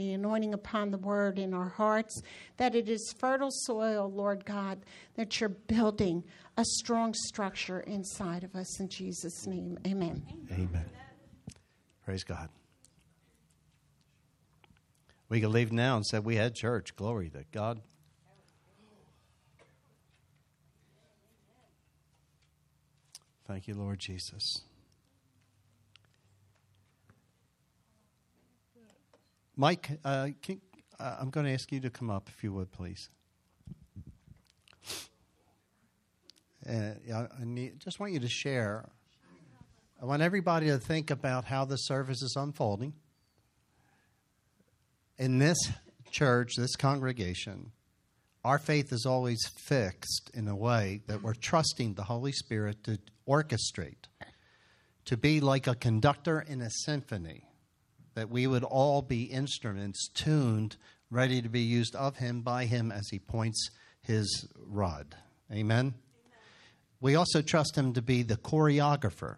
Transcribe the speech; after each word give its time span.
the 0.00 0.14
anointing 0.14 0.54
upon 0.54 0.90
the 0.90 0.96
word 0.96 1.38
in 1.38 1.52
our 1.52 1.68
hearts, 1.68 2.22
that 2.56 2.74
it 2.74 2.88
is 2.88 3.14
fertile 3.18 3.50
soil, 3.50 4.10
Lord 4.10 4.46
God, 4.46 4.78
that 5.14 5.38
you're 5.38 5.50
building 5.50 6.24
a 6.56 6.64
strong 6.64 7.12
structure 7.12 7.80
inside 7.80 8.42
of 8.42 8.56
us. 8.56 8.80
In 8.80 8.88
Jesus' 8.88 9.46
name, 9.46 9.78
amen. 9.86 10.22
Amen. 10.50 10.86
Praise 12.02 12.24
God. 12.24 12.48
We 15.28 15.38
can 15.40 15.52
leave 15.52 15.70
now 15.70 15.96
and 15.96 16.06
say 16.06 16.18
we 16.18 16.36
had 16.36 16.54
church. 16.54 16.96
Glory 16.96 17.28
to 17.28 17.44
God. 17.52 17.82
Thank 23.46 23.68
you, 23.68 23.74
Lord 23.74 23.98
Jesus. 23.98 24.62
Mike, 29.60 29.90
uh, 30.06 30.28
can, 30.40 30.58
uh, 30.98 31.16
I'm 31.20 31.28
going 31.28 31.44
to 31.44 31.52
ask 31.52 31.70
you 31.70 31.80
to 31.80 31.90
come 31.90 32.08
up 32.08 32.30
if 32.34 32.42
you 32.42 32.50
would, 32.54 32.72
please. 32.72 33.10
Uh, 36.66 36.92
I 37.14 37.26
need, 37.44 37.78
just 37.78 38.00
want 38.00 38.14
you 38.14 38.20
to 38.20 38.28
share. 38.30 38.88
I 40.00 40.06
want 40.06 40.22
everybody 40.22 40.68
to 40.68 40.78
think 40.78 41.10
about 41.10 41.44
how 41.44 41.66
the 41.66 41.76
service 41.76 42.22
is 42.22 42.36
unfolding. 42.38 42.94
In 45.18 45.38
this 45.38 45.58
church, 46.10 46.52
this 46.56 46.74
congregation, 46.74 47.72
our 48.42 48.58
faith 48.58 48.94
is 48.94 49.04
always 49.04 49.46
fixed 49.66 50.30
in 50.32 50.48
a 50.48 50.56
way 50.56 51.02
that 51.06 51.22
we're 51.22 51.34
trusting 51.34 51.92
the 51.92 52.04
Holy 52.04 52.32
Spirit 52.32 52.82
to 52.84 52.98
orchestrate, 53.28 54.08
to 55.04 55.18
be 55.18 55.42
like 55.42 55.66
a 55.66 55.74
conductor 55.74 56.40
in 56.40 56.62
a 56.62 56.70
symphony, 56.70 57.49
that 58.14 58.30
we 58.30 58.46
would 58.46 58.64
all 58.64 59.02
be 59.02 59.24
instruments 59.24 60.08
tuned, 60.08 60.76
ready 61.10 61.40
to 61.42 61.48
be 61.48 61.60
used 61.60 61.94
of 61.94 62.16
Him, 62.16 62.42
by 62.42 62.64
Him 62.64 62.90
as 62.90 63.08
He 63.08 63.18
points 63.18 63.70
His 64.02 64.48
rod. 64.66 65.14
Amen? 65.52 65.94
We 67.00 67.14
also 67.14 67.42
trust 67.42 67.76
Him 67.76 67.92
to 67.94 68.02
be 68.02 68.22
the 68.22 68.36
choreographer, 68.36 69.36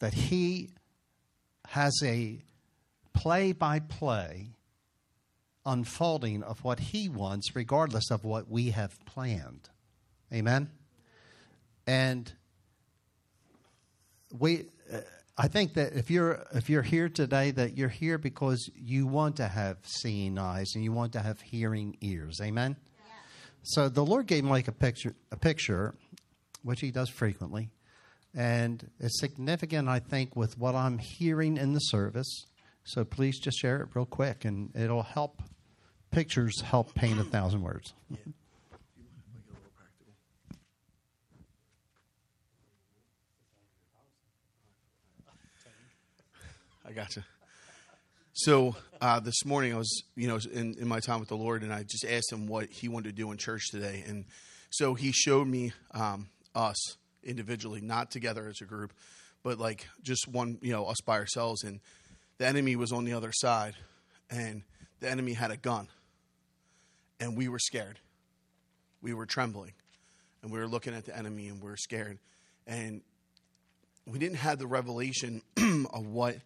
that 0.00 0.14
He 0.14 0.70
has 1.68 1.92
a 2.04 2.40
play 3.14 3.52
by 3.52 3.80
play 3.80 4.50
unfolding 5.64 6.42
of 6.42 6.64
what 6.64 6.80
He 6.80 7.08
wants, 7.08 7.54
regardless 7.54 8.10
of 8.10 8.24
what 8.24 8.48
we 8.48 8.70
have 8.70 8.98
planned. 9.06 9.68
Amen? 10.32 10.70
And 11.86 12.32
we. 14.36 14.66
Uh, 14.92 14.98
I 15.42 15.48
think 15.48 15.74
that 15.74 15.94
if 15.94 16.08
you're 16.08 16.46
if 16.54 16.70
you're 16.70 16.82
here 16.82 17.08
today, 17.08 17.50
that 17.50 17.76
you're 17.76 17.88
here 17.88 18.16
because 18.16 18.70
you 18.76 19.08
want 19.08 19.38
to 19.38 19.48
have 19.48 19.76
seeing 19.82 20.38
eyes 20.38 20.70
and 20.76 20.84
you 20.84 20.92
want 20.92 21.14
to 21.14 21.20
have 21.20 21.40
hearing 21.40 21.96
ears. 22.00 22.40
Amen. 22.40 22.76
Yeah. 22.78 23.12
So 23.64 23.88
the 23.88 24.04
Lord 24.04 24.28
gave 24.28 24.44
Mike 24.44 24.68
a 24.68 24.72
picture, 24.72 25.16
a 25.32 25.36
picture, 25.36 25.96
which 26.62 26.78
He 26.78 26.92
does 26.92 27.10
frequently, 27.10 27.70
and 28.32 28.88
it's 29.00 29.18
significant, 29.18 29.88
I 29.88 29.98
think, 29.98 30.36
with 30.36 30.56
what 30.58 30.76
I'm 30.76 30.98
hearing 30.98 31.56
in 31.56 31.72
the 31.72 31.80
service. 31.80 32.46
So 32.84 33.04
please 33.04 33.40
just 33.40 33.58
share 33.58 33.80
it 33.80 33.88
real 33.94 34.06
quick, 34.06 34.44
and 34.44 34.70
it'll 34.76 35.02
help. 35.02 35.42
Pictures 36.12 36.60
help 36.60 36.94
paint 36.94 37.18
a 37.18 37.24
thousand 37.24 37.62
words. 37.62 37.94
I 46.92 46.94
gotcha. 46.94 47.24
So 48.34 48.76
uh, 49.00 49.18
this 49.18 49.46
morning 49.46 49.72
I 49.72 49.78
was, 49.78 50.02
you 50.14 50.28
know, 50.28 50.38
in, 50.52 50.74
in 50.78 50.86
my 50.86 51.00
time 51.00 51.20
with 51.20 51.30
the 51.30 51.38
Lord, 51.38 51.62
and 51.62 51.72
I 51.72 51.84
just 51.84 52.04
asked 52.04 52.30
him 52.30 52.46
what 52.46 52.68
he 52.68 52.86
wanted 52.86 53.08
to 53.08 53.14
do 53.14 53.32
in 53.32 53.38
church 53.38 53.70
today, 53.70 54.04
and 54.06 54.26
so 54.68 54.92
he 54.92 55.10
showed 55.10 55.48
me 55.48 55.72
um, 55.92 56.28
us 56.54 56.98
individually, 57.24 57.80
not 57.80 58.10
together 58.10 58.46
as 58.46 58.60
a 58.60 58.66
group, 58.66 58.92
but 59.42 59.58
like 59.58 59.88
just 60.02 60.28
one, 60.28 60.58
you 60.60 60.70
know, 60.70 60.84
us 60.84 61.00
by 61.00 61.16
ourselves, 61.16 61.64
and 61.64 61.80
the 62.36 62.46
enemy 62.46 62.76
was 62.76 62.92
on 62.92 63.06
the 63.06 63.14
other 63.14 63.32
side, 63.32 63.72
and 64.28 64.62
the 65.00 65.10
enemy 65.10 65.32
had 65.32 65.50
a 65.50 65.56
gun, 65.56 65.88
and 67.20 67.38
we 67.38 67.48
were 67.48 67.58
scared, 67.58 68.00
we 69.00 69.14
were 69.14 69.24
trembling, 69.24 69.72
and 70.42 70.52
we 70.52 70.58
were 70.58 70.68
looking 70.68 70.92
at 70.92 71.06
the 71.06 71.16
enemy, 71.16 71.48
and 71.48 71.62
we 71.62 71.70
were 71.70 71.76
scared, 71.78 72.18
and 72.66 73.00
we 74.06 74.18
didn't 74.18 74.36
have 74.36 74.58
the 74.58 74.66
revelation 74.66 75.40
of 75.90 76.06
what 76.06 76.36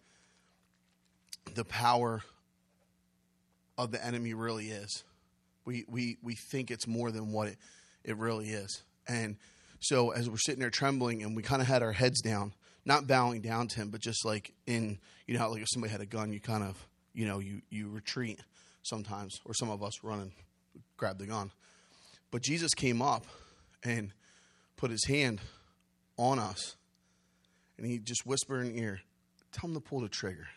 the 1.55 1.65
power 1.65 2.21
of 3.77 3.91
the 3.91 4.03
enemy 4.03 4.33
really 4.33 4.67
is. 4.67 5.03
We, 5.65 5.85
we, 5.87 6.17
we 6.23 6.35
think 6.35 6.71
it's 6.71 6.87
more 6.87 7.11
than 7.11 7.31
what 7.31 7.49
it, 7.49 7.57
it 8.03 8.17
really 8.17 8.49
is. 8.49 8.83
And 9.07 9.37
so 9.79 10.11
as 10.11 10.29
we're 10.29 10.37
sitting 10.37 10.59
there 10.59 10.69
trembling 10.69 11.23
and 11.23 11.35
we 11.35 11.43
kind 11.43 11.61
of 11.61 11.67
had 11.67 11.83
our 11.83 11.91
heads 11.91 12.21
down, 12.21 12.53
not 12.85 13.07
bowing 13.07 13.41
down 13.41 13.67
to 13.67 13.75
him, 13.77 13.89
but 13.89 14.01
just 14.01 14.25
like 14.25 14.53
in, 14.65 14.97
you 15.27 15.37
know, 15.37 15.49
like 15.49 15.61
if 15.61 15.67
somebody 15.71 15.91
had 15.91 16.01
a 16.01 16.05
gun, 16.05 16.31
you 16.31 16.39
kind 16.39 16.63
of, 16.63 16.87
you 17.13 17.25
know, 17.25 17.39
you, 17.39 17.61
you 17.69 17.89
retreat 17.89 18.39
sometimes, 18.83 19.39
or 19.45 19.53
some 19.53 19.69
of 19.69 19.83
us 19.83 20.03
run 20.03 20.21
and 20.21 20.31
grab 20.95 21.19
the 21.19 21.25
gun. 21.25 21.51
But 22.31 22.41
Jesus 22.41 22.73
came 22.73 23.01
up 23.01 23.25
and 23.83 24.11
put 24.77 24.91
his 24.91 25.05
hand 25.05 25.41
on 26.17 26.39
us 26.39 26.75
and 27.77 27.85
he 27.85 27.99
just 27.99 28.25
whispered 28.25 28.65
in 28.65 28.77
ear, 28.77 29.01
tell 29.51 29.69
him 29.69 29.75
to 29.75 29.79
pull 29.79 30.01
the 30.01 30.09
trigger. 30.09 30.47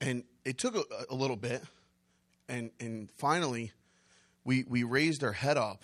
And 0.00 0.24
it 0.44 0.58
took 0.58 0.76
a, 0.76 0.82
a, 1.10 1.14
little 1.14 1.36
bit, 1.36 1.62
and 2.48 2.70
and 2.80 3.10
finally, 3.18 3.72
we 4.44 4.64
we 4.68 4.82
raised 4.82 5.24
our 5.24 5.32
head 5.32 5.56
up 5.56 5.82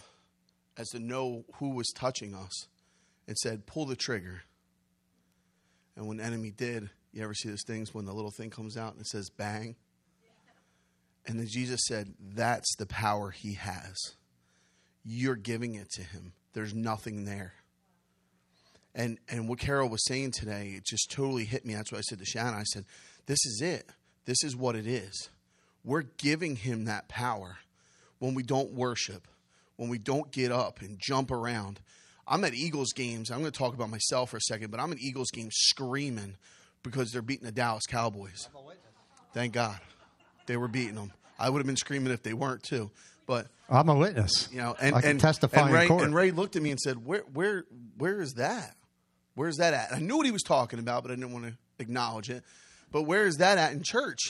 as 0.76 0.88
to 0.90 0.98
know 0.98 1.44
who 1.56 1.70
was 1.70 1.92
touching 1.94 2.34
us, 2.34 2.68
and 3.26 3.36
said, 3.38 3.66
"Pull 3.66 3.86
the 3.86 3.96
trigger." 3.96 4.42
And 5.96 6.08
when 6.08 6.16
the 6.16 6.24
enemy 6.24 6.50
did, 6.50 6.90
you 7.12 7.22
ever 7.22 7.34
see 7.34 7.48
those 7.48 7.62
things 7.64 7.94
when 7.94 8.04
the 8.04 8.12
little 8.12 8.32
thing 8.32 8.50
comes 8.50 8.76
out 8.76 8.92
and 8.92 9.00
it 9.00 9.06
says 9.06 9.30
"bang"? 9.30 9.76
And 11.26 11.38
then 11.38 11.46
Jesus 11.46 11.80
said, 11.86 12.14
"That's 12.20 12.74
the 12.76 12.86
power 12.86 13.30
he 13.30 13.54
has. 13.54 13.96
You're 15.04 15.36
giving 15.36 15.74
it 15.74 15.90
to 15.92 16.02
him. 16.02 16.32
There's 16.52 16.74
nothing 16.74 17.24
there." 17.24 17.54
And 18.94 19.18
and 19.28 19.48
what 19.48 19.58
Carol 19.58 19.88
was 19.88 20.04
saying 20.04 20.32
today, 20.32 20.74
it 20.76 20.84
just 20.84 21.10
totally 21.10 21.44
hit 21.44 21.66
me. 21.66 21.74
That's 21.74 21.90
what 21.90 21.98
I 21.98 22.02
said 22.02 22.20
to 22.20 22.24
Shannon. 22.24 22.54
I 22.54 22.62
said, 22.62 22.84
"This 23.26 23.44
is 23.44 23.60
it." 23.60 23.90
This 24.24 24.42
is 24.42 24.56
what 24.56 24.76
it 24.76 24.86
is. 24.86 25.28
We're 25.84 26.02
giving 26.02 26.56
him 26.56 26.86
that 26.86 27.08
power 27.08 27.58
when 28.18 28.34
we 28.34 28.42
don't 28.42 28.72
worship, 28.72 29.28
when 29.76 29.88
we 29.88 29.98
don't 29.98 30.30
get 30.30 30.50
up 30.50 30.80
and 30.80 30.98
jump 30.98 31.30
around. 31.30 31.80
I'm 32.26 32.42
at 32.44 32.54
Eagles 32.54 32.92
games. 32.94 33.30
I'm 33.30 33.40
going 33.40 33.52
to 33.52 33.58
talk 33.58 33.74
about 33.74 33.90
myself 33.90 34.30
for 34.30 34.38
a 34.38 34.40
second, 34.40 34.70
but 34.70 34.80
I'm 34.80 34.92
at 34.92 34.98
Eagles 34.98 35.30
games 35.30 35.54
screaming 35.54 36.36
because 36.82 37.12
they're 37.12 37.22
beating 37.22 37.44
the 37.44 37.52
Dallas 37.52 37.84
Cowboys. 37.86 38.48
Thank 39.34 39.52
God. 39.52 39.78
They 40.46 40.56
were 40.56 40.68
beating 40.68 40.94
them. 40.94 41.12
I 41.38 41.50
would 41.50 41.58
have 41.58 41.66
been 41.66 41.76
screaming 41.76 42.12
if 42.12 42.22
they 42.22 42.32
weren't 42.32 42.62
too. 42.62 42.90
But 43.26 43.48
I'm 43.68 43.88
a 43.88 43.94
witness. 43.94 44.48
You 44.52 44.58
know, 44.58 44.76
and 44.80 44.94
I 44.94 45.00
can 45.00 45.10
and, 45.12 45.20
testify 45.20 45.62
and 45.62 45.72
Ray, 45.72 45.82
in 45.82 45.88
court. 45.88 46.04
And 46.04 46.14
Ray 46.14 46.30
looked 46.30 46.56
at 46.56 46.62
me 46.62 46.70
and 46.70 46.78
said, 46.78 47.04
"Where, 47.04 47.22
where, 47.32 47.64
where 47.96 48.20
is 48.20 48.34
that? 48.34 48.76
Where's 49.34 49.56
that 49.56 49.72
at?" 49.72 49.92
I 49.92 49.98
knew 49.98 50.18
what 50.18 50.26
he 50.26 50.32
was 50.32 50.42
talking 50.42 50.78
about, 50.78 51.02
but 51.02 51.10
I 51.10 51.14
didn't 51.14 51.32
want 51.32 51.46
to 51.46 51.54
acknowledge 51.78 52.28
it. 52.28 52.44
But 52.94 53.02
where 53.02 53.26
is 53.26 53.38
that 53.38 53.58
at 53.58 53.72
in 53.72 53.82
church? 53.82 54.20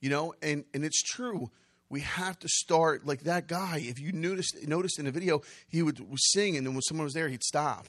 You 0.00 0.10
know, 0.10 0.34
and, 0.42 0.64
and 0.74 0.84
it's 0.84 1.00
true. 1.00 1.52
We 1.88 2.00
have 2.00 2.36
to 2.40 2.48
start 2.48 3.06
like 3.06 3.20
that 3.20 3.46
guy. 3.46 3.84
If 3.86 4.00
you 4.00 4.10
noticed 4.10 4.56
noticed 4.66 4.98
in 4.98 5.04
the 5.04 5.12
video, 5.12 5.42
he 5.68 5.80
would 5.84 6.04
sing, 6.16 6.56
and 6.56 6.66
then 6.66 6.74
when 6.74 6.82
someone 6.82 7.04
was 7.04 7.14
there, 7.14 7.28
he'd 7.28 7.44
stop. 7.44 7.86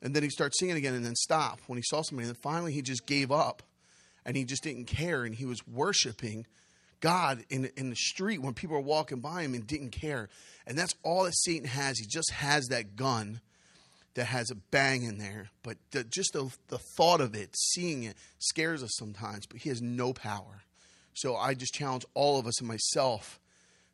And 0.00 0.16
then 0.16 0.22
he'd 0.22 0.32
start 0.32 0.56
singing 0.56 0.76
again 0.76 0.94
and 0.94 1.04
then 1.04 1.16
stop 1.16 1.60
when 1.66 1.76
he 1.76 1.82
saw 1.82 2.00
somebody. 2.00 2.28
And 2.28 2.34
then 2.34 2.40
finally 2.40 2.72
he 2.72 2.80
just 2.80 3.04
gave 3.04 3.30
up 3.30 3.62
and 4.24 4.38
he 4.38 4.44
just 4.44 4.62
didn't 4.62 4.86
care 4.86 5.24
and 5.24 5.34
he 5.34 5.44
was 5.44 5.66
worshiping 5.68 6.46
God 7.00 7.44
in, 7.50 7.70
in 7.76 7.90
the 7.90 7.96
street 7.96 8.40
when 8.40 8.54
people 8.54 8.76
were 8.76 8.82
walking 8.82 9.20
by 9.20 9.42
him 9.42 9.52
and 9.52 9.66
didn't 9.66 9.90
care. 9.90 10.30
And 10.66 10.78
that's 10.78 10.94
all 11.02 11.24
that 11.24 11.36
Satan 11.36 11.68
has. 11.68 11.98
He 11.98 12.06
just 12.06 12.30
has 12.30 12.68
that 12.68 12.96
gun 12.96 13.42
that 14.16 14.24
has 14.24 14.50
a 14.50 14.54
bang 14.54 15.04
in 15.04 15.18
there. 15.18 15.50
But 15.62 15.76
the, 15.92 16.02
just 16.02 16.32
the, 16.32 16.50
the 16.68 16.78
thought 16.96 17.20
of 17.20 17.34
it, 17.34 17.54
seeing 17.54 18.02
it, 18.02 18.16
scares 18.38 18.82
us 18.82 18.96
sometimes. 18.96 19.46
But 19.46 19.58
he 19.60 19.68
has 19.68 19.80
no 19.80 20.12
power. 20.12 20.62
So 21.12 21.36
I 21.36 21.54
just 21.54 21.74
challenge 21.74 22.04
all 22.14 22.38
of 22.38 22.46
us 22.46 22.58
and 22.58 22.66
myself 22.66 23.38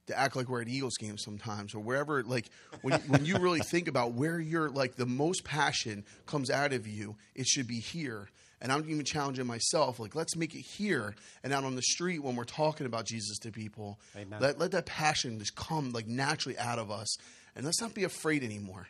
to 0.06 0.19
act 0.19 0.34
like 0.34 0.48
we're 0.48 0.62
at 0.62 0.69
Eagles 0.69 0.96
games 0.96 1.22
sometimes 1.24 1.74
or 1.74 1.80
wherever. 1.80 2.22
Like 2.22 2.48
when 2.82 3.00
when 3.08 3.24
you 3.24 3.38
really 3.38 3.60
think 3.60 3.88
about 3.88 4.12
where 4.14 4.40
you're 4.40 4.70
like 4.70 4.94
the 4.94 5.06
most 5.06 5.44
passion 5.44 6.04
comes 6.26 6.50
out 6.50 6.72
of 6.72 6.86
you, 6.86 7.16
it 7.34 7.46
should 7.46 7.66
be 7.66 7.80
here. 7.80 8.28
And 8.60 8.70
I'm 8.70 8.88
even 8.88 9.04
challenging 9.04 9.44
myself, 9.48 9.98
like, 9.98 10.14
let's 10.14 10.36
make 10.36 10.54
it 10.54 10.60
here 10.60 11.16
and 11.42 11.52
out 11.52 11.64
on 11.64 11.74
the 11.74 11.82
street 11.82 12.20
when 12.20 12.36
we're 12.36 12.44
talking 12.44 12.86
about 12.86 13.06
Jesus 13.06 13.38
to 13.38 13.50
people. 13.50 13.98
Amen. 14.16 14.40
Let, 14.40 14.60
let 14.60 14.70
that 14.70 14.86
passion 14.86 15.40
just 15.40 15.56
come 15.56 15.90
like 15.90 16.06
naturally 16.06 16.56
out 16.56 16.78
of 16.78 16.88
us. 16.88 17.16
And 17.56 17.64
let's 17.64 17.80
not 17.80 17.92
be 17.92 18.04
afraid 18.04 18.44
anymore 18.44 18.86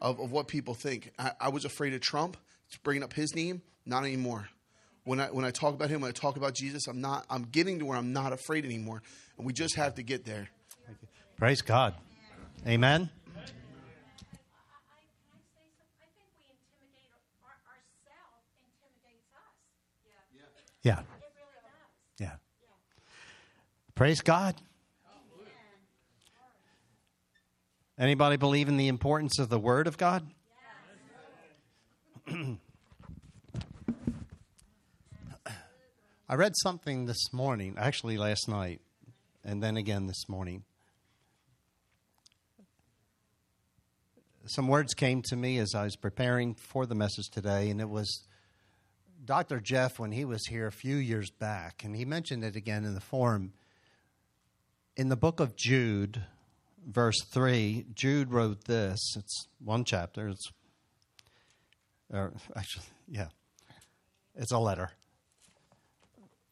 of, 0.00 0.20
of 0.20 0.32
what 0.32 0.48
people 0.48 0.74
think. 0.74 1.12
I, 1.18 1.32
I 1.40 1.48
was 1.48 1.64
afraid 1.64 1.94
of 1.94 2.00
Trump. 2.00 2.36
bringing 2.82 3.02
up 3.02 3.12
his 3.12 3.34
name, 3.34 3.62
not 3.84 4.04
anymore. 4.04 4.48
When 5.04 5.20
I 5.20 5.26
when 5.26 5.44
I 5.44 5.52
talk 5.52 5.74
about 5.74 5.88
him, 5.88 6.00
when 6.00 6.08
I 6.08 6.12
talk 6.12 6.36
about 6.36 6.54
Jesus, 6.54 6.88
I'm 6.88 7.00
not 7.00 7.24
I'm 7.30 7.44
getting 7.44 7.78
to 7.78 7.84
where 7.84 7.96
I'm 7.96 8.12
not 8.12 8.32
afraid 8.32 8.64
anymore. 8.64 9.02
And 9.38 9.46
we 9.46 9.52
just 9.52 9.76
have 9.76 9.94
to 9.94 10.02
get 10.02 10.24
there. 10.24 10.48
Praise 11.36 11.62
God. 11.62 11.94
Amen. 12.66 13.08
I, 13.36 13.38
I, 13.38 13.44
can 13.44 13.44
I 13.44 13.46
say 13.46 15.06
something? 15.30 16.00
I 16.00 16.08
think 16.16 16.26
we 16.34 16.50
intimidate 16.50 17.12
our, 17.44 17.54
ourselves 17.70 18.42
intimidates 18.58 19.30
us. 19.36 19.54
Yeah. 20.82 21.00
It 21.00 21.06
really 21.20 21.30
does. 21.54 22.18
Yeah. 22.18 22.36
Praise 23.94 24.22
God. 24.22 24.56
Anybody 27.98 28.36
believe 28.36 28.68
in 28.68 28.76
the 28.76 28.88
importance 28.88 29.38
of 29.38 29.48
the 29.48 29.58
Word 29.58 29.86
of 29.86 29.96
God? 29.96 30.26
I 36.28 36.34
read 36.34 36.52
something 36.56 37.06
this 37.06 37.32
morning, 37.32 37.74
actually 37.78 38.18
last 38.18 38.50
night, 38.50 38.82
and 39.42 39.62
then 39.62 39.78
again 39.78 40.08
this 40.08 40.28
morning. 40.28 40.64
Some 44.44 44.68
words 44.68 44.92
came 44.92 45.22
to 45.28 45.36
me 45.36 45.56
as 45.56 45.74
I 45.74 45.84
was 45.84 45.96
preparing 45.96 46.54
for 46.54 46.84
the 46.84 46.94
message 46.94 47.30
today, 47.30 47.70
and 47.70 47.80
it 47.80 47.88
was 47.88 48.26
Dr. 49.24 49.58
Jeff 49.58 49.98
when 49.98 50.12
he 50.12 50.26
was 50.26 50.44
here 50.48 50.66
a 50.66 50.72
few 50.72 50.96
years 50.96 51.30
back, 51.30 51.82
and 51.82 51.96
he 51.96 52.04
mentioned 52.04 52.44
it 52.44 52.56
again 52.56 52.84
in 52.84 52.92
the 52.92 53.00
forum. 53.00 53.54
In 54.98 55.08
the 55.08 55.16
book 55.16 55.40
of 55.40 55.56
Jude, 55.56 56.24
verse 56.86 57.20
3, 57.32 57.86
Jude 57.94 58.32
wrote 58.32 58.64
this. 58.64 59.16
It's 59.16 59.48
one 59.62 59.84
chapter. 59.84 60.28
It's, 60.28 60.50
or 62.12 62.32
actually, 62.56 62.84
yeah, 63.08 63.28
it's 64.34 64.52
a 64.52 64.58
letter. 64.58 64.90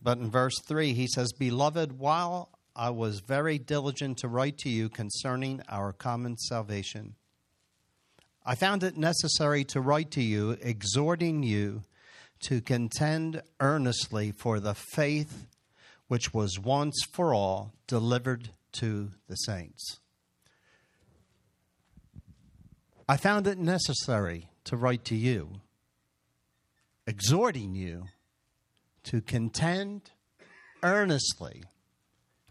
But 0.03 0.19
in 0.19 0.31
verse 0.31 0.59
3, 0.61 0.93
he 0.93 1.07
says, 1.07 1.33
Beloved, 1.33 1.99
while 1.99 2.51
I 2.77 2.91
was 2.91 3.21
very 3.21 3.59
diligent 3.59 4.19
to 4.19 4.29
write 4.29 4.59
to 4.59 4.69
you 4.69 4.89
concerning 4.89 5.63
our 5.69 5.93
common 5.93 6.37
salvation, 6.37 7.15
I 8.45 8.55
found 8.55 8.83
it 8.83 8.99
necessary 8.99 9.65
to 9.65 9.81
write 9.81 10.11
to 10.13 10.23
you, 10.23 10.59
exhorting 10.61 11.43
you 11.43 11.85
to 12.41 12.61
contend 12.61 13.43
earnestly 13.61 14.33
for 14.33 14.61
the 14.61 14.75
faith 14.75 15.47
which 16.09 16.35
was 16.35 16.59
once 16.59 17.03
for 17.11 17.33
all 17.33 17.73
delivered 17.87 18.51
to 18.73 19.13
the 19.29 19.37
saints. 19.37 20.01
I 23.09 23.17
found 23.17 23.47
it 23.47 23.59
necessary 23.59 24.49
to 24.65 24.77
write 24.77 25.05
to 25.07 25.15
you, 25.15 25.61
exhorting 27.07 27.75
you 27.75 28.05
to 29.05 29.21
contend 29.21 30.11
earnestly. 30.83 31.65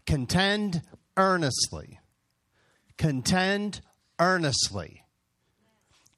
Contend 0.06 0.82
earnestly. 1.16 1.98
Contend 2.96 3.80
earnestly. 4.20 5.02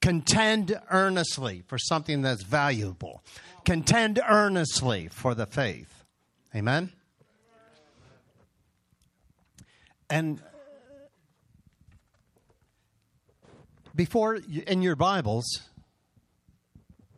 Contend 0.02 0.78
earnestly 0.90 1.62
for 1.66 1.78
something 1.78 2.22
that's 2.22 2.42
valuable. 2.42 3.24
Contend 3.64 4.20
earnestly 4.28 5.08
for 5.08 5.34
the 5.34 5.46
faith. 5.46 6.04
Amen? 6.54 6.92
And 10.08 10.40
before, 13.96 14.36
in 14.66 14.82
your 14.82 14.94
Bibles, 14.94 15.62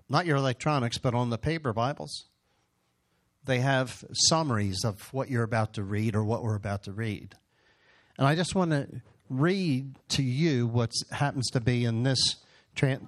not 0.09 0.27
your 0.27 0.37
electronics, 0.37 0.97
but 0.97 1.13
on 1.13 1.29
the 1.29 1.37
paper 1.37 1.73
Bibles, 1.73 2.27
they 3.45 3.59
have 3.59 4.05
summaries 4.13 4.85
of 4.85 5.13
what 5.13 5.29
you're 5.29 5.43
about 5.43 5.75
to 5.75 5.83
read 5.83 6.15
or 6.15 6.25
what 6.25 6.43
we're 6.43 6.55
about 6.55 6.85
to 6.85 6.93
read. 6.93 7.35
And 8.17 8.27
I 8.27 8.37
just 8.37 8.55
want 8.55 8.71
to 8.71 8.87
read 9.29 9.97
to 10.11 10.23
you 10.23 10.67
what 10.67 10.93
happens 11.11 11.51
to 11.51 11.61
be 11.61 11.85
in 11.85 12.05
this, 12.05 12.37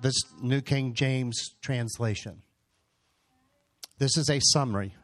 this 0.02 0.20
New 0.43 0.61
King 0.61 0.94
James 0.94 1.55
translation. 1.62 2.43
This 3.99 4.16
is 4.16 4.28
a 4.28 4.40
summary. 4.52 4.94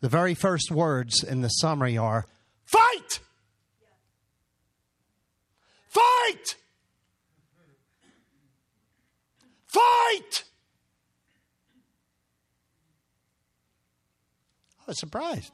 The 0.00 0.08
very 0.08 0.34
first 0.34 0.70
words 0.70 1.24
in 1.24 1.40
the 1.40 1.48
summary 1.48 1.98
are 1.98 2.26
fight! 2.64 3.20
Fight! 5.88 6.56
Fight! 9.70 10.44
I 14.80 14.82
was 14.88 14.98
surprised. 14.98 15.52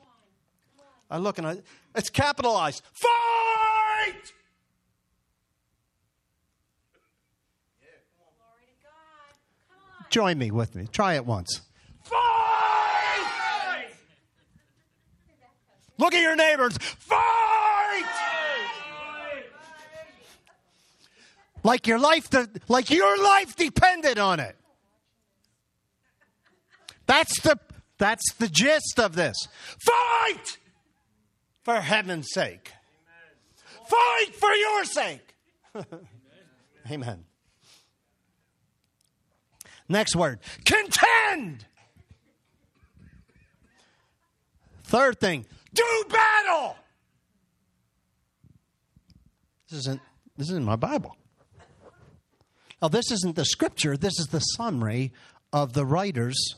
I 1.10 1.18
look 1.18 1.36
and 1.36 1.46
I, 1.46 1.58
it's 1.94 2.08
capitalized. 2.08 2.82
Fight! 2.92 4.32
Join 10.08 10.38
me 10.38 10.50
with 10.50 10.74
me. 10.74 10.88
Try 10.90 11.14
it 11.16 11.26
once. 11.26 11.60
Fight! 12.02 12.16
Look 15.98 16.14
at 16.14 16.22
your 16.22 16.36
neighbors. 16.36 16.78
Fight! 16.78 18.04
Like 21.66 21.88
your 21.88 21.98
life, 21.98 22.28
like 22.68 22.90
your 22.90 23.20
life 23.20 23.56
depended 23.56 24.20
on 24.20 24.38
it. 24.38 24.54
That's 27.06 27.40
the 27.40 27.58
that's 27.98 28.22
the 28.34 28.46
gist 28.46 29.00
of 29.00 29.16
this. 29.16 29.34
Fight 29.80 30.58
for 31.64 31.80
heaven's 31.80 32.28
sake. 32.32 32.70
Fight 33.88 34.32
for 34.36 34.52
your 34.52 34.84
sake. 34.84 35.34
Amen. 36.92 37.24
Next 39.88 40.14
word 40.14 40.38
contend. 40.64 41.66
Third 44.84 45.18
thing 45.18 45.46
do 45.74 46.04
battle. 46.08 46.76
This 49.68 49.80
isn't, 49.80 50.00
this 50.36 50.48
isn't 50.50 50.64
my 50.64 50.76
Bible. 50.76 51.16
Now, 52.86 52.90
this 52.90 53.10
isn't 53.10 53.34
the 53.34 53.44
scripture, 53.44 53.96
this 53.96 54.20
is 54.20 54.28
the 54.28 54.38
summary 54.38 55.12
of 55.52 55.72
the 55.72 55.84
writers 55.84 56.54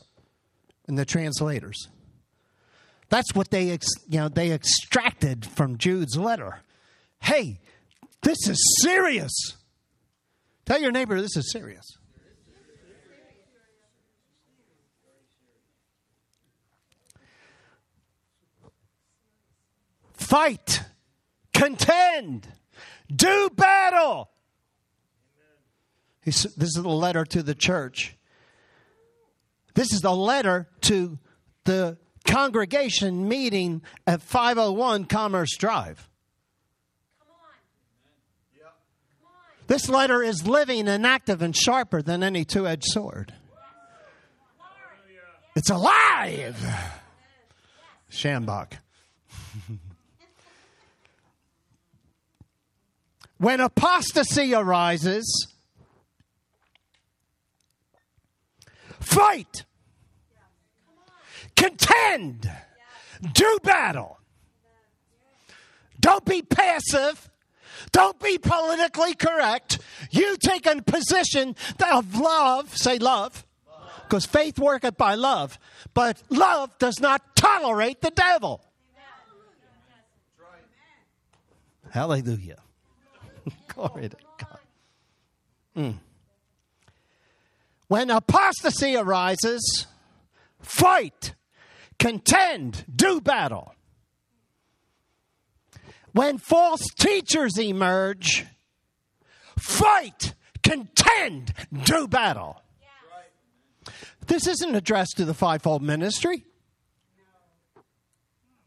and 0.87 0.95
the 0.95 1.03
translators. 1.03 1.87
That's 3.09 3.33
what 3.33 3.49
they, 3.49 3.71
ex, 3.71 3.87
you 4.07 4.19
know, 4.19 4.29
they 4.29 4.51
extracted 4.51 5.43
from 5.43 5.79
Jude's 5.79 6.15
letter. 6.17 6.59
Hey, 7.19 7.61
this 8.21 8.47
is 8.47 8.63
serious. 8.83 9.31
Tell 10.65 10.79
your 10.79 10.91
neighbor 10.91 11.19
this 11.19 11.35
is 11.35 11.51
serious. 11.51 11.97
Fight, 20.13 20.83
contend, 21.55 22.49
do 23.11 23.49
battle. 23.55 24.29
This 26.29 26.75
is 26.75 26.77
a 26.77 26.87
letter 26.87 27.25
to 27.25 27.41
the 27.41 27.55
church. 27.55 28.15
This 29.73 29.91
is 29.93 30.03
a 30.03 30.11
letter 30.11 30.67
to 30.81 31.17
the 31.63 31.97
congregation 32.23 33.27
meeting 33.27 33.81
at 34.05 34.21
501 34.21 35.05
Commerce 35.05 35.57
Drive. 35.57 36.07
This 39.65 39.89
letter 39.89 40.21
is 40.21 40.45
living 40.47 40.87
and 40.87 41.03
active 41.05 41.41
and 41.41 41.55
sharper 41.55 42.03
than 42.03 42.21
any 42.21 42.45
two 42.45 42.67
edged 42.67 42.85
sword. 42.85 43.33
It's 45.55 45.71
alive. 45.71 46.57
Shambach. 48.11 48.73
when 53.37 53.59
apostasy 53.59 54.53
arises, 54.53 55.47
fight, 58.99 59.65
contend, 61.55 62.49
do 63.33 63.59
battle. 63.63 64.19
Don't 65.99 66.25
be 66.25 66.41
passive. 66.41 67.29
Don't 67.91 68.19
be 68.19 68.37
politically 68.37 69.13
correct. 69.15 69.79
You 70.11 70.37
take 70.37 70.65
a 70.65 70.81
position 70.81 71.55
of 71.91 72.15
love, 72.15 72.77
say 72.77 72.99
love, 72.99 73.45
because 74.03 74.25
faith 74.25 74.59
worketh 74.59 74.97
by 74.97 75.15
love, 75.15 75.59
but 75.93 76.21
love 76.29 76.77
does 76.77 76.99
not 76.99 77.35
tolerate 77.35 78.01
the 78.01 78.11
devil. 78.11 78.61
Hallelujah. 81.89 82.59
Glory 83.67 84.09
to 84.09 84.17
God. 84.37 84.59
Mm. 85.75 85.95
When 87.89 88.11
apostasy 88.11 88.95
arises, 88.95 89.87
fight, 90.61 91.33
contend, 91.97 92.85
do 92.95 93.19
battle. 93.19 93.73
When 96.11 96.37
false 96.37 96.85
teachers 96.99 97.57
emerge, 97.57 98.45
fight, 99.57 100.35
contend, 100.61 101.53
do 101.83 102.07
battle. 102.07 102.61
This 104.27 104.45
isn't 104.45 104.75
addressed 104.75 105.17
to 105.17 105.25
the 105.25 105.33
fivefold 105.33 105.81
ministry. 105.81 106.45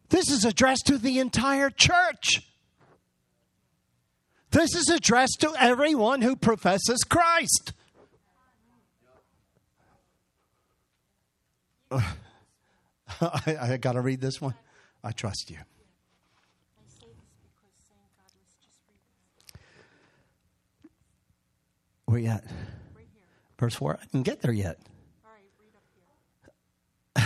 This 0.09 0.33
is 0.33 0.45
addressed 0.45 0.87
to 0.87 0.99
the 0.99 1.21
entire 1.21 1.71
church. 1.71 2.43
This 4.50 4.75
is 4.75 4.88
addressed 4.88 5.41
to 5.43 5.55
everyone 5.61 6.23
who 6.23 6.35
professes 6.35 7.05
Christ. 7.09 7.73
I, 13.20 13.56
I 13.61 13.76
got 13.76 13.92
to 13.92 14.00
read 14.00 14.20
this 14.20 14.40
one. 14.40 14.54
I 15.04 15.12
trust 15.12 15.50
you. 15.50 15.58
Where 22.06 22.18
you 22.18 22.28
at? 22.28 22.44
Verse 23.58 23.75
4? 23.75 23.99
I 24.00 24.04
didn't 24.12 24.26
get 24.26 24.42
there 24.42 24.52
yet. 24.52 24.78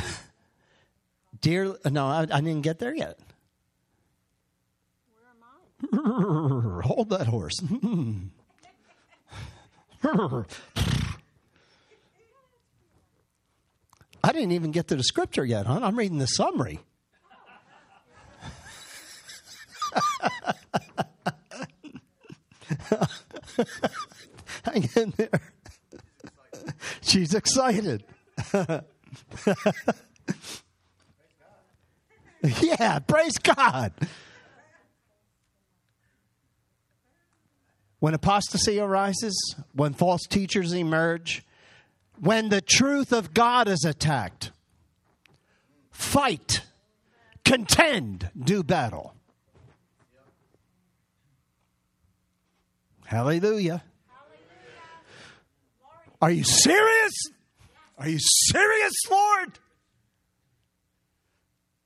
Dear, 1.40 1.76
no, 1.90 2.06
I, 2.06 2.20
I 2.20 2.40
didn't 2.40 2.62
get 2.62 2.78
there 2.78 2.94
yet. 2.94 3.18
Where 5.90 6.00
am 6.00 6.80
I? 6.80 6.86
Hold 6.86 7.10
that 7.10 7.26
horse. 7.26 7.60
I 14.26 14.32
didn't 14.32 14.50
even 14.52 14.72
get 14.72 14.88
to 14.88 14.96
the 14.96 15.04
scripture 15.04 15.44
yet, 15.44 15.66
huh? 15.66 15.78
I'm 15.84 15.96
reading 15.96 16.18
the 16.18 16.26
summary. 16.26 16.80
Hang 24.64 24.88
in 24.96 25.14
there. 25.16 25.40
She's 27.02 27.34
excited. 27.34 28.02
yeah, 32.60 32.98
praise 33.06 33.38
God. 33.38 33.92
When 38.00 38.14
apostasy 38.14 38.80
arises, 38.80 39.54
when 39.72 39.92
false 39.92 40.22
teachers 40.28 40.72
emerge, 40.72 41.44
when 42.20 42.48
the 42.48 42.60
truth 42.60 43.12
of 43.12 43.34
God 43.34 43.68
is 43.68 43.84
attacked, 43.84 44.50
fight, 45.90 46.62
contend, 47.44 48.30
do 48.38 48.62
battle. 48.62 49.14
Hallelujah. 53.04 53.82
Are 56.20 56.30
you 56.30 56.44
serious? 56.44 57.12
Are 57.98 58.08
you 58.08 58.18
serious, 58.18 58.94
Lord? 59.10 59.58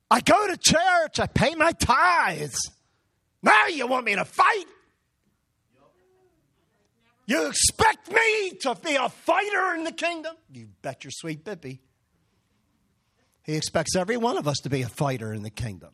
I 0.09 0.19
go 0.19 0.47
to 0.47 0.57
church, 0.57 1.19
I 1.19 1.27
pay 1.27 1.55
my 1.55 1.71
tithes. 1.71 2.71
Now 3.43 3.67
you 3.67 3.87
want 3.87 4.05
me 4.05 4.15
to 4.15 4.25
fight? 4.25 4.65
You 7.31 7.47
expect 7.47 8.11
me 8.11 8.49
to 8.59 8.75
be 8.83 8.95
a 8.95 9.07
fighter 9.07 9.73
in 9.75 9.85
the 9.85 9.93
kingdom? 9.93 10.35
You 10.51 10.67
bet 10.81 11.05
your 11.05 11.11
sweet 11.11 11.45
bippy. 11.45 11.79
He 13.43 13.55
expects 13.55 13.95
every 13.95 14.17
one 14.17 14.37
of 14.37 14.49
us 14.49 14.57
to 14.63 14.69
be 14.69 14.81
a 14.81 14.89
fighter 14.89 15.31
in 15.31 15.41
the 15.41 15.49
kingdom. 15.49 15.91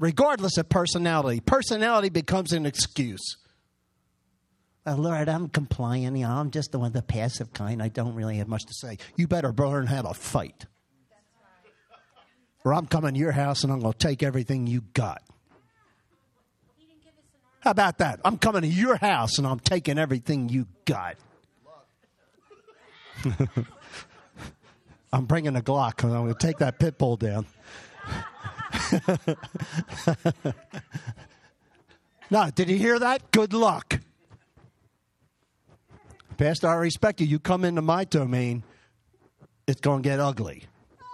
Regardless 0.00 0.58
of 0.58 0.68
personality. 0.68 1.38
Personality 1.38 2.08
becomes 2.08 2.52
an 2.52 2.66
excuse. 2.66 3.36
Lord, 4.84 5.28
I'm 5.28 5.48
compliant. 5.48 6.16
You 6.16 6.24
know, 6.24 6.32
I'm 6.32 6.50
just 6.50 6.72
the 6.72 6.80
one, 6.80 6.88
of 6.88 6.92
the 6.92 7.02
passive 7.02 7.52
kind. 7.52 7.80
I 7.80 7.86
don't 7.86 8.16
really 8.16 8.38
have 8.38 8.48
much 8.48 8.64
to 8.64 8.74
say. 8.74 8.98
You 9.14 9.28
better 9.28 9.52
learn 9.52 9.86
how 9.86 10.02
to 10.02 10.14
fight. 10.14 10.66
Or 12.64 12.74
I'm 12.74 12.86
coming 12.86 13.14
to 13.14 13.20
your 13.20 13.30
house 13.30 13.62
and 13.62 13.72
I'm 13.72 13.78
going 13.78 13.92
to 13.92 13.98
take 13.98 14.24
everything 14.24 14.66
you 14.66 14.80
got. 14.94 15.22
How 17.60 17.70
about 17.72 17.98
that? 17.98 18.20
I'm 18.24 18.38
coming 18.38 18.62
to 18.62 18.68
your 18.68 18.96
house 18.96 19.38
and 19.38 19.46
I'm 19.46 19.60
taking 19.60 19.98
everything 19.98 20.48
you 20.48 20.66
got. 20.86 21.16
I'm 25.12 25.26
bringing 25.26 25.56
a 25.56 25.60
Glock 25.60 26.02
and 26.02 26.12
I'm 26.14 26.22
going 26.22 26.34
to 26.34 26.46
take 26.46 26.58
that 26.58 26.78
pit 26.78 26.96
bull 26.96 27.16
down. 27.16 27.46
no, 32.30 32.50
did 32.54 32.70
you 32.70 32.78
hear 32.78 32.98
that? 32.98 33.30
Good 33.30 33.52
luck. 33.52 34.00
Pastor, 36.38 36.68
I 36.68 36.76
respect 36.76 37.20
you. 37.20 37.26
You 37.26 37.38
come 37.38 37.64
into 37.66 37.82
my 37.82 38.04
domain, 38.04 38.62
it's 39.66 39.82
going 39.82 40.02
to 40.02 40.08
get 40.08 40.18
ugly. 40.20 40.64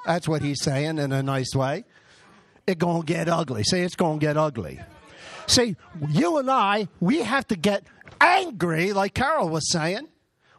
That's 0.04 0.28
what 0.28 0.42
he's 0.42 0.62
saying 0.62 0.98
in 0.98 1.10
a 1.10 1.22
nice 1.22 1.52
way. 1.56 1.84
It's 2.66 2.78
going 2.78 3.02
to 3.02 3.06
get 3.06 3.28
ugly. 3.28 3.64
Say 3.64 3.82
it's 3.82 3.96
going 3.96 4.20
to 4.20 4.24
get 4.24 4.36
ugly. 4.36 4.78
See, 5.46 5.76
you 6.08 6.38
and 6.38 6.50
I, 6.50 6.88
we 7.00 7.20
have 7.20 7.46
to 7.48 7.56
get 7.56 7.84
angry, 8.20 8.92
like 8.92 9.14
Carol 9.14 9.48
was 9.48 9.70
saying, 9.70 10.08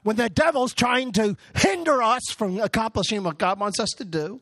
when 0.03 0.15
the 0.15 0.29
devil's 0.29 0.73
trying 0.73 1.11
to 1.13 1.35
hinder 1.55 2.01
us 2.01 2.23
from 2.31 2.59
accomplishing 2.59 3.23
what 3.23 3.37
God 3.37 3.59
wants 3.59 3.79
us 3.79 3.89
to 3.97 4.05
do. 4.05 4.41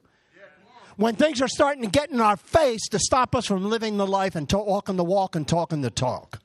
When 0.97 1.15
things 1.15 1.41
are 1.41 1.47
starting 1.47 1.83
to 1.83 1.89
get 1.89 2.09
in 2.09 2.21
our 2.21 2.37
face 2.37 2.87
to 2.89 2.99
stop 2.99 3.35
us 3.35 3.45
from 3.45 3.65
living 3.65 3.97
the 3.97 4.07
life 4.07 4.35
and 4.35 4.49
walking 4.53 4.95
the 4.95 5.03
walk 5.03 5.35
and 5.35 5.45
talking 5.45 5.81
the 5.81 5.89
talk. 5.89 6.39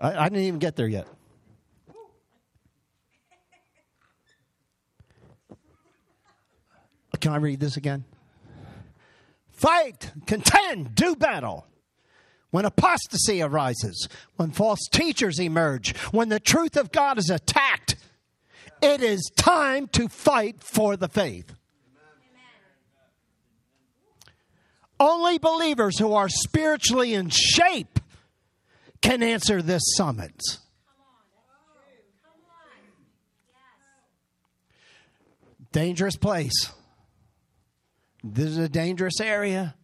I, 0.00 0.14
I 0.14 0.28
didn't 0.28 0.44
even 0.44 0.60
get 0.60 0.76
there 0.76 0.86
yet. 0.86 1.08
Can 7.20 7.32
I 7.32 7.36
read 7.36 7.58
this 7.58 7.76
again? 7.76 8.04
Fight, 9.58 10.12
contend, 10.24 10.94
do 10.94 11.16
battle. 11.16 11.66
When 12.52 12.64
apostasy 12.64 13.42
arises, 13.42 14.08
when 14.36 14.52
false 14.52 14.86
teachers 14.92 15.40
emerge, 15.40 15.96
when 16.12 16.28
the 16.28 16.38
truth 16.38 16.76
of 16.76 16.92
God 16.92 17.18
is 17.18 17.28
attacked, 17.28 17.96
it 18.80 19.02
is 19.02 19.32
time 19.36 19.88
to 19.88 20.08
fight 20.08 20.62
for 20.62 20.96
the 20.96 21.08
faith. 21.08 21.52
Only 25.00 25.38
believers 25.38 25.98
who 25.98 26.14
are 26.14 26.28
spiritually 26.28 27.14
in 27.14 27.28
shape 27.28 27.98
can 29.02 29.24
answer 29.24 29.60
this 29.60 29.82
summons. 29.96 30.60
Dangerous 35.72 36.16
place. 36.16 36.70
This 38.22 38.46
is 38.46 38.58
a 38.58 38.68
dangerous 38.68 39.20
area 39.20 39.74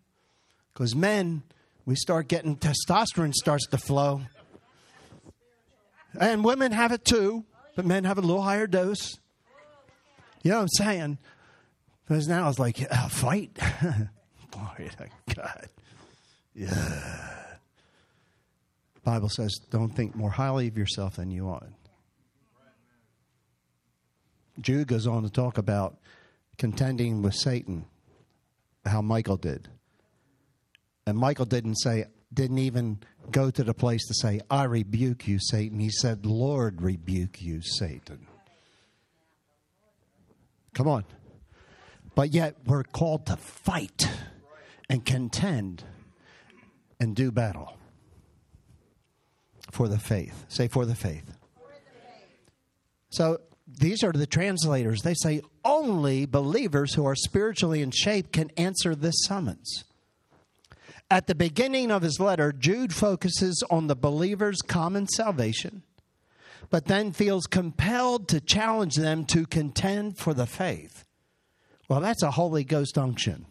because 0.72 0.94
men, 0.94 1.42
we 1.86 1.94
start 1.94 2.28
getting 2.28 2.56
testosterone 2.56 3.32
starts 3.32 3.66
to 3.68 3.78
flow. 3.78 4.22
And 6.18 6.44
women 6.44 6.72
have 6.72 6.92
it 6.92 7.04
too, 7.04 7.44
but 7.76 7.84
men 7.84 8.04
have 8.04 8.18
a 8.18 8.20
little 8.20 8.42
higher 8.42 8.66
dose. 8.66 9.18
You 10.42 10.50
know 10.50 10.58
what 10.58 10.62
I'm 10.62 10.68
saying? 10.68 11.18
Because 12.06 12.28
now 12.28 12.48
it's 12.48 12.58
like, 12.58 12.86
uh, 12.90 13.08
fight. 13.08 13.56
Glory 14.50 14.90
to 14.98 15.34
God. 15.34 15.68
Yeah. 16.54 17.44
Bible 19.04 19.28
says, 19.28 19.58
don't 19.70 19.90
think 19.90 20.14
more 20.14 20.30
highly 20.30 20.68
of 20.68 20.78
yourself 20.78 21.16
than 21.16 21.30
you 21.30 21.48
ought. 21.48 21.66
Jude 24.60 24.86
goes 24.86 25.06
on 25.06 25.24
to 25.24 25.30
talk 25.30 25.58
about 25.58 25.98
contending 26.58 27.22
with 27.22 27.34
Satan, 27.34 27.86
how 28.84 29.02
Michael 29.02 29.36
did. 29.36 29.68
And 31.06 31.18
Michael 31.18 31.44
didn't 31.44 31.76
say, 31.76 32.06
didn't 32.32 32.58
even 32.58 33.00
go 33.30 33.50
to 33.50 33.62
the 33.62 33.74
place 33.74 34.06
to 34.06 34.14
say, 34.14 34.40
I 34.50 34.64
rebuke 34.64 35.28
you, 35.28 35.38
Satan. 35.38 35.78
He 35.78 35.90
said, 35.90 36.26
Lord, 36.26 36.82
rebuke 36.82 37.42
you, 37.42 37.60
Satan. 37.62 38.26
Come 40.74 40.88
on. 40.88 41.04
But 42.14 42.32
yet 42.32 42.56
we're 42.66 42.84
called 42.84 43.26
to 43.26 43.36
fight 43.36 44.08
and 44.88 45.04
contend 45.04 45.84
and 47.00 47.14
do 47.14 47.30
battle 47.30 47.76
for 49.70 49.88
the 49.88 49.98
faith. 49.98 50.44
Say, 50.48 50.68
for 50.68 50.86
the 50.86 50.94
faith. 50.94 51.36
So 53.10 53.40
these 53.78 54.02
are 54.04 54.12
the 54.12 54.26
translators. 54.26 55.02
They 55.02 55.14
say 55.14 55.42
only 55.64 56.26
believers 56.26 56.94
who 56.94 57.04
are 57.06 57.14
spiritually 57.14 57.82
in 57.82 57.90
shape 57.90 58.32
can 58.32 58.50
answer 58.56 58.94
this 58.94 59.24
summons. 59.24 59.84
At 61.10 61.26
the 61.26 61.34
beginning 61.34 61.90
of 61.90 62.02
his 62.02 62.18
letter, 62.18 62.52
Jude 62.52 62.94
focuses 62.94 63.62
on 63.70 63.86
the 63.86 63.96
believer's 63.96 64.62
common 64.62 65.06
salvation, 65.06 65.82
but 66.70 66.86
then 66.86 67.12
feels 67.12 67.46
compelled 67.46 68.28
to 68.28 68.40
challenge 68.40 68.96
them 68.96 69.24
to 69.26 69.46
contend 69.46 70.18
for 70.18 70.34
the 70.34 70.46
faith. 70.46 71.04
Well, 71.88 72.00
that's 72.00 72.22
a 72.22 72.30
Holy 72.30 72.64
Ghost 72.64 72.96
unction. 72.96 73.46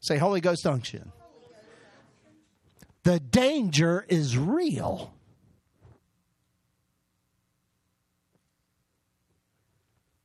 Say, 0.00 0.18
Holy 0.18 0.40
Ghost 0.40 0.66
unction. 0.66 1.12
The 3.04 3.18
danger 3.18 4.04
is 4.08 4.36
real. 4.36 5.14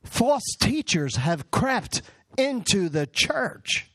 False 0.03 0.55
teachers 0.59 1.15
have 1.15 1.51
crept 1.51 2.01
into 2.37 2.89
the 2.89 3.07
church, 3.07 3.89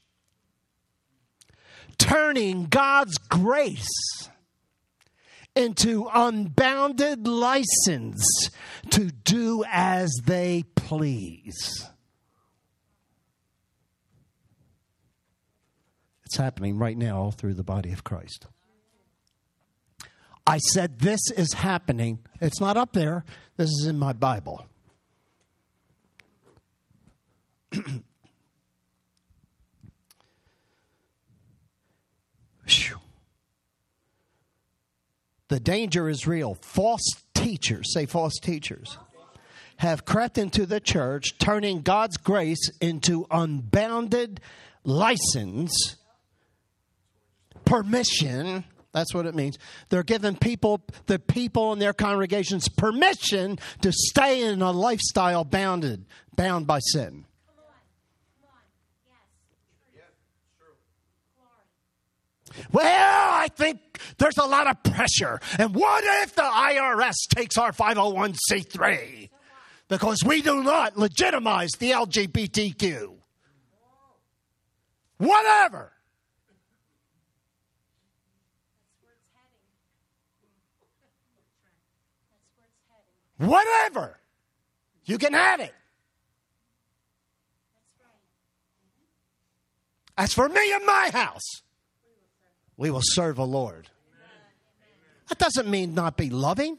turning 1.98 2.66
God's 2.66 3.18
grace 3.18 4.28
into 5.54 6.08
unbounded 6.12 7.26
license 7.26 8.50
to 8.90 9.10
do 9.10 9.64
as 9.70 10.10
they 10.24 10.64
please. 10.76 11.88
It's 16.24 16.36
happening 16.36 16.78
right 16.78 16.96
now 16.96 17.18
all 17.18 17.30
through 17.30 17.54
the 17.54 17.64
body 17.64 17.90
of 17.92 18.04
Christ. 18.04 18.46
I 20.46 20.58
said 20.58 21.00
this 21.00 21.20
is 21.36 21.54
happening. 21.54 22.20
It's 22.40 22.60
not 22.60 22.76
up 22.76 22.92
there. 22.92 23.24
This 23.56 23.68
is 23.68 23.86
in 23.86 23.98
my 23.98 24.12
Bible. 24.12 24.66
The 35.48 35.60
danger 35.60 36.08
is 36.08 36.26
real. 36.26 36.54
False 36.54 37.02
teachers, 37.34 37.92
say 37.92 38.06
false 38.06 38.34
teachers, 38.40 38.96
have 39.78 40.04
crept 40.04 40.38
into 40.38 40.66
the 40.66 40.80
church, 40.80 41.38
turning 41.38 41.82
God's 41.82 42.16
grace 42.16 42.70
into 42.80 43.26
unbounded 43.30 44.40
license, 44.84 45.96
permission. 47.64 48.64
That's 48.92 49.14
what 49.14 49.26
it 49.26 49.34
means. 49.34 49.58
They're 49.88 50.02
giving 50.02 50.36
people, 50.36 50.82
the 51.06 51.18
people 51.18 51.72
in 51.72 51.78
their 51.78 51.92
congregations, 51.92 52.68
permission 52.68 53.58
to 53.82 53.92
stay 53.92 54.42
in 54.42 54.62
a 54.62 54.70
lifestyle 54.72 55.44
bounded, 55.44 56.06
bound 56.34 56.66
by 56.66 56.80
sin. 56.80 57.24
Come 57.46 57.58
on. 57.58 57.72
Come 58.40 58.50
on. 58.50 58.62
Yes. 59.94 60.04
Glory. 60.58 60.72
Well, 62.72 62.84
I 62.84 63.48
think 63.48 63.80
there's 64.18 64.38
a 64.38 64.46
lot 64.46 64.66
of 64.66 64.82
pressure. 64.82 65.40
And 65.58 65.74
what 65.74 66.04
if 66.22 66.34
the 66.34 66.42
IRS 66.42 67.14
takes 67.34 67.56
our 67.56 67.72
501c3? 67.72 69.30
Because 69.88 70.22
we 70.24 70.42
do 70.42 70.62
not 70.62 70.98
legitimize 70.98 71.70
the 71.78 71.92
LGBTQ. 71.92 73.14
Whatever. 75.16 75.92
Whatever. 83.38 84.20
You 85.04 85.16
can 85.16 85.32
have 85.32 85.60
it. 85.60 85.74
As 90.18 90.34
for 90.34 90.48
me 90.48 90.72
and 90.72 90.84
my 90.84 91.10
house, 91.12 91.62
we 92.78 92.90
will 92.90 93.02
serve 93.02 93.36
the 93.36 93.46
Lord. 93.46 93.90
That 95.28 95.38
doesn't 95.38 95.68
mean 95.68 95.92
not 95.92 96.16
be 96.16 96.30
loving. 96.30 96.78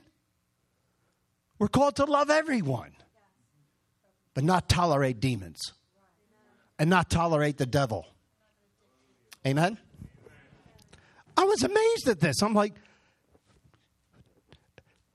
We're 1.60 1.68
called 1.68 1.98
to 1.98 2.06
love 2.06 2.32
everyone, 2.32 2.94
but 4.34 4.44
not 4.44 4.68
tolerate 4.68 5.20
demons 5.20 5.74
and 6.79 6.89
not 6.89 7.10
tolerate 7.10 7.58
the 7.58 7.65
devil. 7.68 8.08
Amen? 9.45 9.78
I 11.38 11.43
was 11.43 11.63
amazed 11.63 12.08
at 12.08 12.21
this. 12.21 12.41
I'm 12.41 12.54
like, 12.54 12.74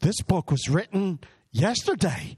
this 0.00 0.20
book 0.20 0.50
was 0.50 0.68
written 0.68 1.18
yesterday. 1.50 2.36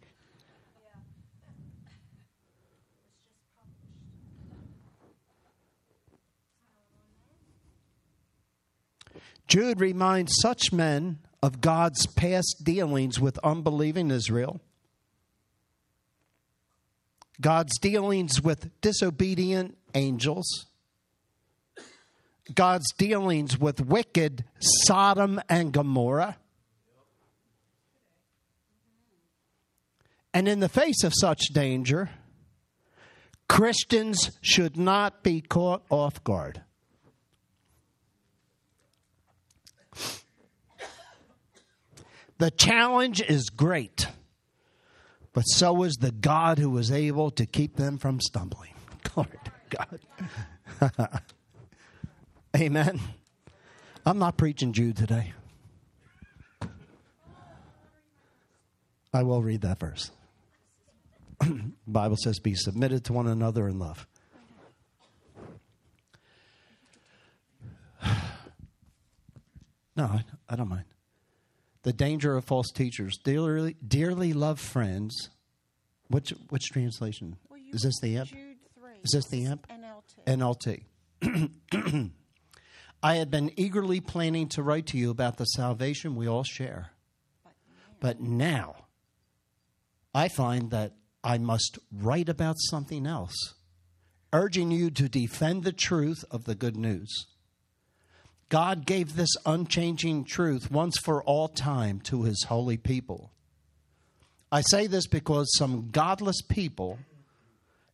Jude 9.47 9.81
reminds 9.81 10.33
such 10.41 10.73
men 10.73 11.19
of 11.43 11.61
God's 11.61 12.07
past 12.07 12.63
dealings 12.65 13.21
with 13.21 13.39
unbelieving 13.45 14.11
Israel, 14.11 14.61
God's 17.41 17.79
dealings 17.79 18.43
with 18.43 18.71
disobedient 18.81 19.77
angels, 19.95 20.67
God's 22.55 22.93
dealings 22.99 23.59
with 23.59 23.81
wicked 23.81 24.45
Sodom 24.59 25.41
and 25.49 25.73
Gomorrah. 25.73 26.37
And 30.33 30.49
in 30.49 30.61
the 30.61 30.69
face 30.69 31.03
of 31.03 31.13
such 31.19 31.41
danger, 31.53 32.11
Christians 33.49 34.33
should 34.43 34.77
not 34.77 35.23
be 35.23 35.41
caught 35.41 35.83
off 35.89 36.23
guard. 36.25 36.63
The 42.39 42.51
challenge 42.51 43.23
is 43.23 43.49
great, 43.49 44.09
but 45.33 45.43
so 45.43 45.83
is 45.85 45.95
the 45.95 46.13
God 46.13 46.59
who 46.59 46.69
was 46.69 46.91
able 46.91 47.31
to 47.33 47.47
keep 47.47 47.77
them 47.77 47.97
from 47.97 48.21
stumbling. 48.21 48.75
Glory 49.03 49.39
to 49.45 49.89
God. 50.91 51.23
Amen. 52.57 53.01
I'm 54.05 54.19
not 54.19 54.37
preaching 54.37 54.73
Jude 54.73 54.97
today. 54.97 55.33
I 59.13 59.23
will 59.23 59.43
read 59.43 59.63
that 59.63 59.81
verse. 59.81 60.11
Bible 61.87 62.17
says, 62.23 62.39
"Be 62.39 62.55
submitted 62.55 63.05
to 63.05 63.15
one 63.15 63.27
another 63.27 63.67
in 63.67 63.79
love." 63.79 64.07
No, 69.97 70.05
I, 70.05 70.25
I 70.49 70.57
don't 70.57 70.69
mind. 70.69 70.85
The 71.83 71.93
danger 71.93 72.37
of 72.37 72.45
false 72.45 72.71
teachers, 72.73 73.19
dearly, 73.23 73.77
dearly 73.87 74.33
loved 74.33 74.61
friends. 74.61 75.31
Which 76.09 76.31
which 76.51 76.65
translation 76.71 77.37
Well, 77.49 77.61
is 77.73 77.83
this? 77.83 77.99
The 78.01 78.17
amp? 78.19 78.29
Jude 78.29 78.57
3. 78.79 78.91
Is 79.03 79.11
this 79.13 79.27
the 79.29 79.45
amp? 79.47 79.67
NLT. 80.27 80.83
NLT. 81.23 82.11
I 83.03 83.15
had 83.17 83.31
been 83.31 83.53
eagerly 83.57 84.01
planning 84.01 84.49
to 84.51 84.63
write 84.63 84.87
to 84.89 84.99
you 84.99 85.11
about 85.11 85.37
the 85.37 85.45
salvation 85.45 86.15
we 86.15 86.29
all 86.29 86.45
share. 86.45 86.91
But 88.01 88.21
now 88.21 88.87
I 90.15 90.29
find 90.29 90.71
that 90.71 90.93
I 91.25 91.39
must 91.39 91.79
write 91.93 92.29
about 92.29 92.57
something 92.59 93.07
else, 93.07 93.55
urging 94.33 94.71
you 94.71 94.91
to 94.91 95.09
defend 95.09 95.65
the 95.65 95.73
truth 95.73 96.25
of 96.31 96.45
the 96.45 96.55
good 96.55 96.77
news. 96.77 97.27
God 98.49 98.87
gave 98.87 99.17
this 99.17 99.35
unchanging 99.45 100.25
truth 100.25 100.71
once 100.71 100.97
for 100.99 101.23
all 101.25 101.49
time 101.49 102.01
to 102.01 102.23
his 102.23 102.45
holy 102.49 102.77
people. 102.77 103.33
I 104.53 104.61
say 104.61 104.87
this 104.87 105.09
because 105.09 105.53
some 105.57 105.91
godless 105.91 106.41
people 106.43 106.99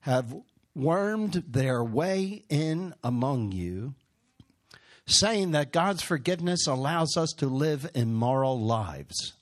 have 0.00 0.34
wormed 0.74 1.44
their 1.48 1.82
way 1.82 2.42
in 2.50 2.94
among 3.02 3.52
you, 3.52 3.94
saying 5.06 5.52
that 5.52 5.72
God's 5.72 6.02
forgiveness 6.02 6.66
allows 6.66 7.16
us 7.16 7.30
to 7.38 7.46
live 7.46 7.90
immoral 7.94 8.60
lives. 8.60 9.32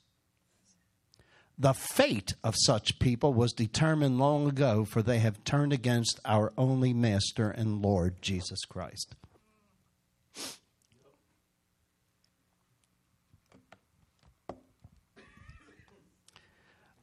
The 1.57 1.73
fate 1.73 2.33
of 2.43 2.55
such 2.57 2.99
people 2.99 3.33
was 3.33 3.53
determined 3.53 4.17
long 4.17 4.47
ago, 4.47 4.85
for 4.85 5.01
they 5.01 5.19
have 5.19 5.43
turned 5.43 5.73
against 5.73 6.19
our 6.25 6.53
only 6.57 6.93
Master 6.93 7.51
and 7.51 7.81
Lord, 7.81 8.21
Jesus 8.21 8.65
Christ. 8.65 9.15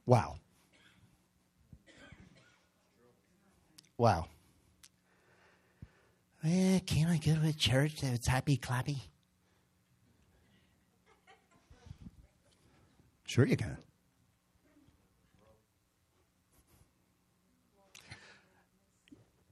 Wow. 0.09 0.37
Wow. 3.95 4.25
Eh, 6.43 6.79
can 6.79 7.09
I 7.09 7.17
go 7.17 7.35
to 7.35 7.47
a 7.47 7.53
church 7.53 8.01
that's 8.01 8.25
happy 8.25 8.57
clappy? 8.57 9.01
Sure, 13.27 13.45
you 13.45 13.55
can. 13.55 13.77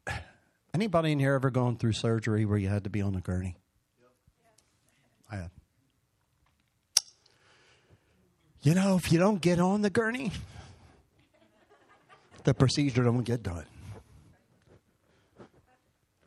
Anybody 0.73 1.11
in 1.11 1.19
here 1.19 1.35
ever 1.35 1.51
gone 1.51 1.77
through 1.77 1.93
surgery 1.93 2.45
where 2.45 2.57
you 2.57 2.69
had 2.69 2.83
to 2.85 2.89
be 2.89 3.03
on 3.03 3.13
a 3.13 3.21
gurney? 3.21 3.57
I 5.29 5.35
have. 5.35 5.51
You 8.67 8.75
know, 8.75 8.97
if 8.97 9.13
you 9.13 9.17
don't 9.17 9.39
get 9.39 9.61
on 9.61 9.81
the 9.81 9.89
gurney, 9.89 10.29
the 12.43 12.53
procedure 12.53 13.01
don't 13.01 13.23
get 13.23 13.41
done. 13.41 13.63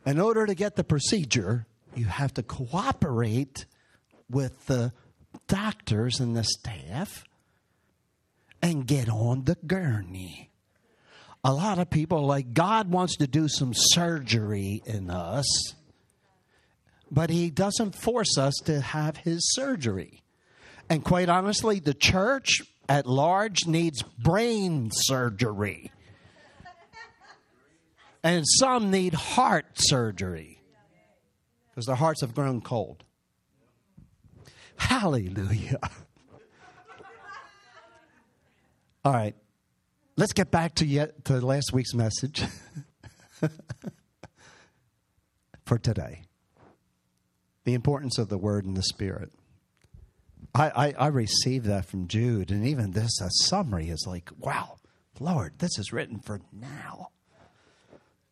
In 0.06 0.18
order 0.18 0.46
to 0.46 0.54
get 0.54 0.74
the 0.74 0.82
procedure, 0.82 1.66
you 1.94 2.06
have 2.06 2.32
to 2.32 2.42
cooperate 2.42 3.66
with 4.30 4.64
the 4.64 4.94
doctors 5.48 6.18
and 6.18 6.34
the 6.34 6.44
staff 6.44 7.26
and 8.62 8.86
get 8.86 9.10
on 9.10 9.44
the 9.44 9.58
gurney. 9.66 10.48
A 11.44 11.52
lot 11.52 11.78
of 11.78 11.90
people 11.90 12.24
like, 12.24 12.54
God 12.54 12.90
wants 12.90 13.18
to 13.18 13.26
do 13.26 13.48
some 13.48 13.74
surgery 13.74 14.82
in 14.86 15.10
us, 15.10 15.74
but 17.10 17.28
He 17.28 17.50
doesn't 17.50 17.96
force 17.96 18.38
us 18.38 18.54
to 18.64 18.80
have 18.80 19.18
His 19.18 19.40
surgery. 19.52 20.22
And 20.90 21.04
quite 21.04 21.28
honestly, 21.28 21.78
the 21.78 21.94
church 21.94 22.62
at 22.88 23.06
large 23.06 23.64
needs 23.64 24.02
brain 24.02 24.90
surgery. 24.92 25.92
And 28.24 28.44
some 28.58 28.90
need 28.90 29.14
heart 29.14 29.66
surgery 29.76 30.60
because 31.70 31.86
their 31.86 31.94
hearts 31.94 32.20
have 32.22 32.34
grown 32.34 32.60
cold. 32.60 33.04
Hallelujah. 34.76 35.78
All 39.04 39.12
right. 39.12 39.36
Let's 40.16 40.32
get 40.32 40.50
back 40.50 40.74
to 40.74 40.84
yet 40.84 41.24
to 41.26 41.40
last 41.40 41.72
week's 41.72 41.94
message 41.94 42.42
for 45.64 45.78
today. 45.78 46.24
The 47.64 47.74
importance 47.74 48.18
of 48.18 48.28
the 48.28 48.36
word 48.36 48.66
and 48.66 48.76
the 48.76 48.82
spirit. 48.82 49.32
I, 50.54 50.70
I, 50.70 50.94
I 50.98 51.06
received 51.08 51.66
that 51.66 51.86
from 51.86 52.08
Jude, 52.08 52.50
and 52.50 52.66
even 52.66 52.92
this 52.92 53.20
a 53.20 53.28
summary 53.44 53.88
is 53.88 54.04
like, 54.06 54.30
wow, 54.38 54.76
Lord, 55.18 55.58
this 55.58 55.78
is 55.78 55.92
written 55.92 56.18
for 56.18 56.40
now. 56.52 57.10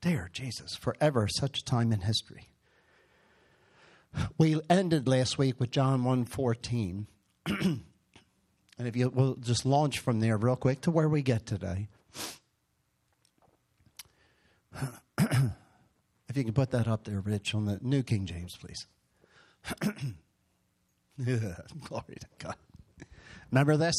Dear 0.01 0.31
Jesus, 0.33 0.75
forever 0.77 1.29
such 1.29 1.59
a 1.61 1.65
time 1.65 1.93
in 1.93 2.01
history. 2.01 2.49
We 4.37 4.61
ended 4.71 5.07
last 5.07 5.39
week 5.39 5.61
with 5.61 5.71
John 5.71 6.03
1.14. 6.03 7.07
and 7.47 7.83
if 8.79 8.97
you 8.97 9.11
will 9.11 9.35
just 9.37 9.67
launch 9.67 9.99
from 9.99 10.21
there 10.21 10.37
real 10.37 10.57
quick 10.57 10.81
to 10.83 10.91
where 10.91 11.09
we 11.09 11.23
get 11.23 11.47
today. 11.47 11.89
if 15.19 16.37
you 16.37 16.45
can 16.45 16.53
put 16.53 16.71
that 16.71 16.89
up 16.89 17.05
there, 17.05 17.21
Rich, 17.21 17.55
on 17.55 17.65
the 17.65 17.79
New 17.83 18.03
King 18.03 18.27
James, 18.27 18.57
please. 18.57 18.87
Glory 21.25 22.17
to 22.21 22.27
God. 22.39 22.57
Remember 23.51 23.77
this? 23.77 23.97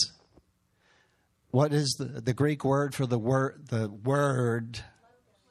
What 1.51 1.73
is 1.73 1.95
the, 1.99 2.21
the 2.21 2.33
Greek 2.33 2.63
word 2.63 2.95
for 2.95 3.05
the 3.05 3.17
word 3.17 3.67
the 3.69 3.89
word 3.89 4.79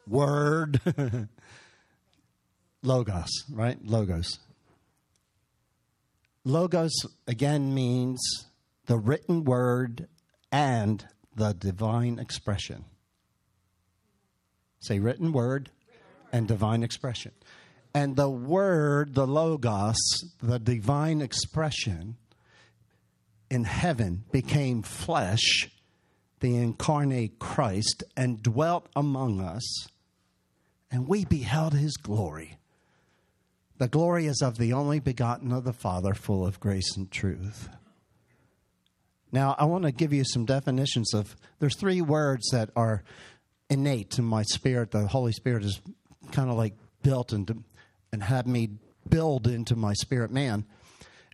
word 0.06 0.80
logos, 2.82 3.44
right? 3.50 3.78
Logos. 3.84 4.38
Logos 6.44 6.92
again 7.26 7.74
means 7.74 8.20
the 8.86 8.96
written 8.96 9.44
word 9.44 10.08
and 10.50 11.04
the 11.34 11.52
divine 11.52 12.18
expression. 12.18 12.84
Say 14.80 15.00
written 15.00 15.32
word 15.32 15.70
and 16.32 16.48
divine 16.48 16.82
expression. 16.82 17.32
And 17.94 18.16
the 18.16 18.30
word, 18.30 19.14
the 19.14 19.26
logos, 19.26 19.96
the 20.42 20.58
divine 20.58 21.20
expression 21.20 22.16
in 23.50 23.64
heaven 23.64 24.24
became 24.30 24.82
flesh, 24.82 25.70
the 26.40 26.56
incarnate 26.56 27.38
Christ, 27.38 28.04
and 28.16 28.42
dwelt 28.42 28.88
among 28.94 29.40
us, 29.40 29.88
and 30.90 31.08
we 31.08 31.24
beheld 31.24 31.74
his 31.74 31.96
glory. 31.96 32.58
The 33.78 33.88
glory 33.88 34.26
is 34.26 34.42
of 34.42 34.58
the 34.58 34.72
only 34.72 35.00
begotten 35.00 35.52
of 35.52 35.64
the 35.64 35.72
Father, 35.72 36.14
full 36.14 36.46
of 36.46 36.60
grace 36.60 36.96
and 36.96 37.10
truth. 37.10 37.68
Now, 39.30 39.54
I 39.58 39.66
want 39.66 39.84
to 39.84 39.92
give 39.92 40.12
you 40.12 40.24
some 40.24 40.46
definitions 40.46 41.14
of 41.14 41.36
there's 41.58 41.76
three 41.76 42.00
words 42.00 42.48
that 42.50 42.70
are 42.74 43.02
innate 43.70 44.18
in 44.18 44.24
my 44.24 44.42
spirit. 44.42 44.90
The 44.90 45.06
Holy 45.06 45.32
Spirit 45.32 45.64
is 45.64 45.80
kind 46.32 46.50
of 46.50 46.56
like 46.56 46.74
built 47.02 47.32
into 47.32 47.62
and 48.12 48.22
had 48.22 48.46
me 48.46 48.70
build 49.08 49.46
into 49.46 49.76
my 49.76 49.92
spirit 49.94 50.30
man. 50.30 50.64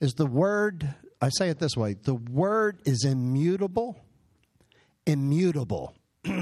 Is 0.00 0.14
the 0.14 0.26
word, 0.26 0.94
I 1.20 1.28
say 1.30 1.48
it 1.48 1.58
this 1.58 1.76
way 1.76 1.94
the 1.94 2.14
word 2.14 2.78
is 2.84 3.04
immutable, 3.04 3.96
immutable. 5.06 5.94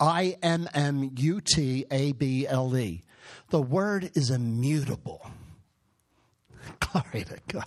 I 0.00 0.36
M 0.42 0.68
M 0.72 1.10
U 1.16 1.40
T 1.40 1.84
A 1.90 2.12
B 2.12 2.46
L 2.46 2.76
E. 2.76 3.02
The 3.50 3.60
word 3.60 4.10
is 4.14 4.30
immutable. 4.30 5.30
Glory 6.80 7.24
to 7.24 7.38
God. 7.48 7.66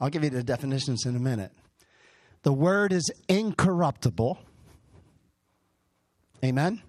I'll 0.00 0.10
give 0.10 0.22
you 0.22 0.30
the 0.30 0.44
definitions 0.44 1.04
in 1.06 1.16
a 1.16 1.18
minute. 1.18 1.52
The 2.42 2.52
word 2.52 2.92
is 2.92 3.10
incorruptible. 3.28 4.38
Amen. 6.44 6.82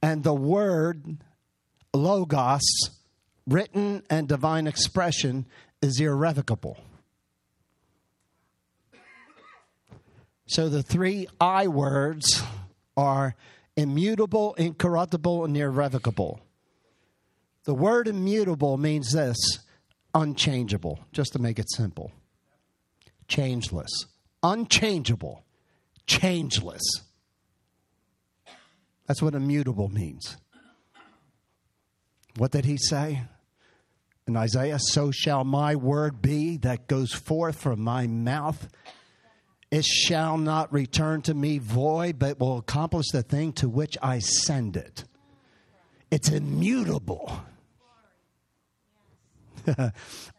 And 0.00 0.22
the 0.22 0.34
word, 0.34 1.18
logos, 1.96 2.62
written 3.46 4.02
and 4.10 4.28
divine 4.28 4.66
expression, 4.66 5.46
is 5.82 6.00
irrevocable. 6.00 6.78
So 10.46 10.68
the 10.68 10.82
three 10.82 11.26
I 11.40 11.66
words 11.66 12.42
are 12.96 13.34
immutable, 13.76 14.54
incorruptible, 14.54 15.44
and 15.44 15.56
irrevocable. 15.56 16.40
The 17.64 17.74
word 17.74 18.06
immutable 18.06 18.76
means 18.76 19.12
this 19.12 19.36
unchangeable, 20.14 21.00
just 21.12 21.32
to 21.32 21.40
make 21.40 21.58
it 21.58 21.70
simple. 21.70 22.12
Changeless. 23.28 23.90
Unchangeable. 24.42 25.44
Changeless. 26.06 26.82
That's 29.06 29.20
what 29.20 29.34
immutable 29.34 29.88
means. 29.88 30.36
What 32.36 32.52
did 32.52 32.64
he 32.66 32.76
say 32.76 33.22
in 34.26 34.36
Isaiah? 34.36 34.78
So 34.78 35.10
shall 35.10 35.44
my 35.44 35.74
word 35.74 36.20
be 36.20 36.58
that 36.58 36.86
goes 36.86 37.12
forth 37.12 37.58
from 37.58 37.80
my 37.80 38.06
mouth. 38.06 38.68
It 39.70 39.84
shall 39.84 40.36
not 40.36 40.72
return 40.72 41.22
to 41.22 41.34
me 41.34 41.58
void, 41.58 42.18
but 42.18 42.38
will 42.38 42.58
accomplish 42.58 43.06
the 43.12 43.22
thing 43.22 43.52
to 43.54 43.68
which 43.68 43.96
I 44.02 44.18
send 44.18 44.76
it. 44.76 45.04
It's 46.10 46.28
immutable. 46.28 47.40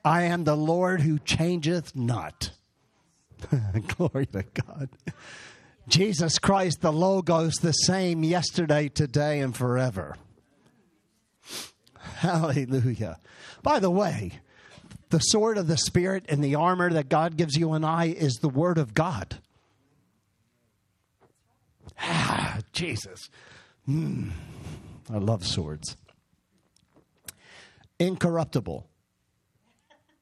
I 0.05 0.23
am 0.23 0.43
the 0.43 0.55
Lord 0.55 1.01
who 1.01 1.19
changeth 1.19 1.95
not. 1.95 2.51
Glory 3.97 4.27
to 4.27 4.43
God. 4.43 4.89
Jesus 5.87 6.39
Christ, 6.39 6.81
the 6.81 6.93
Logos, 6.93 7.55
the 7.55 7.71
same 7.71 8.23
yesterday, 8.23 8.87
today, 8.89 9.39
and 9.39 9.55
forever. 9.55 10.15
Hallelujah. 12.17 13.19
By 13.63 13.79
the 13.79 13.91
way, 13.91 14.39
the 15.09 15.19
sword 15.19 15.57
of 15.57 15.67
the 15.67 15.77
Spirit 15.77 16.25
and 16.29 16.43
the 16.43 16.55
armor 16.55 16.89
that 16.91 17.09
God 17.09 17.37
gives 17.37 17.55
you 17.55 17.73
and 17.73 17.85
I 17.85 18.05
is 18.05 18.33
the 18.35 18.49
Word 18.49 18.77
of 18.77 18.93
God. 18.93 19.37
Ah, 21.99 22.59
Jesus. 22.73 23.29
Mm, 23.87 24.31
I 25.11 25.17
love 25.17 25.45
swords. 25.45 25.95
Incorruptible 27.99 28.87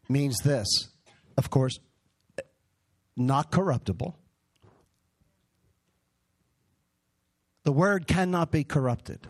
means 0.08 0.38
this, 0.44 0.68
of 1.38 1.50
course, 1.50 1.78
not 3.18 3.52
corruptible. 3.52 4.18
The 7.64 7.72
word 7.72 8.08
cannot 8.08 8.52
be 8.52 8.64
corrupted 8.64 9.28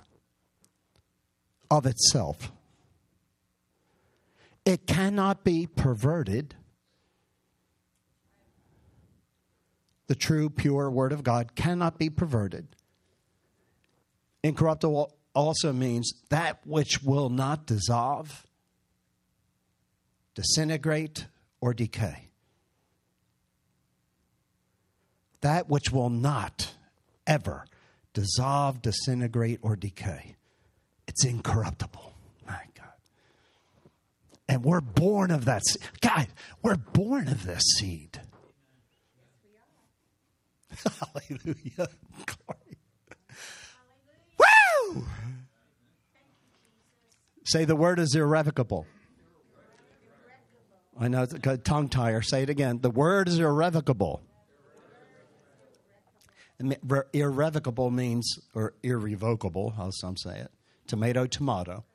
of 1.69 1.85
itself. 1.85 2.51
It 4.65 4.87
cannot 4.87 5.43
be 5.43 5.67
perverted. 5.67 6.55
The 10.07 10.15
true, 10.15 10.49
pure 10.49 10.89
Word 10.89 11.11
of 11.11 11.23
God 11.23 11.55
cannot 11.55 11.97
be 11.97 12.09
perverted. 12.09 12.67
Incorruptible 14.43 15.15
also 15.33 15.73
means 15.73 16.13
that 16.29 16.59
which 16.65 17.03
will 17.03 17.29
not 17.29 17.65
dissolve, 17.65 18.45
disintegrate, 20.33 21.27
or 21.61 21.73
decay. 21.73 22.29
That 25.41 25.69
which 25.69 25.91
will 25.91 26.09
not 26.09 26.73
ever 27.27 27.65
dissolve, 28.13 28.81
disintegrate, 28.81 29.59
or 29.61 29.75
decay. 29.75 30.35
It's 31.15 31.23
incorruptible. 31.23 32.13
My 32.45 32.59
God. 32.75 32.89
And 34.49 34.65
we're 34.65 34.81
born 34.81 35.31
of 35.31 35.45
that 35.45 35.65
seed. 35.65 35.81
God, 36.01 36.27
we're 36.61 36.75
born 36.75 37.29
of 37.29 37.45
this 37.45 37.63
seed. 37.77 38.19
Hallelujah. 40.83 41.87
Glory. 42.25 42.77
Woo! 44.37 45.05
Say 47.45 47.63
the 47.63 47.77
word 47.77 47.97
is 47.99 48.13
irrevocable. 48.13 48.85
I 50.99 51.07
know 51.07 51.23
it's 51.23 51.33
a 51.33 51.57
tongue 51.57 51.87
tire. 51.87 52.21
Say 52.21 52.43
it 52.43 52.49
again. 52.49 52.79
The 52.81 52.89
word 52.89 53.29
is 53.29 53.39
irrevocable. 53.39 54.21
Irrevocable 57.13 57.89
means, 57.89 58.37
or 58.53 58.73
irrevocable, 58.83 59.71
how 59.77 59.91
some 59.91 60.17
say 60.17 60.39
it. 60.39 60.51
Tomato, 60.87 61.25
tomato. 61.25 61.85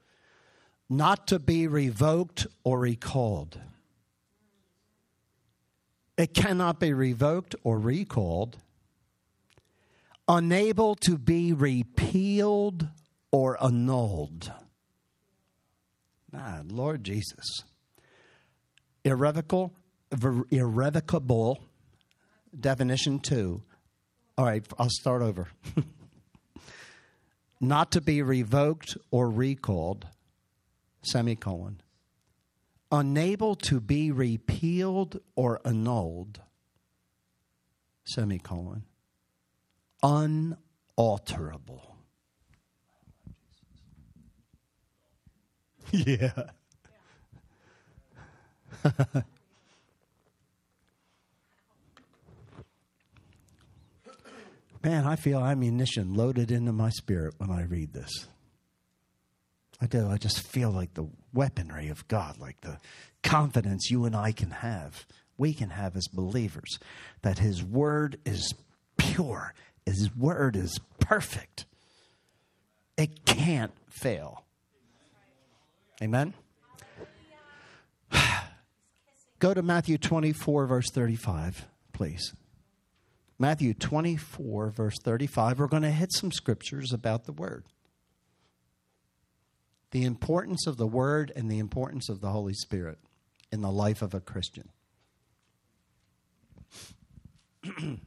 Not 0.89 1.27
to 1.29 1.39
be 1.39 1.67
revoked 1.67 2.47
or 2.65 2.81
recalled. 2.81 3.61
It 6.17 6.35
cannot 6.35 6.81
be 6.81 6.93
revoked 6.93 7.55
or 7.65 7.79
recalled. 7.79 8.59
Unable 10.29 10.95
to 10.97 11.17
be 11.17 11.53
repealed 11.53 12.89
or 13.33 13.63
annulled. 13.63 14.53
Ah, 16.35 16.61
Lord 16.67 17.05
Jesus. 17.05 17.65
Irrevocable, 19.05 19.73
irrevocable, 20.51 21.65
definition 22.59 23.19
two. 23.19 23.63
All 24.37 24.45
right, 24.45 24.65
I'll 24.79 24.91
start 24.91 25.23
over. 25.23 25.49
Not 27.61 27.93
to 27.93 28.01
be 28.01 28.23
revoked 28.23 28.97
or 29.11 29.29
recalled, 29.29 30.07
semicolon. 31.03 31.83
Unable 32.91 33.55
to 33.55 33.81
be 33.81 34.11
repealed 34.11 35.21
or 35.37 35.61
annulled, 35.65 36.41
semicolon. 38.05 38.85
Unalterable. 40.03 41.87
Yeah. 45.93 46.45
Man, 54.83 55.07
I 55.07 55.17
feel 55.17 55.45
ammunition 55.45 56.15
loaded 56.15 56.51
into 56.51 56.73
my 56.73 56.89
spirit 56.89 57.35
when 57.37 57.51
I 57.51 57.65
read 57.65 57.93
this. 57.93 58.27
I 59.81 59.87
do. 59.87 60.09
I 60.09 60.17
just 60.17 60.41
feel 60.41 60.71
like 60.71 60.95
the 60.95 61.09
weaponry 61.33 61.89
of 61.89 62.07
God, 62.09 62.39
like 62.39 62.61
the 62.63 62.79
confidence 63.23 63.91
you 63.91 64.05
and 64.05 64.17
I 64.17 64.33
can 64.33 64.51
have, 64.51 65.07
we 65.37 65.53
can 65.53 65.71
have 65.71 65.97
as 65.97 66.09
believers, 66.09 66.79
that 67.23 67.39
His 67.39 67.63
Word 67.63 68.19
is 68.25 68.55
pure, 68.97 69.55
His 69.85 70.15
Word 70.17 70.57
is 70.57 70.79
perfect. 70.99 71.67
It 72.97 73.25
can't 73.25 73.73
fail. 73.89 74.45
Amen? 76.03 76.35
Go 79.39 79.55
to 79.55 79.63
Matthew 79.63 79.99
24, 79.99 80.67
verse 80.67 80.91
35, 80.91 81.67
please. 81.93 82.35
Matthew 83.41 83.73
24, 83.73 84.69
verse 84.69 84.99
35. 85.03 85.59
We're 85.59 85.67
going 85.67 85.83
to 85.83 85.91
hit 85.91 86.13
some 86.13 86.31
scriptures 86.31 86.93
about 86.93 87.25
the 87.25 87.33
Word. 87.33 87.65
The 89.93 90.05
importance 90.05 90.67
of 90.67 90.77
the 90.77 90.87
Word 90.87 91.33
and 91.35 91.51
the 91.51 91.59
importance 91.59 92.11
of 92.11 92.21
the 92.21 92.29
Holy 92.29 92.53
Spirit 92.53 92.99
in 93.51 93.63
the 93.63 93.71
life 93.71 94.03
of 94.03 94.13
a 94.13 94.21
Christian. 94.21 94.69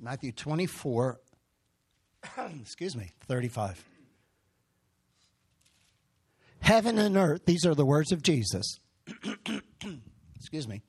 Matthew 0.00 0.32
24, 0.32 1.20
excuse 2.58 2.96
me, 2.96 3.10
35. 3.28 3.84
Heaven 6.60 6.96
and 6.98 7.18
earth, 7.18 7.44
these 7.44 7.66
are 7.66 7.74
the 7.74 7.84
words 7.84 8.12
of 8.12 8.22
Jesus. 8.22 8.78
Excuse 10.36 10.66
me. 10.66 10.82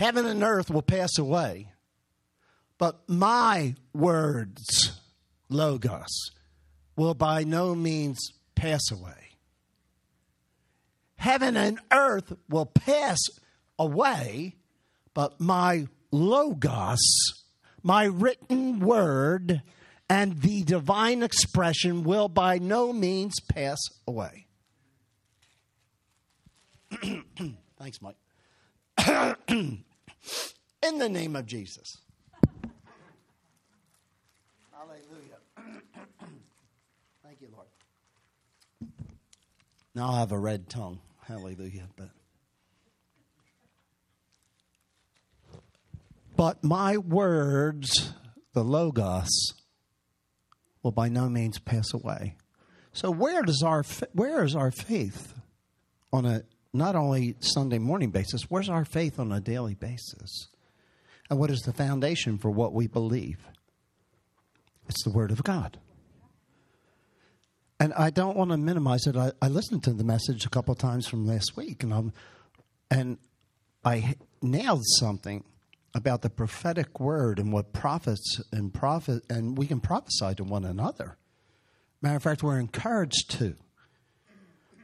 Heaven 0.00 0.24
and 0.24 0.42
earth 0.42 0.70
will 0.70 0.80
pass 0.80 1.18
away, 1.18 1.72
but 2.78 3.06
my 3.06 3.74
words, 3.92 4.98
Logos, 5.50 6.30
will 6.96 7.12
by 7.12 7.44
no 7.44 7.74
means 7.74 8.18
pass 8.54 8.80
away. 8.90 9.36
Heaven 11.16 11.54
and 11.54 11.80
earth 11.92 12.32
will 12.48 12.64
pass 12.64 13.18
away, 13.78 14.56
but 15.12 15.38
my 15.38 15.86
Logos, 16.10 17.44
my 17.82 18.04
written 18.04 18.80
word, 18.80 19.62
and 20.08 20.40
the 20.40 20.62
divine 20.62 21.22
expression 21.22 22.04
will 22.04 22.28
by 22.28 22.56
no 22.56 22.94
means 22.94 23.34
pass 23.52 23.76
away. 24.08 24.46
Thanks, 27.78 27.98
Mike. 28.00 28.16
In 30.82 30.98
the 30.98 31.08
name 31.08 31.36
of 31.36 31.46
Jesus. 31.46 31.98
Hallelujah. 34.72 35.38
Thank 37.22 37.40
you, 37.40 37.48
Lord. 37.52 37.66
Now 39.94 40.12
I 40.12 40.18
have 40.20 40.32
a 40.32 40.38
red 40.38 40.68
tongue. 40.68 41.00
Hallelujah. 41.26 41.88
But 41.96 42.10
But 46.40 46.64
my 46.64 46.96
words, 46.96 48.14
the 48.54 48.64
Logos, 48.64 49.28
will 50.82 50.90
by 50.90 51.10
no 51.10 51.28
means 51.28 51.58
pass 51.58 51.92
away. 51.92 52.34
So 52.94 53.10
where 53.10 53.42
does 53.42 53.62
our 53.62 53.84
where 54.14 54.42
is 54.42 54.56
our 54.56 54.70
faith 54.70 55.34
on 56.14 56.24
a 56.24 56.44
not 56.72 56.94
only 56.94 57.36
Sunday 57.40 57.78
morning 57.78 58.10
basis, 58.10 58.42
where's 58.48 58.68
our 58.68 58.84
faith 58.84 59.18
on 59.18 59.32
a 59.32 59.40
daily 59.40 59.74
basis? 59.74 60.48
And 61.28 61.38
what 61.38 61.50
is 61.50 61.60
the 61.60 61.72
foundation 61.72 62.38
for 62.38 62.50
what 62.50 62.72
we 62.72 62.86
believe? 62.86 63.38
It's 64.88 65.04
the 65.04 65.10
Word 65.10 65.30
of 65.30 65.44
God. 65.44 65.78
And 67.78 67.94
I 67.94 68.10
don't 68.10 68.36
want 68.36 68.50
to 68.50 68.56
minimize 68.56 69.06
it. 69.06 69.16
I, 69.16 69.32
I 69.40 69.48
listened 69.48 69.84
to 69.84 69.92
the 69.92 70.04
message 70.04 70.44
a 70.44 70.50
couple 70.50 70.74
times 70.74 71.06
from 71.06 71.26
last 71.26 71.56
week, 71.56 71.82
and 71.82 71.94
I'm, 71.94 72.12
and 72.90 73.18
I 73.84 74.16
nailed 74.42 74.82
something 74.98 75.44
about 75.94 76.22
the 76.22 76.30
prophetic 76.30 77.00
word 77.00 77.38
and 77.38 77.52
what 77.52 77.72
prophets 77.72 78.40
and 78.52 78.72
prophet 78.72 79.24
and 79.28 79.58
we 79.58 79.66
can 79.66 79.80
prophesy 79.80 80.34
to 80.36 80.44
one 80.44 80.64
another. 80.64 81.16
Matter 82.02 82.16
of 82.16 82.22
fact, 82.22 82.42
we're 82.42 82.58
encouraged 82.58 83.30
to. 83.30 83.56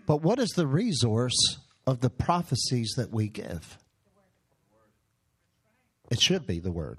But 0.07 0.23
what 0.23 0.39
is 0.39 0.51
the 0.51 0.67
resource 0.67 1.59
of 1.87 2.01
the 2.01 2.11
prophecies 2.11 2.95
that 2.97 3.11
we 3.11 3.29
give. 3.29 3.79
It 6.11 6.21
should 6.21 6.47
be 6.47 6.59
the 6.59 6.73
word. 6.73 6.99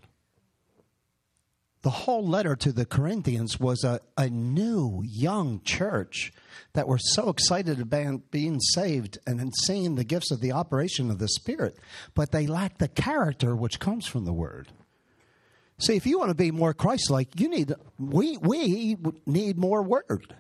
The 1.84 1.90
whole 1.92 2.28
letter 2.28 2.56
to 2.56 2.72
the 2.72 2.86
Corinthians 2.86 3.60
was 3.60 3.84
a, 3.84 4.02
a 4.18 4.30
new, 4.30 5.04
young 5.06 5.62
church 5.64 6.34
that 6.74 6.88
were 6.88 6.98
so 6.98 7.30
excited 7.30 7.80
about 7.80 8.32
being 8.32 8.60
saved 8.60 9.18
and 9.26 9.54
seeing 9.66 9.96
the 9.96 10.04
gifts 10.04 10.32
of 10.32 10.42
the 10.42 10.52
operation 10.52 11.10
of 11.10 11.20
the 11.20 11.30
Spirit, 11.30 11.78
but 12.14 12.32
they 12.32 12.48
lacked 12.48 12.80
the 12.80 12.88
character 12.88 13.56
which 13.56 13.80
comes 13.80 14.06
from 14.06 14.26
the 14.26 14.34
Word. 14.34 14.68
See, 15.80 15.96
if 15.96 16.08
you 16.08 16.18
want 16.18 16.30
to 16.30 16.36
be 16.36 16.52
more 16.52 16.74
Christ 16.74 17.12
like, 17.12 17.40
you 17.40 17.50
need 17.50 17.74
we 18.00 18.38
we 18.38 18.98
need 19.26 19.58
more 19.58 19.84
word. 19.84 20.36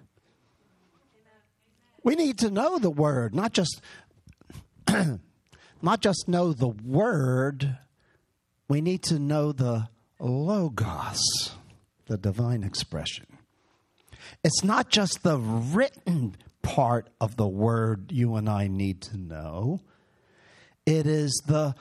We 2.03 2.15
need 2.15 2.39
to 2.39 2.49
know 2.49 2.79
the 2.79 2.89
word, 2.89 3.35
not 3.35 3.53
just 3.53 3.81
not 5.81 6.01
just 6.01 6.27
know 6.27 6.53
the 6.53 6.67
word, 6.67 7.77
we 8.67 8.81
need 8.81 9.03
to 9.03 9.19
know 9.19 9.51
the 9.51 9.89
logos, 10.19 11.51
the 12.07 12.17
divine 12.17 12.63
expression. 12.63 13.25
It's 14.43 14.63
not 14.63 14.89
just 14.89 15.23
the 15.23 15.37
written 15.37 16.35
part 16.61 17.09
of 17.21 17.37
the 17.37 17.47
word 17.47 18.11
you 18.11 18.35
and 18.35 18.49
I 18.49 18.67
need 18.67 19.01
to 19.03 19.17
know, 19.17 19.81
it 20.85 21.05
is 21.05 21.41
the 21.47 21.75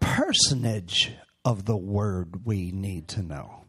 personage 0.00 1.12
of 1.44 1.64
the 1.64 1.76
word 1.76 2.44
we 2.44 2.70
need 2.70 3.08
to 3.08 3.22
know. 3.22 3.64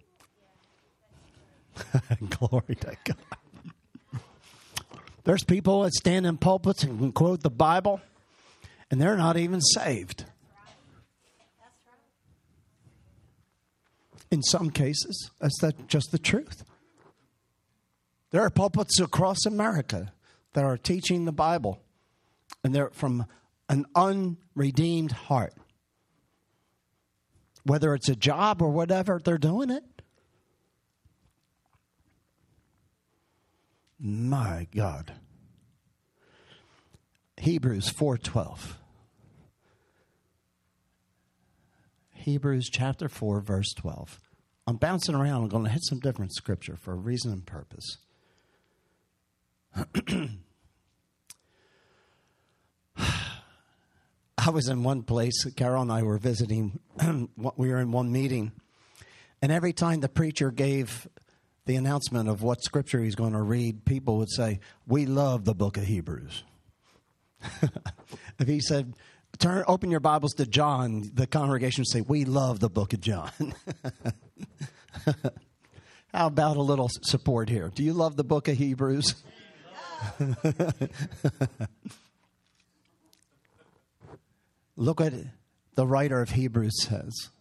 Glory 2.30 2.76
to 2.76 2.98
God. 3.04 4.20
There's 5.24 5.44
people 5.44 5.84
that 5.84 5.94
stand 5.94 6.26
in 6.26 6.38
pulpits 6.38 6.84
and 6.84 6.98
can 6.98 7.12
quote 7.12 7.44
the 7.44 7.50
Bible 7.52 8.02
and 8.92 9.02
they're 9.02 9.18
not 9.18 9.38
even 9.38 9.62
saved. 9.62 10.26
In 14.30 14.44
some 14.44 14.70
cases, 14.70 15.32
that's 15.40 15.60
just 15.88 16.12
the 16.12 16.20
truth. 16.20 16.64
There 18.32 18.42
are 18.42 18.50
pulpits 18.50 19.00
across 19.00 19.46
America 19.46 20.14
that 20.54 20.64
are 20.64 20.78
teaching 20.78 21.26
the 21.26 21.32
Bible, 21.32 21.82
and 22.64 22.76
they're 22.76 22.92
from 22.92 23.26
an 23.68 23.86
unredeemed 23.96 25.12
heart. 25.12 25.54
Whether 27.64 27.94
it's 27.94 28.10
a 28.10 28.16
job 28.16 28.62
or 28.62 28.70
whatever, 28.70 29.20
they're 29.24 29.38
doing 29.38 29.70
it. 29.70 29.84
My 34.00 34.68
God. 34.74 35.14
Hebrews 37.38 37.90
4:12. 37.90 38.81
Hebrews 42.22 42.70
chapter 42.70 43.10
4 43.10 43.42
verse 43.42 43.74
12. 43.74 44.20
I'm 44.68 44.78
bouncing 44.78 45.16
around. 45.16 45.44
I'm 45.44 45.50
going 45.50 45.64
to 45.66 45.72
hit 45.72 45.84
some 45.84 46.00
different 46.00 46.34
scripture 46.34 46.76
for 46.76 46.94
a 46.94 46.96
reason 46.96 47.32
and 47.32 47.46
purpose. 47.46 47.98
I 54.38 54.50
was 54.50 54.70
in 54.70 54.84
one 54.84 55.04
place, 55.04 55.46
Carol 55.56 55.82
and 55.84 55.92
I 55.92 56.04
were 56.04 56.18
visiting, 56.18 56.80
we 57.38 57.70
were 57.70 57.80
in 57.80 57.92
one 57.92 58.12
meeting, 58.12 58.52
and 59.42 59.52
every 59.52 59.74
time 59.74 60.00
the 60.00 60.10
preacher 60.10 60.52
gave 60.52 61.08
the 61.66 61.76
announcement 61.76 62.28
of 62.30 62.42
what 62.42 62.64
scripture 62.64 63.04
he's 63.04 63.16
going 63.16 63.34
to 63.34 63.42
read, 63.42 63.86
people 63.86 64.18
would 64.18 64.32
say, 64.32 64.60
We 64.88 65.06
love 65.06 65.46
the 65.46 65.54
book 65.54 65.78
of 65.78 65.84
Hebrews. 65.84 66.44
if 68.40 68.48
he 68.48 68.60
said, 68.60 68.94
Turn, 69.42 69.66
open 69.68 69.90
your 69.90 70.00
Bibles 70.00 70.34
to 70.36 70.46
John, 70.46 71.10
the 71.16 71.26
congregation 71.26 71.82
would 71.82 71.88
say, 71.88 72.02
We 72.02 72.26
love 72.26 72.60
the 72.60 72.70
book 72.70 72.94
of 72.94 73.02
John. 73.02 73.32
How 76.14 76.28
about 76.28 76.58
a 76.58 76.62
little 76.62 76.92
support 77.02 77.50
here? 77.50 77.72
Do 77.74 77.84
you 77.84 77.94
love 77.94 78.18
the 78.18 78.24
book 78.24 78.48
of 78.48 78.56
Hebrews? 78.56 79.16
Look 84.76 85.00
what 85.00 85.14
the 85.74 85.88
writer 85.88 86.22
of 86.22 86.30
Hebrews 86.30 86.84
says 86.84 87.32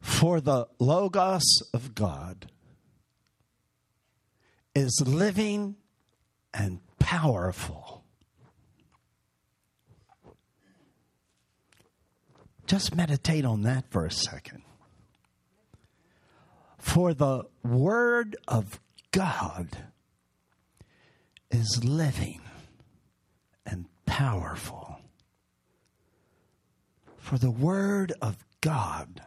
For 0.00 0.40
the 0.40 0.68
Logos 0.78 1.44
of 1.74 1.94
God 1.94 2.50
is 4.74 5.02
living 5.04 5.76
and 6.54 6.80
powerful. 6.98 7.89
Just 12.70 12.94
meditate 12.94 13.44
on 13.44 13.62
that 13.62 13.90
for 13.90 14.06
a 14.06 14.12
second. 14.12 14.62
For 16.78 17.12
the 17.12 17.46
Word 17.64 18.36
of 18.46 18.78
God 19.10 19.76
is 21.50 21.82
living 21.82 22.40
and 23.66 23.86
powerful. 24.06 25.00
For 27.16 27.38
the 27.38 27.50
Word 27.50 28.12
of 28.22 28.36
God, 28.60 29.20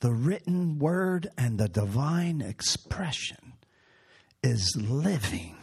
the 0.00 0.14
written 0.14 0.78
Word 0.78 1.28
and 1.36 1.58
the 1.58 1.68
divine 1.68 2.40
expression, 2.40 3.52
is 4.42 4.74
living 4.80 5.56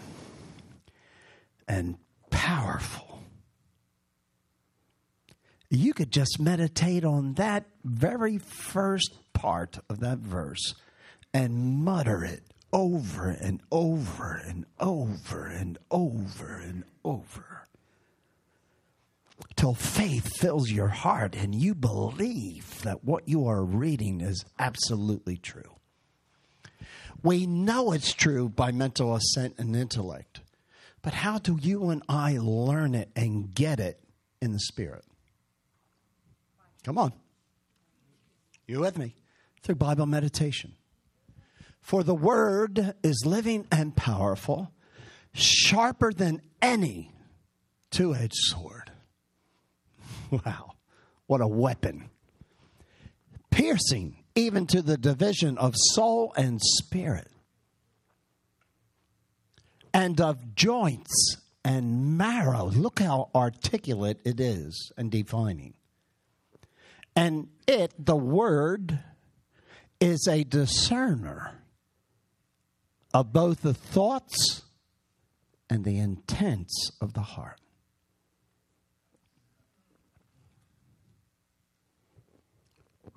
and 1.67 1.97
powerful. 2.29 3.08
You 5.69 5.93
could 5.93 6.11
just 6.11 6.39
meditate 6.39 7.05
on 7.05 7.33
that 7.33 7.65
very 7.83 8.37
first 8.37 9.13
part 9.33 9.79
of 9.89 9.99
that 9.99 10.17
verse 10.17 10.73
and 11.33 11.83
mutter 11.83 12.23
it 12.23 12.43
over 12.73 13.29
and 13.29 13.61
over 13.71 14.41
and 14.45 14.65
over 14.79 15.45
and 15.45 15.77
over 15.91 16.55
and 16.55 16.83
over 17.03 17.59
till 19.59 19.73
faith 19.73 20.37
fills 20.37 20.71
your 20.71 20.87
heart 20.87 21.35
and 21.35 21.53
you 21.53 21.75
believe 21.75 22.81
that 22.83 23.03
what 23.03 23.27
you 23.27 23.45
are 23.45 23.61
reading 23.63 24.21
is 24.21 24.45
absolutely 24.57 25.35
true. 25.35 25.75
We 27.21 27.45
know 27.45 27.91
it's 27.91 28.13
true 28.13 28.47
by 28.47 28.71
mental 28.71 29.13
assent 29.13 29.55
and 29.57 29.75
intellect, 29.75 30.39
but 31.01 31.13
how 31.13 31.39
do 31.39 31.57
you 31.61 31.89
and 31.89 32.01
I 32.07 32.37
learn 32.37 32.95
it 32.95 33.09
and 33.17 33.53
get 33.53 33.81
it 33.81 33.99
in 34.41 34.53
the 34.53 34.61
Spirit? 34.61 35.03
Come 36.89 36.97
on. 36.97 37.13
You 38.65 38.79
with 38.79 38.97
me? 38.97 39.13
Through 39.61 39.75
Bible 39.75 40.07
meditation. 40.07 40.73
For 41.81 42.01
the 42.01 42.15
word 42.15 42.95
is 43.03 43.21
living 43.27 43.67
and 43.71 43.95
powerful, 43.95 44.71
sharper 45.31 46.11
than 46.11 46.41
any 46.63 47.13
two 47.91 48.15
edged 48.15 48.33
sword. 48.33 48.91
Wow, 50.31 50.71
what 51.27 51.41
a 51.41 51.47
weapon. 51.47 52.09
Piercing 53.51 54.23
even 54.33 54.65
to 54.65 54.81
the 54.81 54.97
division 54.97 55.59
of 55.59 55.75
soul 55.93 56.33
and 56.35 56.59
spirit, 56.59 57.27
and 59.93 60.19
of 60.19 60.55
joints 60.55 61.37
and 61.63 62.17
marrow. 62.17 62.65
Look 62.65 62.99
how 62.99 63.29
articulate 63.35 64.21
it 64.25 64.39
is 64.39 64.91
and 64.97 65.11
defining. 65.11 65.75
And 67.19 67.49
it, 67.67 67.91
the 67.99 68.15
word, 68.15 68.97
is 69.99 70.25
a 70.31 70.45
discerner 70.45 71.61
of 73.13 73.33
both 73.33 73.61
the 73.61 73.73
thoughts 73.73 74.61
and 75.69 75.83
the 75.83 75.97
intents 75.97 76.91
of 77.01 77.11
the 77.11 77.19
heart. 77.19 77.59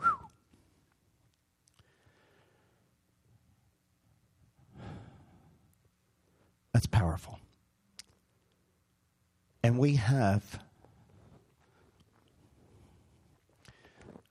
Whew. 0.01 0.19
That's 6.73 6.89
powerful. 6.89 7.39
And 9.63 9.79
we 9.79 9.95
have 9.95 10.59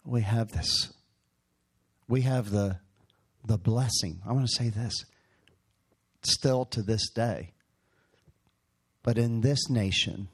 we 0.03 0.21
have 0.21 0.51
this 0.51 0.93
we 2.07 2.21
have 2.21 2.51
the 2.51 2.79
the 3.45 3.57
blessing. 3.57 4.21
I 4.25 4.33
want 4.33 4.45
to 4.47 4.63
say 4.63 4.69
this 4.69 4.93
still 6.23 6.65
to 6.65 6.81
this 6.81 7.09
day. 7.09 7.53
But 9.03 9.17
in 9.17 9.41
this 9.41 9.69
nation, 9.69 10.27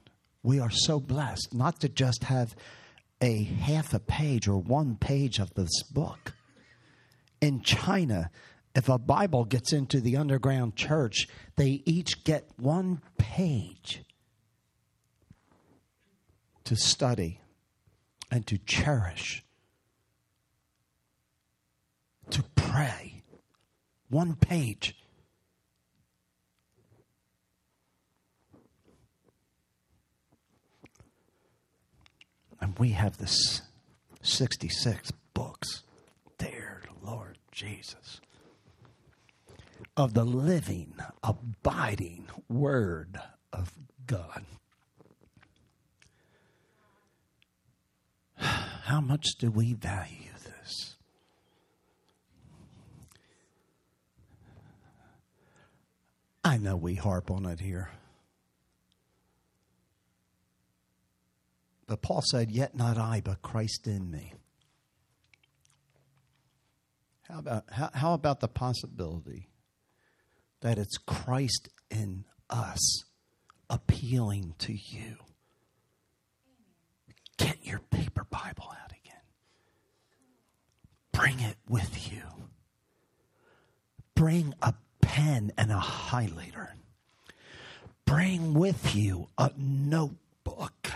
we 0.44 0.60
are 0.60 0.70
so 0.70 1.00
blessed 1.00 1.54
not 1.54 1.80
to 1.82 1.90
just 1.90 2.26
have 2.26 2.56
a 3.22 3.44
half 3.44 3.94
a 3.94 4.00
page 4.00 4.48
or 4.48 4.58
one 4.58 4.98
page 4.98 5.40
of 5.40 5.54
this 5.54 5.84
book. 5.84 6.34
In 7.40 7.62
China, 7.62 8.30
if 8.76 8.90
a 8.90 8.98
Bible 8.98 9.46
gets 9.46 9.72
into 9.72 10.02
the 10.02 10.18
underground 10.18 10.76
church, 10.76 11.28
they 11.56 11.82
each 11.86 12.24
get 12.24 12.50
one 12.58 13.02
page 13.18 14.04
to 16.66 16.76
study 16.76 17.40
and 18.30 18.46
to 18.48 18.58
cherish, 18.58 19.44
to 22.32 22.44
pray. 22.56 23.24
One 24.10 24.36
page. 24.36 24.96
And 32.60 32.78
we 32.80 32.90
have 32.92 33.18
this 33.18 33.62
66 34.22 35.12
books. 35.34 35.84
Dear 36.38 36.82
Lord 37.04 37.38
Jesus. 37.52 38.22
Of 39.96 40.14
the 40.14 40.26
living, 40.26 40.94
abiding 41.24 42.28
Word 42.50 43.20
of 43.52 43.72
God. 44.06 44.46
How 48.36 49.02
much 49.02 49.26
do 49.40 49.50
we 49.52 49.74
value 49.74 50.32
this? 50.44 50.96
I 56.48 56.56
know 56.56 56.78
we 56.78 56.96
harp 56.96 57.30
on 57.30 57.46
it 57.46 57.60
here. 57.60 57.90
But 61.88 62.02
Paul 62.02 62.22
said, 62.22 62.52
Yet 62.52 62.74
not 62.74 62.98
I, 62.98 63.22
but 63.22 63.42
Christ 63.42 63.86
in 63.86 64.10
me. 64.10 64.34
How 67.24 67.40
about, 67.40 67.64
how, 67.70 67.90
how 67.94 68.14
about 68.14 68.40
the 68.40 68.48
possibility 68.48 69.50
that 70.62 70.78
it's 70.78 70.98
Christ 70.98 71.68
in 71.92 72.24
us 72.50 73.04
appealing 73.70 74.56
to 74.60 74.72
you? 74.72 75.18
Get 77.36 77.58
your 77.66 77.80
paper 77.80 78.26
Bible 78.30 78.74
out 78.82 78.92
again. 78.92 79.22
Bring 81.12 81.42
it 81.42 81.58
with 81.68 82.10
you. 82.10 82.24
Bring 84.16 84.54
a 84.62 84.74
pen 85.08 85.54
and 85.58 85.72
a 85.72 85.80
highlighter. 85.80 86.68
bring 88.06 88.54
with 88.54 88.94
you 88.94 89.28
a 89.38 89.52
notebook. 89.58 90.92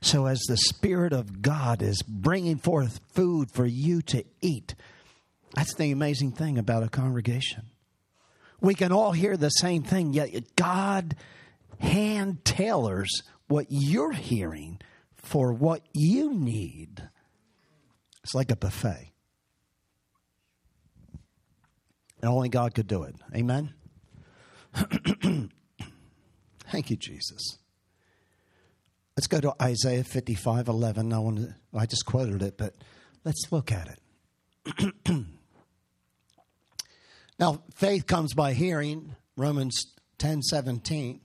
So, 0.00 0.26
as 0.26 0.40
the 0.40 0.56
Spirit 0.56 1.12
of 1.12 1.40
God 1.40 1.82
is 1.82 2.02
bringing 2.02 2.58
forth 2.58 3.00
food 3.12 3.50
for 3.50 3.64
you 3.64 4.02
to 4.02 4.24
eat, 4.40 4.74
that's 5.54 5.74
the 5.74 5.92
amazing 5.92 6.32
thing 6.32 6.58
about 6.58 6.82
a 6.82 6.88
congregation. 6.88 7.70
We 8.60 8.74
can 8.74 8.92
all 8.92 9.12
hear 9.12 9.36
the 9.36 9.50
same 9.50 9.82
thing, 9.82 10.12
yet 10.12 10.56
God 10.56 11.16
hand 11.78 12.44
tailors 12.44 13.22
what 13.46 13.66
you're 13.70 14.12
hearing 14.12 14.80
for 15.14 15.52
what 15.52 15.82
you 15.92 16.34
need. 16.34 17.08
It's 18.24 18.34
like 18.34 18.50
a 18.50 18.56
buffet. 18.56 19.13
And 22.24 22.32
only 22.32 22.48
God 22.48 22.74
could 22.74 22.86
do 22.86 23.02
it. 23.02 23.16
Amen? 23.34 23.74
Thank 26.72 26.88
you, 26.88 26.96
Jesus. 26.96 27.58
Let's 29.14 29.26
go 29.26 29.42
to 29.42 29.52
Isaiah 29.60 30.04
55 30.04 30.68
11. 30.68 31.12
I, 31.12 31.18
want 31.18 31.36
to, 31.36 31.54
I 31.74 31.84
just 31.84 32.06
quoted 32.06 32.40
it, 32.40 32.56
but 32.56 32.76
let's 33.26 33.52
look 33.52 33.70
at 33.70 33.98
it. 34.66 34.94
now, 37.38 37.62
faith 37.74 38.06
comes 38.06 38.32
by 38.32 38.54
hearing, 38.54 39.16
Romans 39.36 39.78
10 40.16 40.40
17. 40.40 41.20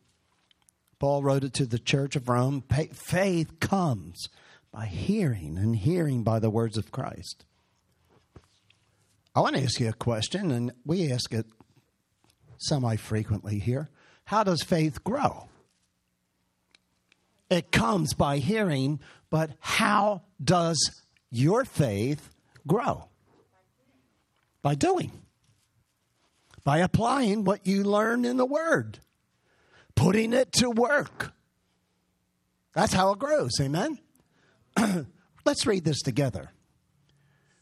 Paul 1.00 1.24
wrote 1.24 1.45
it 1.45 1.54
to 1.54 1.66
the 1.66 1.80
church 1.80 2.18
of 2.18 2.28
Rome. 2.28 2.62
Faith 2.91 3.62
comes 3.62 4.28
by 4.74 4.88
hearing, 4.88 5.58
and 5.58 5.78
hearing 5.78 6.24
by 6.24 6.39
the 6.39 6.50
words 6.50 6.78
of 6.78 6.91
Christ. 6.91 7.45
I 9.36 9.41
want 9.41 9.55
to 9.55 9.63
ask 9.63 9.80
you 9.80 9.89
a 9.89 9.93
question, 9.93 10.51
and 10.51 10.71
we 10.86 11.11
ask 11.11 11.34
it 11.34 11.45
semi 12.57 12.95
frequently 12.95 13.59
here. 13.59 13.89
How 14.25 14.43
does 14.43 14.61
faith 14.61 15.03
grow? 15.03 15.49
It 17.49 17.71
comes 17.71 18.13
by 18.13 18.38
hearing, 18.38 18.99
but 19.30 19.51
how 19.59 20.23
does 20.43 21.03
your 21.32 21.65
faith 21.65 22.30
grow? 22.67 23.09
By 24.61 24.75
doing, 24.75 25.11
by 26.63 26.80
applying 26.80 27.43
what 27.43 27.65
you 27.65 27.84
learn 27.84 28.25
in 28.25 28.38
the 28.38 28.45
Word, 28.45 28.99
putting 29.95 30.34
it 30.34 30.51
to 30.53 30.69
work. 30.69 31.34
That's 32.73 32.93
how 32.93 33.11
it 33.13 33.19
grows. 33.19 33.51
Amen? 33.61 33.99
Let's 35.45 35.65
read 35.65 35.86
this 35.86 36.01
together. 36.01 36.51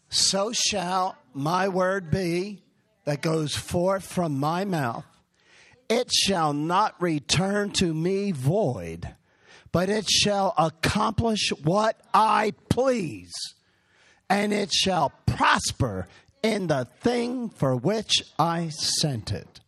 So 0.09 0.51
shall 0.53 1.17
my 1.33 1.67
word 1.67 2.09
be 2.11 2.63
that 3.05 3.21
goes 3.21 3.55
forth 3.55 4.05
from 4.05 4.39
my 4.39 4.65
mouth. 4.65 5.05
It 5.89 6.11
shall 6.11 6.53
not 6.53 7.01
return 7.01 7.71
to 7.71 7.93
me 7.93 8.31
void 8.31 9.15
but 9.71 9.89
it 9.89 10.09
shall 10.09 10.53
accomplish 10.57 11.49
what 11.63 11.99
I 12.13 12.53
please, 12.69 13.31
and 14.29 14.53
it 14.53 14.71
shall 14.73 15.11
prosper 15.25 16.07
in 16.41 16.67
the 16.67 16.87
thing 17.01 17.49
for 17.49 17.75
which 17.75 18.23
I 18.39 18.69
sent 18.69 19.31
it. 19.31 19.59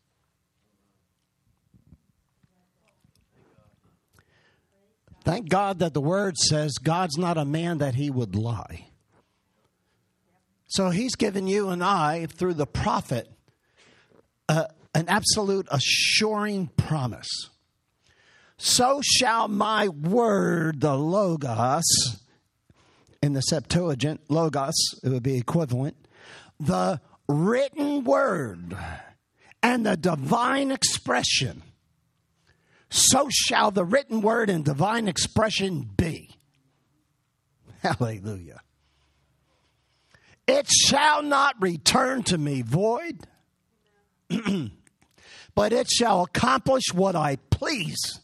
Thank 5.24 5.50
God 5.50 5.78
that 5.78 5.94
the 5.94 6.02
word 6.02 6.38
says 6.38 6.80
God's 6.82 7.18
not 7.18 7.38
a 7.38 7.46
man 7.46 7.78
that 7.80 7.94
he 7.94 8.10
would 8.10 8.36
lie. 8.36 8.89
So 10.70 10.90
he's 10.90 11.16
given 11.16 11.48
you 11.48 11.70
and 11.70 11.84
I, 11.84 12.26
through 12.28 12.54
the 12.54 12.66
prophet, 12.66 13.30
uh, 14.48 14.66
an 14.96 15.10
absolute 15.10 15.68
assuring 15.70 16.68
promise 16.78 17.50
so 18.62 19.00
shall 19.02 19.48
my 19.48 19.88
word, 19.88 20.82
the 20.82 20.98
Logos, 20.98 21.86
in 23.24 23.32
the 23.32 23.40
Septuagint, 23.40 24.20
Logos, 24.30 24.76
it 25.02 25.08
would 25.08 25.24
be 25.24 25.38
equivalent, 25.38 25.96
the 26.60 27.00
written 27.30 28.04
word 28.04 28.78
and 29.64 29.86
the 29.86 29.96
divine 29.96 30.72
expression, 30.72 31.64
so 32.90 33.30
shall 33.32 33.72
the 33.72 33.86
written 33.86 34.22
word 34.22 34.50
and 34.50 34.66
divine 34.66 35.08
expression 35.08 35.90
be. 35.96 36.36
Hallelujah. 37.82 38.60
It 40.52 40.68
shall 40.68 41.22
not 41.22 41.62
return 41.62 42.24
to 42.24 42.38
me 42.38 42.62
void, 42.62 43.28
but 45.56 45.74
it 45.74 45.90
shall 45.90 46.24
accomplish 46.24 46.94
what 46.94 47.16
I 47.16 47.38
please 47.50 48.20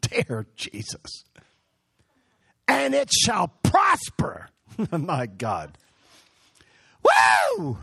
Dear 0.00 0.46
Jesus. 0.56 1.24
And 2.66 2.94
it 2.94 3.10
shall 3.12 3.48
prosper. 3.62 4.48
My 4.92 5.26
God. 5.26 5.78
Woo! 7.02 7.78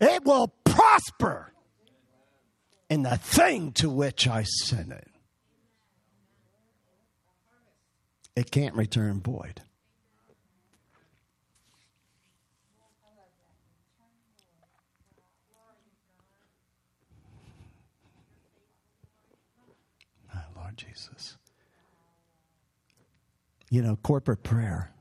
It 0.00 0.24
will 0.24 0.48
prosper 0.64 1.52
in 2.90 3.02
the 3.02 3.16
thing 3.16 3.72
to 3.72 3.88
which 3.88 4.28
I 4.28 4.42
sent 4.42 4.92
it. 4.92 5.08
It 8.36 8.50
can't 8.50 8.74
return 8.74 9.20
void. 9.20 9.62
Oh, 20.34 20.38
Lord 20.54 20.76
Jesus 20.76 21.38
you 23.70 23.82
know, 23.82 23.96
corporate 23.96 24.42
prayer 24.42 24.92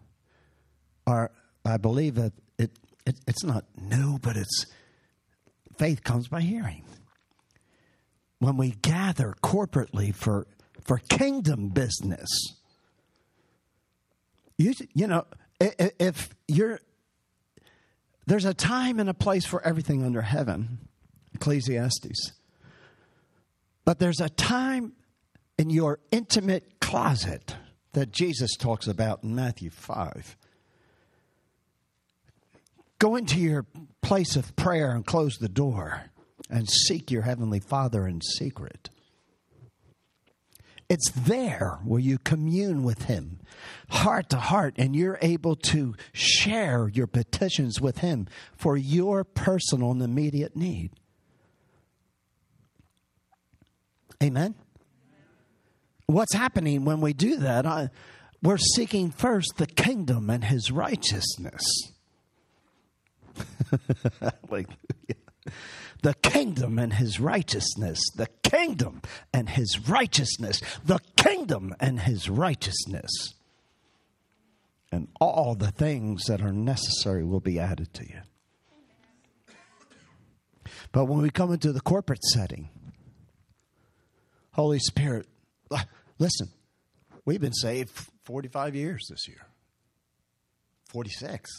are, 1.05 1.31
I 1.63 1.77
believe 1.77 2.15
that 2.15 2.33
it, 2.57 2.71
it, 3.05 3.15
it's 3.27 3.43
not 3.43 3.65
new, 3.79 4.17
but 4.19 4.35
it's 4.35 4.65
faith 5.77 6.03
comes 6.03 6.27
by 6.27 6.41
hearing. 6.41 6.83
When 8.39 8.57
we 8.57 8.71
gather 8.71 9.35
corporately 9.43 10.13
for, 10.13 10.47
for 10.83 10.97
kingdom 11.09 11.69
business, 11.69 12.29
you, 14.57 14.73
you 14.93 15.07
know, 15.07 15.25
if 15.59 16.29
you're, 16.47 16.79
there's 18.25 18.45
a 18.45 18.53
time 18.53 18.99
and 18.99 19.09
a 19.09 19.13
place 19.13 19.45
for 19.45 19.61
everything 19.63 20.03
under 20.03 20.21
heaven, 20.21 20.79
Ecclesiastes. 21.33 22.31
But 23.83 23.99
there's 23.99 24.19
a 24.19 24.29
time 24.29 24.93
in 25.57 25.69
your 25.69 25.99
intimate 26.11 26.79
closet 26.79 27.55
that 27.95 28.11
Jesus 28.11 28.55
talks 28.57 28.87
about 28.87 29.23
in 29.23 29.33
Matthew 29.35 29.69
5. 29.69 30.35
Go 32.99 33.15
into 33.15 33.39
your 33.39 33.65
place 34.01 34.35
of 34.35 34.55
prayer 34.57 34.91
and 34.91 35.05
close 35.05 35.37
the 35.37 35.49
door 35.49 36.03
and 36.49 36.69
seek 36.69 37.09
your 37.09 37.21
Heavenly 37.21 37.61
Father 37.61 38.05
in 38.05 38.19
secret. 38.21 38.89
It's 40.89 41.09
there 41.11 41.79
where 41.85 42.01
you 42.01 42.17
commune 42.17 42.83
with 42.83 43.03
Him, 43.03 43.39
heart 43.89 44.29
to 44.29 44.37
heart, 44.37 44.75
and 44.77 44.93
you're 44.93 45.17
able 45.21 45.55
to 45.55 45.95
share 46.11 46.89
your 46.89 47.07
petitions 47.07 47.79
with 47.79 47.99
Him 47.99 48.27
for 48.57 48.75
your 48.75 49.23
personal 49.23 49.91
and 49.91 50.01
immediate 50.01 50.55
need. 50.55 50.91
Amen? 54.21 54.55
What's 56.07 56.33
happening 56.33 56.85
when 56.85 57.01
we 57.01 57.13
do 57.13 57.37
that? 57.37 57.65
I, 57.65 57.89
we're 58.41 58.57
seeking 58.57 59.11
first 59.11 59.53
the 59.57 59.67
kingdom 59.67 60.29
and 60.29 60.43
his 60.43 60.71
righteousness. 60.71 61.63
Like 64.49 64.69
the 66.01 66.13
kingdom 66.13 66.79
and 66.79 66.93
his 66.93 67.19
righteousness, 67.19 67.99
the 68.15 68.27
kingdom 68.43 69.01
and 69.33 69.49
his 69.49 69.89
righteousness, 69.89 70.61
the 70.83 70.99
kingdom 71.17 71.75
and 71.79 71.99
his 71.99 72.29
righteousness. 72.29 73.11
And 74.91 75.07
all 75.19 75.55
the 75.55 75.71
things 75.71 76.25
that 76.25 76.41
are 76.41 76.53
necessary 76.53 77.25
will 77.25 77.39
be 77.39 77.59
added 77.59 77.93
to 77.95 78.03
you. 78.03 78.21
But 80.91 81.05
when 81.05 81.21
we 81.21 81.29
come 81.29 81.51
into 81.51 81.73
the 81.73 81.81
corporate 81.81 82.23
setting, 82.23 82.69
Holy 84.51 84.79
Spirit 84.79 85.27
Listen, 86.19 86.49
we've 87.25 87.41
been 87.41 87.53
saved 87.53 87.89
45 88.23 88.75
years 88.75 89.07
this 89.09 89.27
year. 89.27 89.45
46. 90.89 91.49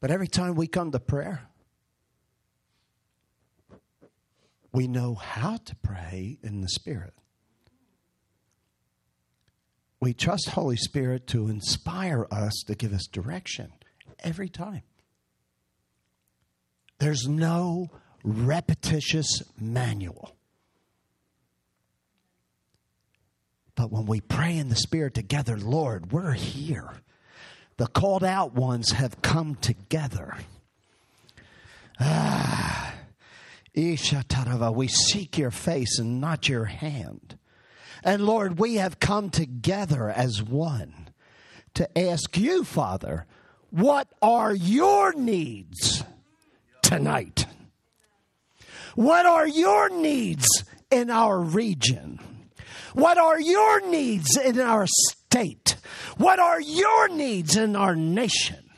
But 0.00 0.10
every 0.10 0.28
time 0.28 0.54
we 0.54 0.66
come 0.66 0.90
to 0.92 1.00
prayer, 1.00 1.48
we 4.72 4.88
know 4.88 5.14
how 5.14 5.56
to 5.56 5.76
pray 5.76 6.38
in 6.42 6.60
the 6.60 6.68
Spirit. 6.68 7.14
We 10.00 10.12
trust 10.12 10.50
Holy 10.50 10.76
Spirit 10.76 11.26
to 11.28 11.48
inspire 11.48 12.26
us 12.30 12.62
to 12.66 12.74
give 12.74 12.92
us 12.92 13.06
direction 13.06 13.72
every 14.18 14.48
time. 14.48 14.82
There's 16.98 17.26
no 17.26 17.90
repetitious 18.26 19.42
manual. 19.58 20.36
But 23.76 23.92
when 23.92 24.06
we 24.06 24.20
pray 24.20 24.56
in 24.56 24.68
the 24.68 24.76
Spirit 24.76 25.14
together, 25.14 25.56
Lord, 25.56 26.10
we're 26.10 26.32
here. 26.32 26.90
The 27.76 27.86
called 27.86 28.24
out 28.24 28.54
ones 28.54 28.92
have 28.92 29.22
come 29.22 29.54
together. 29.54 30.34
Ah, 32.00 32.94
we 33.74 34.88
seek 34.88 35.38
your 35.38 35.50
face 35.50 35.98
and 35.98 36.20
not 36.20 36.48
your 36.48 36.64
hand. 36.64 37.38
And 38.02 38.24
Lord, 38.24 38.58
we 38.58 38.76
have 38.76 38.98
come 38.98 39.30
together 39.30 40.10
as 40.10 40.42
one 40.42 41.10
to 41.74 41.98
ask 41.98 42.36
you, 42.36 42.64
Father, 42.64 43.26
what 43.70 44.08
are 44.22 44.54
your 44.54 45.12
needs 45.12 46.02
tonight? 46.82 47.46
What 48.96 49.26
are 49.26 49.46
your 49.46 49.90
needs 49.90 50.46
in 50.90 51.10
our 51.10 51.38
region? 51.38 52.18
What 52.94 53.18
are 53.18 53.38
your 53.38 53.86
needs 53.88 54.36
in 54.38 54.58
our 54.58 54.86
state? 54.86 55.76
What 56.16 56.38
are 56.38 56.60
your 56.60 57.08
needs 57.08 57.56
in 57.56 57.76
our 57.76 57.94
nation? 57.94 58.70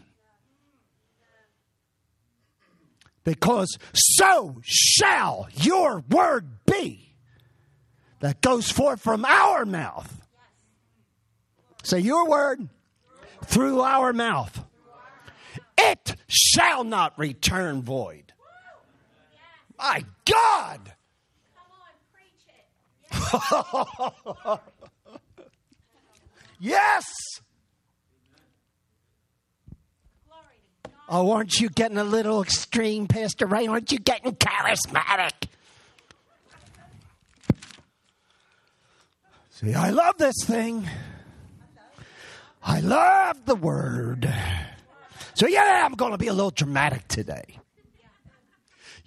Because 3.22 3.78
so 3.92 4.60
shall 4.64 5.48
your 5.54 6.02
word 6.10 6.48
be 6.66 7.14
that 8.18 8.40
goes 8.40 8.70
forth 8.70 9.00
from 9.00 9.24
our 9.24 9.64
mouth. 9.64 10.20
Say, 11.84 12.00
your 12.00 12.28
word 12.28 12.68
through 13.44 13.82
our 13.82 14.12
mouth. 14.12 14.64
It 15.78 16.16
shall 16.26 16.82
not 16.82 17.16
return 17.16 17.82
void. 17.82 18.32
My 19.78 20.04
God! 20.24 20.92
Come 21.54 21.70
on, 21.72 21.94
preach 22.12 22.42
it. 24.54 24.60
Yes! 26.60 27.04
Oh, 31.08 31.30
aren't 31.30 31.58
you 31.60 31.70
getting 31.70 31.96
a 31.96 32.04
little 32.04 32.42
extreme, 32.42 33.06
Pastor 33.06 33.46
Ray? 33.46 33.66
Aren't 33.66 33.90
you 33.92 33.98
getting 33.98 34.32
charismatic? 34.32 35.48
See, 39.50 39.74
I 39.74 39.88
love 39.90 40.18
this 40.18 40.36
thing. 40.44 40.86
I 42.62 42.80
love 42.80 43.46
the 43.46 43.56
word. 43.56 44.32
So, 45.34 45.46
yeah, 45.46 45.82
I'm 45.86 45.94
going 45.94 46.12
to 46.12 46.18
be 46.18 46.26
a 46.26 46.34
little 46.34 46.50
dramatic 46.50 47.08
today. 47.08 47.58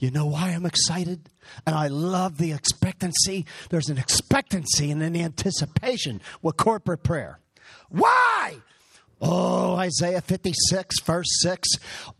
You 0.02 0.10
know 0.10 0.26
why 0.26 0.50
I'm 0.50 0.66
excited? 0.66 1.30
And 1.68 1.76
I 1.76 1.88
love 1.88 2.40
the 2.40 2.54
expectancy. 2.54 3.46
There's 3.70 3.88
an 3.88 4.00
expectancy 4.00 4.90
and 4.90 5.04
an 5.04 5.16
anticipation 5.16 6.22
with 6.42 6.58
corporate 6.58 7.04
prayer. 7.04 7.40
Why? 7.90 8.56
Oh, 9.22 9.76
Isaiah 9.76 10.22
56, 10.22 11.02
verse 11.02 11.28
6. 11.42 11.70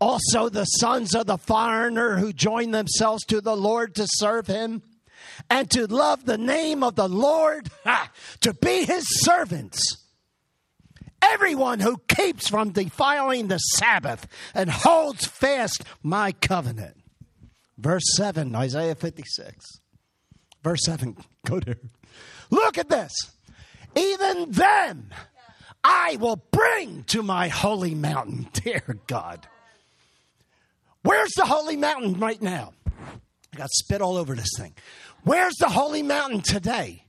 Also, 0.00 0.48
the 0.48 0.64
sons 0.64 1.12
of 1.12 1.26
the 1.26 1.38
foreigner 1.38 2.18
who 2.18 2.32
join 2.32 2.70
themselves 2.70 3.24
to 3.24 3.40
the 3.40 3.56
Lord 3.56 3.96
to 3.96 4.06
serve 4.06 4.46
him 4.46 4.82
and 5.50 5.68
to 5.72 5.88
love 5.88 6.24
the 6.24 6.38
name 6.38 6.84
of 6.84 6.94
the 6.94 7.08
Lord, 7.08 7.68
ha, 7.82 8.12
to 8.42 8.54
be 8.54 8.84
his 8.84 9.04
servants. 9.24 9.82
Everyone 11.20 11.80
who 11.80 12.00
keeps 12.06 12.48
from 12.48 12.70
defiling 12.70 13.48
the 13.48 13.58
Sabbath 13.58 14.28
and 14.54 14.70
holds 14.70 15.26
fast 15.26 15.82
my 16.00 16.30
covenant. 16.30 17.01
Verse 17.82 18.04
7, 18.14 18.54
Isaiah 18.54 18.94
56. 18.94 19.66
Verse 20.62 20.80
7, 20.84 21.16
go 21.46 21.58
there. 21.58 21.80
Look 22.50 22.78
at 22.78 22.88
this. 22.88 23.12
Even 23.96 24.52
them 24.52 25.10
I 25.84 26.16
will 26.20 26.36
bring 26.52 27.02
to 27.04 27.24
my 27.24 27.48
holy 27.48 27.96
mountain. 27.96 28.48
Dear 28.52 28.98
God. 29.08 29.48
Where's 31.02 31.32
the 31.36 31.44
holy 31.44 31.76
mountain 31.76 32.20
right 32.20 32.40
now? 32.40 32.72
I 32.86 33.56
got 33.56 33.70
spit 33.70 34.00
all 34.00 34.16
over 34.16 34.36
this 34.36 34.52
thing. 34.56 34.74
Where's 35.24 35.54
the 35.58 35.68
holy 35.68 36.04
mountain 36.04 36.40
today? 36.40 37.06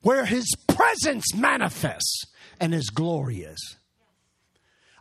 Where 0.00 0.24
his 0.24 0.46
presence 0.66 1.34
manifests 1.34 2.24
and 2.58 2.72
his 2.72 2.88
glory 2.88 3.42
is. 3.42 3.76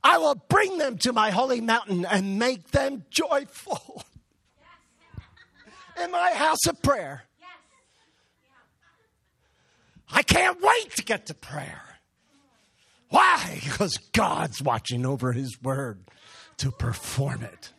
I 0.03 0.17
will 0.17 0.35
bring 0.35 0.77
them 0.77 0.97
to 0.99 1.13
my 1.13 1.31
holy 1.31 1.61
mountain 1.61 2.05
and 2.05 2.37
make 2.37 2.71
them 2.71 3.05
joyful 3.09 4.03
in 6.01 6.11
my 6.11 6.31
house 6.31 6.65
of 6.67 6.81
prayer. 6.81 7.23
I 10.11 10.23
can't 10.23 10.59
wait 10.61 10.95
to 10.95 11.03
get 11.03 11.27
to 11.27 11.33
prayer. 11.33 11.81
Why? 13.09 13.59
Because 13.63 13.97
God's 14.13 14.61
watching 14.61 15.05
over 15.05 15.33
His 15.33 15.61
word 15.61 15.99
to 16.57 16.71
perform 16.71 17.43
it. 17.43 17.71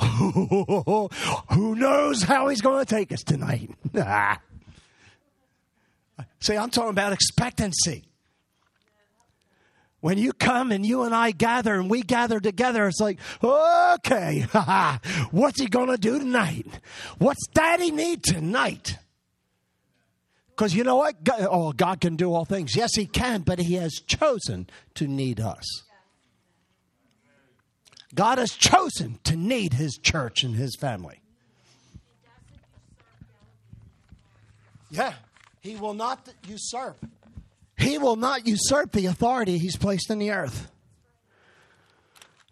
Who 1.52 1.74
knows 1.74 2.22
how 2.22 2.48
He's 2.48 2.60
going 2.60 2.84
to 2.84 2.94
take 2.94 3.12
us 3.12 3.22
tonight? 3.22 3.70
Ah. 3.96 4.40
See, 6.40 6.56
I'm 6.56 6.70
talking 6.70 6.90
about 6.90 7.12
expectancy. 7.12 8.04
When 10.00 10.16
you 10.16 10.32
come 10.32 10.72
and 10.72 10.84
you 10.84 11.02
and 11.02 11.14
I 11.14 11.30
gather 11.30 11.74
and 11.74 11.90
we 11.90 12.02
gather 12.02 12.40
together, 12.40 12.86
it's 12.88 13.00
like, 13.00 13.18
okay, 13.44 14.46
what's 15.30 15.60
he 15.60 15.66
going 15.66 15.88
to 15.88 15.98
do 15.98 16.18
tonight? 16.18 16.66
What's 17.18 17.46
daddy 17.48 17.90
need 17.90 18.24
tonight? 18.24 18.96
Because 20.48 20.74
you 20.74 20.84
know 20.84 20.96
what? 20.96 21.22
God, 21.22 21.46
oh, 21.50 21.72
God 21.72 22.00
can 22.00 22.16
do 22.16 22.32
all 22.32 22.44
things. 22.44 22.74
Yes, 22.74 22.90
he 22.94 23.06
can, 23.06 23.42
but 23.42 23.58
he 23.58 23.74
has 23.74 23.94
chosen 23.94 24.68
to 24.94 25.06
need 25.06 25.38
us. 25.38 25.82
God 28.14 28.38
has 28.38 28.50
chosen 28.50 29.18
to 29.24 29.36
need 29.36 29.74
his 29.74 29.96
church 29.96 30.42
and 30.42 30.54
his 30.54 30.76
family. 30.76 31.20
Yeah, 34.90 35.14
he 35.60 35.76
will 35.76 35.94
not 35.94 36.28
usurp. 36.46 37.06
He 37.80 37.96
will 37.96 38.16
not 38.16 38.46
usurp 38.46 38.92
the 38.92 39.06
authority 39.06 39.56
he's 39.56 39.76
placed 39.76 40.10
in 40.10 40.18
the 40.18 40.32
earth. 40.32 40.70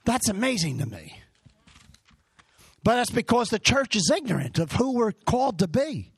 That's 0.04 0.30
amazing 0.30 0.78
to 0.78 0.86
me. 0.86 1.18
But 2.82 2.94
that's 2.94 3.10
because 3.10 3.50
the 3.50 3.58
church 3.58 3.94
is 3.94 4.10
ignorant 4.14 4.58
of 4.58 4.72
who 4.72 4.94
we're 4.94 5.12
called 5.12 5.58
to 5.58 5.68
be. 5.68 6.12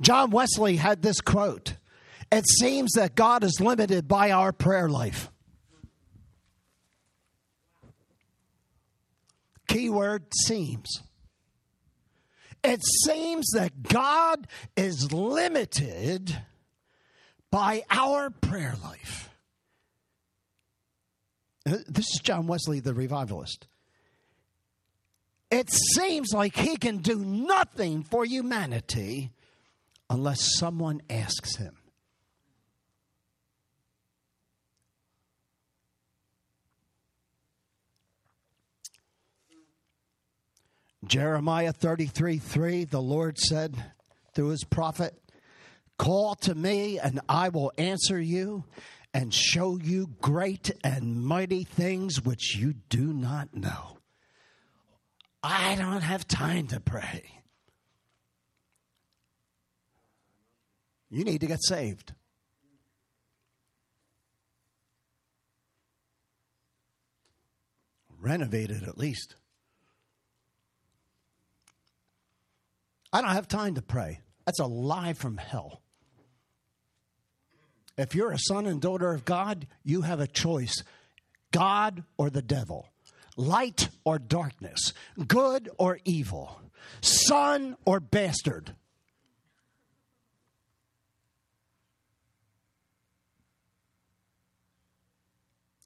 John 0.00 0.30
Wesley 0.30 0.76
had 0.76 1.02
this 1.02 1.20
quote 1.20 1.74
It 2.32 2.46
seems 2.58 2.92
that 2.92 3.14
God 3.14 3.44
is 3.44 3.60
limited 3.60 4.08
by 4.08 4.30
our 4.30 4.52
prayer 4.52 4.88
life. 4.88 5.30
Keyword 9.68 10.24
seems. 10.46 11.02
It 12.62 12.80
seems 13.04 13.50
that 13.52 13.82
God 13.82 14.46
is 14.74 15.12
limited 15.12 16.38
by 17.54 17.84
our 17.88 18.30
prayer 18.30 18.74
life. 18.82 19.30
This 21.64 22.06
is 22.12 22.20
John 22.20 22.48
Wesley, 22.48 22.80
the 22.80 22.92
revivalist. 22.92 23.68
It 25.52 25.70
seems 25.70 26.32
like 26.32 26.56
he 26.56 26.76
can 26.76 26.96
do 26.96 27.16
nothing 27.16 28.02
for 28.02 28.24
humanity 28.24 29.30
unless 30.10 30.58
someone 30.58 31.00
asks 31.08 31.54
him. 31.54 31.76
Jeremiah 41.06 41.72
33 41.72 42.38
3, 42.38 42.84
the 42.86 43.00
Lord 43.00 43.38
said 43.38 43.76
through 44.34 44.48
his 44.48 44.64
prophet, 44.64 45.14
Call 45.98 46.34
to 46.36 46.54
me, 46.54 46.98
and 46.98 47.20
I 47.28 47.48
will 47.50 47.72
answer 47.78 48.20
you 48.20 48.64
and 49.12 49.32
show 49.32 49.78
you 49.78 50.10
great 50.20 50.72
and 50.82 51.24
mighty 51.24 51.62
things 51.62 52.20
which 52.24 52.56
you 52.56 52.74
do 52.88 53.12
not 53.12 53.54
know. 53.54 53.98
I 55.42 55.76
don't 55.76 56.00
have 56.00 56.26
time 56.26 56.66
to 56.68 56.80
pray. 56.80 57.22
You 61.10 61.22
need 61.22 61.42
to 61.42 61.46
get 61.46 61.62
saved. 61.62 62.12
Renovated 68.20 68.82
at 68.82 68.98
least. 68.98 69.36
I 73.12 73.20
don't 73.20 73.30
have 73.30 73.46
time 73.46 73.76
to 73.76 73.82
pray. 73.82 74.22
That's 74.44 74.58
a 74.58 74.66
lie 74.66 75.12
from 75.12 75.36
hell. 75.36 75.83
If 77.96 78.14
you're 78.14 78.32
a 78.32 78.38
son 78.38 78.66
and 78.66 78.80
daughter 78.80 79.12
of 79.12 79.24
God, 79.24 79.66
you 79.84 80.02
have 80.02 80.20
a 80.20 80.26
choice 80.26 80.82
God 81.52 82.02
or 82.16 82.30
the 82.30 82.42
devil. 82.42 82.88
light 83.36 83.88
or 84.04 84.18
darkness, 84.18 84.92
good 85.26 85.68
or 85.78 85.98
evil, 86.04 86.60
son 87.00 87.76
or 87.84 87.98
bastard. 88.00 88.74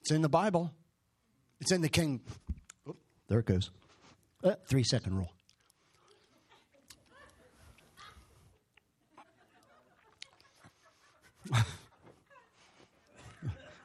It's 0.01 0.11
in 0.11 0.23
the 0.23 0.29
Bible. 0.29 0.73
It's 1.61 1.73
in 1.73 1.81
the 1.83 1.89
King. 1.89 2.21
Oh, 2.87 2.97
there 3.29 3.41
it 3.41 3.47
goes. 3.47 3.71
Uh, 4.43 4.55
three 4.67 4.85
second 4.85 5.17
rule. 5.17 5.33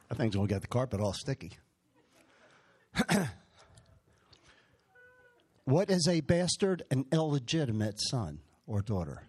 I 0.09 0.15
think 0.15 0.27
it's 0.27 0.35
going 0.35 0.47
to 0.47 0.53
get 0.53 0.61
the 0.61 0.67
carpet 0.67 0.99
all 0.99 1.13
sticky. 1.13 1.57
what 5.65 5.89
is 5.89 6.07
a 6.07 6.21
bastard? 6.21 6.83
An 6.91 7.05
illegitimate 7.11 7.99
son 7.99 8.39
or 8.67 8.81
daughter. 8.81 9.23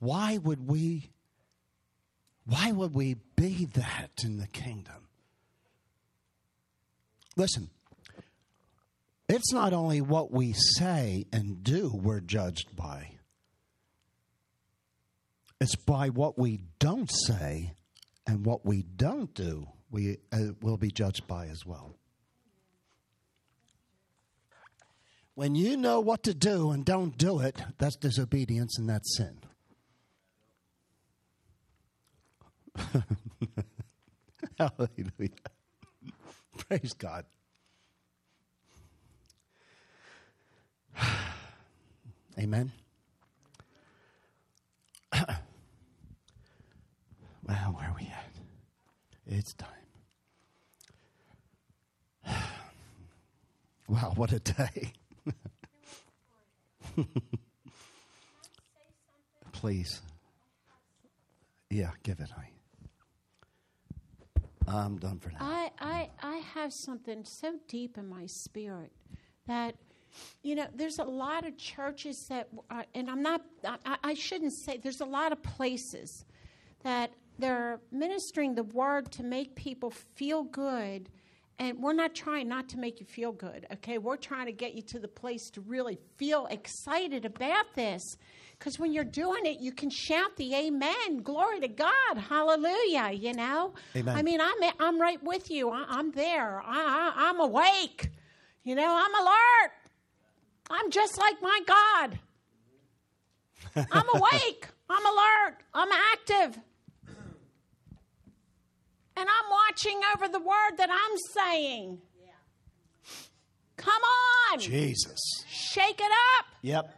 Why 0.00 0.38
would 0.38 0.68
we 0.68 1.10
why 2.46 2.72
would 2.72 2.94
we 2.94 3.16
be 3.36 3.66
that 3.72 4.10
in 4.22 4.36
the 4.36 4.46
kingdom? 4.46 5.08
Listen, 7.36 7.70
it's 9.28 9.52
not 9.52 9.72
only 9.72 10.02
what 10.02 10.30
we 10.30 10.52
say 10.52 11.24
and 11.32 11.64
do 11.64 11.90
we're 11.92 12.20
judged 12.20 12.76
by, 12.76 13.13
it's 15.64 15.76
by 15.76 16.10
what 16.10 16.38
we 16.38 16.60
don't 16.78 17.10
say 17.10 17.72
and 18.26 18.44
what 18.44 18.66
we 18.66 18.82
don't 18.82 19.32
do 19.32 19.66
we 19.90 20.18
uh, 20.30 20.48
will 20.60 20.76
be 20.76 20.90
judged 20.90 21.26
by 21.26 21.46
as 21.46 21.64
well. 21.64 21.96
When 25.34 25.54
you 25.54 25.78
know 25.78 26.00
what 26.00 26.22
to 26.24 26.34
do 26.34 26.70
and 26.70 26.84
don't 26.84 27.16
do 27.16 27.40
it, 27.40 27.56
that's 27.78 27.96
disobedience 27.96 28.76
and 28.78 28.90
that's 28.90 29.16
sin. 29.16 29.38
Hallelujah. 34.58 35.30
Praise 36.58 36.92
God. 36.92 37.24
Amen. 42.38 42.70
well, 47.46 47.74
where 47.76 47.88
are 47.88 47.96
we 47.98 48.06
at? 48.06 48.32
It's 49.26 49.54
time. 49.54 49.68
wow, 53.88 54.12
what 54.16 54.32
a 54.32 54.40
day. 54.40 54.92
Please. 59.52 60.00
Yeah, 61.70 61.90
give 62.02 62.20
it, 62.20 62.30
honey. 62.30 62.52
I'm 64.66 64.98
done 64.98 65.18
for 65.18 65.30
now. 65.30 65.38
I, 65.40 65.70
I, 65.80 66.10
I 66.22 66.36
have 66.54 66.72
something 66.72 67.24
so 67.24 67.56
deep 67.68 67.98
in 67.98 68.08
my 68.08 68.26
spirit 68.26 68.92
that, 69.46 69.74
you 70.42 70.54
know, 70.54 70.66
there's 70.74 70.98
a 70.98 71.04
lot 71.04 71.46
of 71.46 71.56
churches 71.58 72.28
that, 72.28 72.48
are, 72.70 72.84
and 72.94 73.10
I'm 73.10 73.22
not, 73.22 73.42
I, 73.64 73.96
I 74.02 74.14
shouldn't 74.14 74.52
say, 74.52 74.78
there's 74.78 75.00
a 75.00 75.06
lot 75.06 75.32
of 75.32 75.42
places 75.42 76.24
that 76.82 77.12
they're 77.38 77.80
ministering 77.90 78.54
the 78.54 78.62
word 78.62 79.10
to 79.12 79.22
make 79.22 79.54
people 79.54 79.90
feel 79.90 80.44
good. 80.44 81.08
And 81.58 81.78
we're 81.80 81.92
not 81.92 82.16
trying 82.16 82.48
not 82.48 82.68
to 82.70 82.78
make 82.78 82.98
you 82.98 83.06
feel 83.06 83.30
good, 83.30 83.66
okay? 83.74 83.98
We're 83.98 84.16
trying 84.16 84.46
to 84.46 84.52
get 84.52 84.74
you 84.74 84.82
to 84.88 84.98
the 84.98 85.06
place 85.06 85.50
to 85.50 85.60
really 85.60 85.98
feel 86.16 86.46
excited 86.50 87.24
about 87.24 87.74
this. 87.76 88.02
Because 88.58 88.78
when 88.78 88.92
you're 88.92 89.04
doing 89.04 89.46
it, 89.46 89.60
you 89.60 89.70
can 89.70 89.88
shout 89.88 90.36
the 90.36 90.52
amen. 90.52 91.18
Glory 91.22 91.60
to 91.60 91.68
God. 91.68 92.18
Hallelujah. 92.28 93.12
You 93.12 93.34
know? 93.34 93.74
Amen. 93.94 94.16
I 94.16 94.22
mean, 94.22 94.40
I'm, 94.40 94.72
I'm 94.80 95.00
right 95.00 95.22
with 95.22 95.48
you. 95.48 95.70
I, 95.70 95.84
I'm 95.88 96.10
there. 96.10 96.60
I, 96.60 97.12
I, 97.16 97.28
I'm 97.28 97.40
awake. 97.40 98.10
You 98.64 98.74
know, 98.74 98.88
I'm 98.88 99.14
alert. 99.14 99.72
I'm 100.70 100.90
just 100.90 101.18
like 101.18 101.40
my 101.40 101.60
God. 101.66 102.18
I'm 103.92 104.06
awake. 104.14 104.68
I'm 104.88 105.06
alert. 105.06 105.58
I'm 105.72 105.88
active. 106.12 106.60
And 109.16 109.28
I'm 109.28 109.50
watching 109.50 110.00
over 110.14 110.28
the 110.28 110.40
word 110.40 110.76
that 110.78 110.90
I'm 110.90 111.16
saying. 111.34 111.98
Come 113.76 114.02
on. 114.52 114.58
Jesus. 114.60 115.18
Shake 115.48 116.00
it 116.00 116.12
up. 116.38 116.46
Yep. 116.62 116.94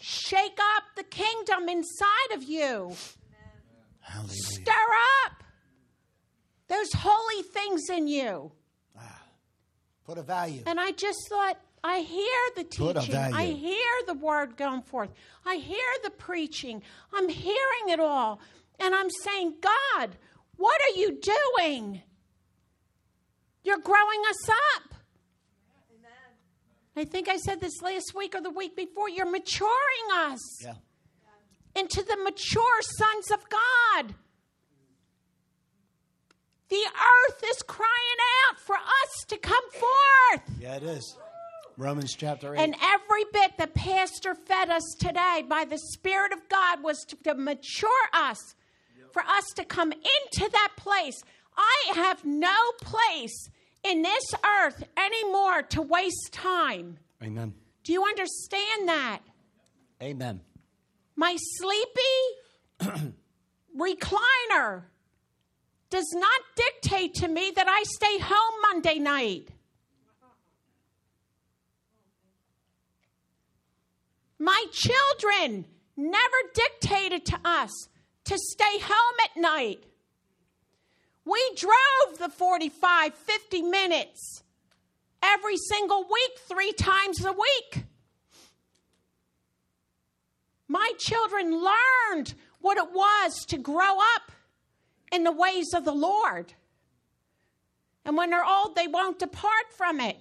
Shake 0.00 0.58
up 0.76 0.84
the 0.96 1.02
kingdom 1.04 1.68
inside 1.68 2.34
of 2.34 2.42
you. 2.42 2.94
Hallelujah. 4.00 4.32
Stir 4.32 4.72
up 5.26 5.44
those 6.68 6.92
holy 6.94 7.42
things 7.42 7.82
in 7.90 8.06
you. 8.06 8.52
Ah. 8.98 9.22
Put 10.04 10.18
a 10.18 10.22
value. 10.22 10.62
And 10.66 10.80
I 10.80 10.92
just 10.92 11.18
thought, 11.28 11.58
I 11.82 12.00
hear 12.00 12.24
the 12.56 12.64
Put 12.64 12.96
a 12.96 13.00
teaching. 13.00 13.16
I 13.16 13.46
hear 13.46 13.92
the 14.06 14.14
word 14.14 14.56
going 14.56 14.82
forth. 14.82 15.10
I 15.44 15.56
hear 15.56 15.78
the 16.04 16.10
preaching. 16.10 16.82
I'm 17.12 17.28
hearing 17.28 17.88
it 17.88 18.00
all. 18.00 18.40
And 18.78 18.94
I'm 18.94 19.10
saying, 19.10 19.54
God, 19.60 20.10
what 20.60 20.80
are 20.82 20.98
you 20.98 21.18
doing? 21.58 22.02
You're 23.64 23.78
growing 23.78 24.22
us 24.28 24.48
up. 24.48 24.94
I 26.96 27.04
think 27.04 27.28
I 27.28 27.36
said 27.36 27.60
this 27.60 27.80
last 27.82 28.12
week 28.14 28.34
or 28.34 28.40
the 28.42 28.50
week 28.50 28.76
before. 28.76 29.08
You're 29.08 29.30
maturing 29.30 30.06
us 30.14 30.40
Yeah. 30.62 30.74
into 31.74 32.02
the 32.02 32.16
mature 32.16 32.82
sons 32.82 33.30
of 33.30 33.48
God. 33.48 34.14
The 36.68 36.84
earth 36.86 37.42
is 37.48 37.62
crying 37.62 38.20
out 38.48 38.60
for 38.60 38.76
us 38.76 39.24
to 39.28 39.38
come 39.38 39.70
forth. 39.70 40.42
Yeah, 40.60 40.76
it 40.76 40.82
is. 40.82 41.16
Romans 41.76 42.14
chapter 42.14 42.54
8. 42.54 42.60
And 42.60 42.76
every 42.82 43.24
bit 43.32 43.56
the 43.56 43.66
pastor 43.66 44.34
fed 44.34 44.68
us 44.68 44.84
today 44.98 45.42
by 45.48 45.64
the 45.64 45.78
Spirit 45.78 46.32
of 46.32 46.48
God 46.48 46.82
was 46.82 47.04
to, 47.08 47.16
to 47.24 47.34
mature 47.34 47.88
us, 48.12 48.54
for 49.12 49.22
us 49.22 49.44
to 49.56 49.64
come 49.64 49.92
into 49.92 50.50
that 50.50 50.72
place. 50.76 51.22
I 51.56 51.92
have 51.94 52.24
no 52.24 52.56
place 52.80 53.50
in 53.82 54.02
this 54.02 54.34
earth 54.62 54.82
anymore 54.96 55.62
to 55.62 55.82
waste 55.82 56.32
time. 56.32 56.98
Amen. 57.22 57.54
Do 57.84 57.92
you 57.92 58.04
understand 58.04 58.88
that? 58.88 59.20
Amen. 60.02 60.40
My 61.16 61.36
sleepy 61.38 63.12
recliner 63.78 64.82
does 65.90 66.08
not 66.14 66.40
dictate 66.56 67.14
to 67.14 67.28
me 67.28 67.52
that 67.54 67.68
I 67.68 67.82
stay 67.82 68.18
home 68.18 68.54
Monday 68.72 68.98
night. 68.98 69.48
My 74.38 74.64
children 74.72 75.66
never 75.96 76.36
dictated 76.54 77.26
to 77.26 77.38
us 77.44 77.70
to 78.24 78.38
stay 78.38 78.78
home 78.80 79.16
at 79.24 79.40
night. 79.40 79.84
We 81.24 81.40
drove 81.56 82.18
the 82.18 82.28
45, 82.28 83.14
50 83.14 83.62
minutes 83.62 84.42
every 85.22 85.56
single 85.56 86.02
week, 86.02 86.38
three 86.48 86.72
times 86.72 87.24
a 87.24 87.32
week. 87.32 87.84
My 90.68 90.92
children 90.98 91.52
learned 91.52 92.34
what 92.60 92.78
it 92.78 92.92
was 92.92 93.44
to 93.48 93.58
grow 93.58 93.98
up 93.98 94.32
in 95.12 95.24
the 95.24 95.32
ways 95.32 95.74
of 95.74 95.84
the 95.84 95.92
Lord. 95.92 96.52
And 98.04 98.16
when 98.16 98.30
they're 98.30 98.44
old, 98.44 98.76
they 98.76 98.86
won't 98.86 99.18
depart 99.18 99.72
from 99.76 100.00
it. 100.00 100.16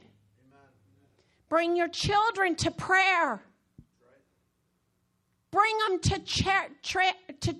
Bring 1.49 1.75
your 1.75 1.87
children 1.87 2.55
to 2.57 2.71
prayer. 2.71 3.41
Bring 5.51 5.77
them 5.87 5.99
to, 5.99 6.19
cha- 6.19 6.67
tra- 6.83 7.13
to, 7.41 7.55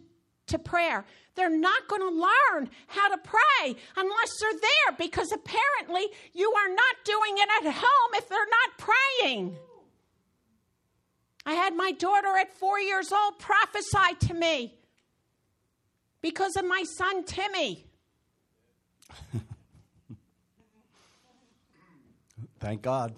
to 0.50 0.60
prayer. 0.60 1.06
They're 1.36 1.50
not 1.50 1.88
going 1.88 2.02
to 2.02 2.10
learn 2.10 2.70
how 2.88 3.10
to 3.10 3.18
pray 3.18 3.76
unless 3.96 4.40
they're 4.40 4.60
there 4.60 4.98
because 4.98 5.32
apparently 5.32 6.06
you 6.34 6.52
are 6.52 6.70
not 6.70 6.96
doing 7.06 7.38
it 7.38 7.50
at 7.66 7.74
home 7.74 8.12
if 8.14 8.28
they're 8.28 8.40
not 8.40 8.78
praying. 8.78 9.56
I 11.46 11.54
had 11.54 11.76
my 11.76 11.92
daughter 11.94 12.36
at 12.38 12.54
four 12.54 12.80
years 12.80 13.12
old 13.12 13.40
prophesy 13.40 14.16
to 14.28 14.34
me 14.34 14.78
because 16.22 16.56
of 16.58 16.66
my 16.66 16.84
son 16.84 17.24
Timmy. 17.24 17.86
Thank 22.60 22.82
God. 22.82 23.16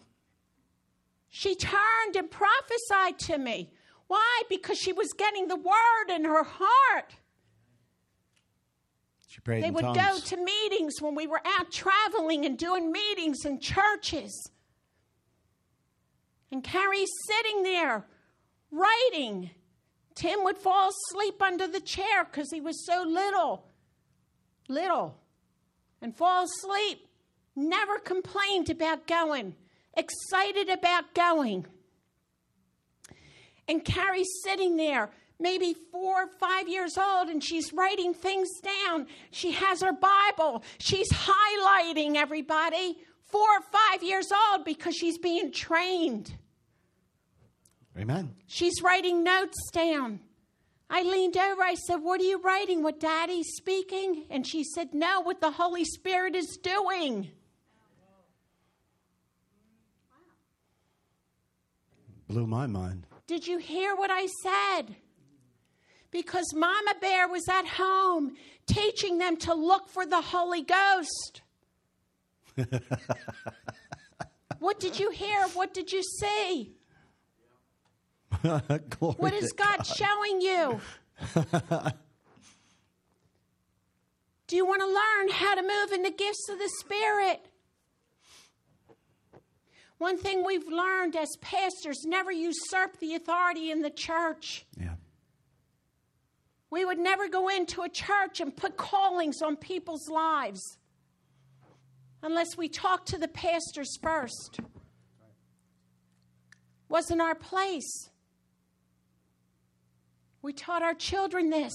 She 1.29 1.55
turned 1.55 2.15
and 2.15 2.29
prophesied 2.29 3.17
to 3.19 3.37
me. 3.37 3.71
Why? 4.07 4.43
Because 4.49 4.77
she 4.77 4.93
was 4.93 5.13
getting 5.13 5.47
the 5.47 5.55
word 5.55 6.13
in 6.13 6.25
her 6.25 6.43
heart. 6.43 7.15
She 9.31 9.39
prayed 9.39 9.63
They 9.63 9.71
would 9.71 9.95
go 9.95 10.19
to 10.19 10.37
meetings 10.43 11.01
when 11.01 11.15
we 11.15 11.25
were 11.25 11.39
out 11.45 11.71
traveling 11.71 12.45
and 12.45 12.57
doing 12.57 12.91
meetings 12.91 13.45
in 13.45 13.61
churches. 13.61 14.51
And 16.51 16.61
Carrie's 16.61 17.09
sitting 17.27 17.63
there 17.63 18.05
writing. 18.71 19.51
Tim 20.15 20.43
would 20.43 20.57
fall 20.57 20.89
asleep 20.89 21.41
under 21.41 21.65
the 21.65 21.79
chair 21.79 22.25
because 22.25 22.51
he 22.51 22.59
was 22.59 22.85
so 22.85 23.05
little, 23.07 23.63
little, 24.67 25.17
and 26.01 26.13
fall 26.13 26.43
asleep. 26.43 27.07
Never 27.55 27.99
complained 27.99 28.69
about 28.69 29.07
going, 29.07 29.55
excited 29.95 30.67
about 30.67 31.13
going. 31.13 31.65
And 33.65 33.85
Carrie's 33.85 34.41
sitting 34.43 34.75
there, 34.75 35.09
maybe 35.41 35.75
four 35.91 36.23
or 36.23 36.27
five 36.39 36.69
years 36.69 36.97
old, 36.97 37.29
and 37.29 37.43
she's 37.43 37.73
writing 37.73 38.13
things 38.13 38.49
down. 38.61 39.07
She 39.31 39.51
has 39.51 39.81
her 39.81 39.93
Bible. 39.93 40.63
She's 40.79 41.09
highlighting 41.11 42.15
everybody, 42.15 42.97
four 43.23 43.41
or 43.41 43.61
five 43.61 44.03
years 44.03 44.31
old, 44.31 44.65
because 44.65 44.95
she's 44.95 45.17
being 45.17 45.51
trained. 45.51 46.33
Amen. 47.97 48.35
She's 48.47 48.81
writing 48.81 49.23
notes 49.23 49.57
down. 49.71 50.21
I 50.89 51.03
leaned 51.03 51.37
over. 51.37 51.61
I 51.61 51.75
said, 51.75 51.97
What 51.97 52.19
are 52.19 52.25
you 52.25 52.41
writing? 52.41 52.83
What 52.83 52.99
daddy's 52.99 53.47
speaking? 53.55 54.25
And 54.29 54.45
she 54.45 54.63
said, 54.63 54.93
No, 54.93 55.21
what 55.21 55.39
the 55.39 55.51
Holy 55.51 55.85
Spirit 55.85 56.35
is 56.35 56.57
doing. 56.61 57.31
Blew 62.27 62.47
my 62.47 62.67
mind. 62.67 63.07
Did 63.27 63.47
you 63.47 63.57
hear 63.57 63.95
what 63.95 64.09
I 64.11 64.27
said? 64.43 64.95
Because 66.11 66.53
Mama 66.53 66.93
Bear 66.99 67.27
was 67.27 67.47
at 67.49 67.65
home 67.65 68.35
teaching 68.67 69.17
them 69.17 69.37
to 69.37 69.53
look 69.53 69.89
for 69.89 70.05
the 70.05 70.21
Holy 70.21 70.61
Ghost. 70.61 71.41
what 74.59 74.79
did 74.79 74.99
you 74.99 75.09
hear? 75.11 75.47
What 75.53 75.73
did 75.73 75.91
you 75.91 76.03
see? 76.03 76.73
What 78.99 79.33
is 79.33 79.49
to 79.49 79.55
God 79.57 79.83
showing 79.85 80.41
you? 80.41 80.79
Do 84.47 84.55
you 84.55 84.65
want 84.65 84.81
to 84.81 84.87
learn 84.87 85.29
how 85.29 85.55
to 85.55 85.61
move 85.61 85.91
in 85.93 86.03
the 86.03 86.11
gifts 86.11 86.49
of 86.49 86.57
the 86.57 86.69
Spirit? 86.79 87.45
One 89.97 90.17
thing 90.17 90.43
we've 90.45 90.67
learned 90.67 91.15
as 91.15 91.29
pastors 91.41 92.03
never 92.05 92.31
usurp 92.31 92.97
the 92.99 93.15
authority 93.15 93.69
in 93.71 93.81
the 93.81 93.89
church. 93.89 94.65
Yeah. 94.77 94.95
We 96.71 96.85
would 96.85 96.97
never 96.97 97.27
go 97.27 97.49
into 97.49 97.81
a 97.81 97.89
church 97.89 98.39
and 98.39 98.55
put 98.55 98.77
callings 98.77 99.41
on 99.41 99.57
people's 99.57 100.09
lives 100.09 100.77
unless 102.23 102.55
we 102.57 102.69
talked 102.69 103.09
to 103.09 103.17
the 103.17 103.27
pastors 103.27 103.97
first. 104.01 104.61
Wasn't 106.87 107.21
our 107.21 107.35
place. 107.35 108.09
We 110.41 110.53
taught 110.53 110.81
our 110.81 110.93
children 110.93 111.49
this. 111.49 111.73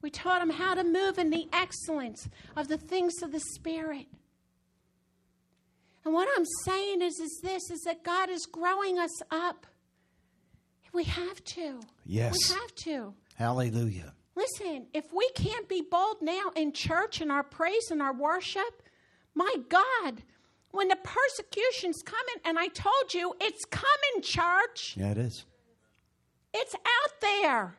We 0.00 0.10
taught 0.10 0.40
them 0.40 0.50
how 0.50 0.74
to 0.74 0.84
move 0.84 1.18
in 1.18 1.30
the 1.30 1.48
excellence 1.52 2.28
of 2.56 2.68
the 2.68 2.78
things 2.78 3.22
of 3.22 3.32
the 3.32 3.40
Spirit. 3.40 4.06
And 6.04 6.14
what 6.14 6.28
I'm 6.36 6.44
saying 6.64 7.02
is, 7.02 7.18
is 7.18 7.40
this 7.42 7.70
is 7.70 7.80
that 7.86 8.04
God 8.04 8.28
is 8.30 8.46
growing 8.46 8.98
us 8.98 9.22
up. 9.30 9.66
We 10.94 11.04
have 11.04 11.42
to. 11.44 11.80
Yes. 12.06 12.34
We 12.48 12.54
have 12.54 12.74
to. 12.76 13.14
Hallelujah. 13.34 14.14
Listen, 14.36 14.86
if 14.94 15.12
we 15.12 15.28
can't 15.34 15.68
be 15.68 15.82
bold 15.82 16.16
now 16.22 16.50
in 16.56 16.72
church 16.72 17.20
and 17.20 17.30
our 17.30 17.42
praise 17.42 17.90
and 17.90 18.00
our 18.00 18.14
worship, 18.14 18.82
my 19.34 19.52
God, 19.68 20.22
when 20.70 20.88
the 20.88 20.96
persecution's 20.96 22.00
coming, 22.04 22.36
and 22.44 22.58
I 22.58 22.68
told 22.68 23.12
you 23.12 23.34
it's 23.40 23.64
coming, 23.64 24.22
church, 24.22 24.94
Yeah, 24.96 25.10
it 25.12 25.18
is. 25.18 25.44
it's 26.52 26.74
out 26.74 27.20
there. 27.20 27.74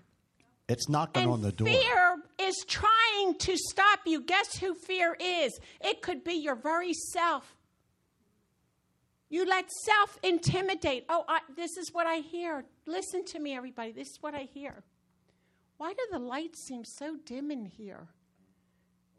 It's 0.68 0.90
knocking 0.90 1.24
And 1.24 1.32
on 1.32 1.42
the 1.42 1.52
door. 1.52 1.68
fear 1.68 2.16
is 2.40 2.56
trying 2.68 3.36
to 3.40 3.56
stop 3.56 4.00
you. 4.06 4.22
Guess 4.22 4.58
who 4.58 4.74
fear 4.74 5.16
is? 5.20 5.58
It 5.82 6.02
could 6.02 6.24
be 6.24 6.34
your 6.34 6.56
very 6.56 6.94
self. 7.14 7.56
You 9.30 9.46
let 9.46 9.70
self 9.72 10.18
intimidate. 10.24 11.06
Oh, 11.10 11.24
I, 11.28 11.40
this 11.56 11.78
is 11.78 11.90
what 11.94 12.08
I 12.08 12.18
hear. 12.18 12.66
Listen 12.86 13.26
to 13.26 13.40
me, 13.40 13.56
everybody. 13.56 13.92
This 13.92 14.12
is 14.12 14.18
what 14.22 14.36
I 14.36 14.48
hear. 14.54 14.84
Why 15.78 15.94
do 15.94 16.00
the 16.12 16.20
lights 16.20 16.62
seem 16.62 16.86
so 16.86 17.18
dim 17.26 17.50
in 17.52 17.66
here? 17.66 18.08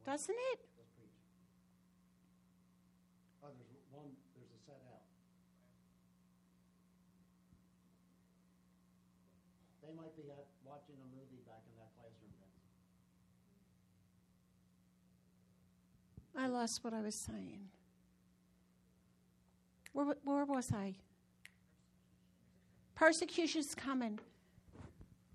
Doesn't 0.04 0.36
it? 0.52 0.60
Oh, 3.42 3.48
there's 3.58 3.82
one, 3.90 4.06
there's 4.36 4.50
a 4.50 4.60
set 4.64 4.80
out. 4.94 5.02
They 9.82 9.92
might 9.96 10.16
be 10.16 10.22
watching 10.64 10.94
a 11.02 11.08
movie 11.10 11.42
back 11.44 11.62
in 11.66 11.74
that 11.78 11.90
classroom. 11.98 12.30
I 16.38 16.46
lost 16.48 16.84
what 16.84 16.94
I 16.94 17.00
was 17.00 17.14
saying. 17.14 17.68
Where, 19.92 20.14
where 20.24 20.44
was 20.44 20.70
I? 20.72 20.94
Persecution's 22.96 23.74
coming. 23.74 24.18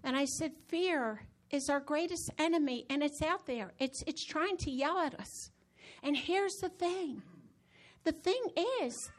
And 0.04 0.18
I 0.18 0.26
said, 0.26 0.52
Fear 0.68 1.22
is 1.52 1.70
our 1.70 1.80
greatest 1.80 2.30
enemy, 2.38 2.86
and 2.90 3.04
it's 3.04 3.22
out 3.22 3.46
there. 3.46 3.72
It's, 3.80 4.04
it's 4.08 4.26
trying 4.26 4.58
to 4.58 4.72
yell 4.72 4.98
at 4.98 5.18
us. 5.20 5.52
And 6.04 6.18
here's 6.18 6.56
the 6.56 6.70
thing 6.70 7.22
the 8.04 8.12
thing 8.12 8.42
is, 8.82 9.12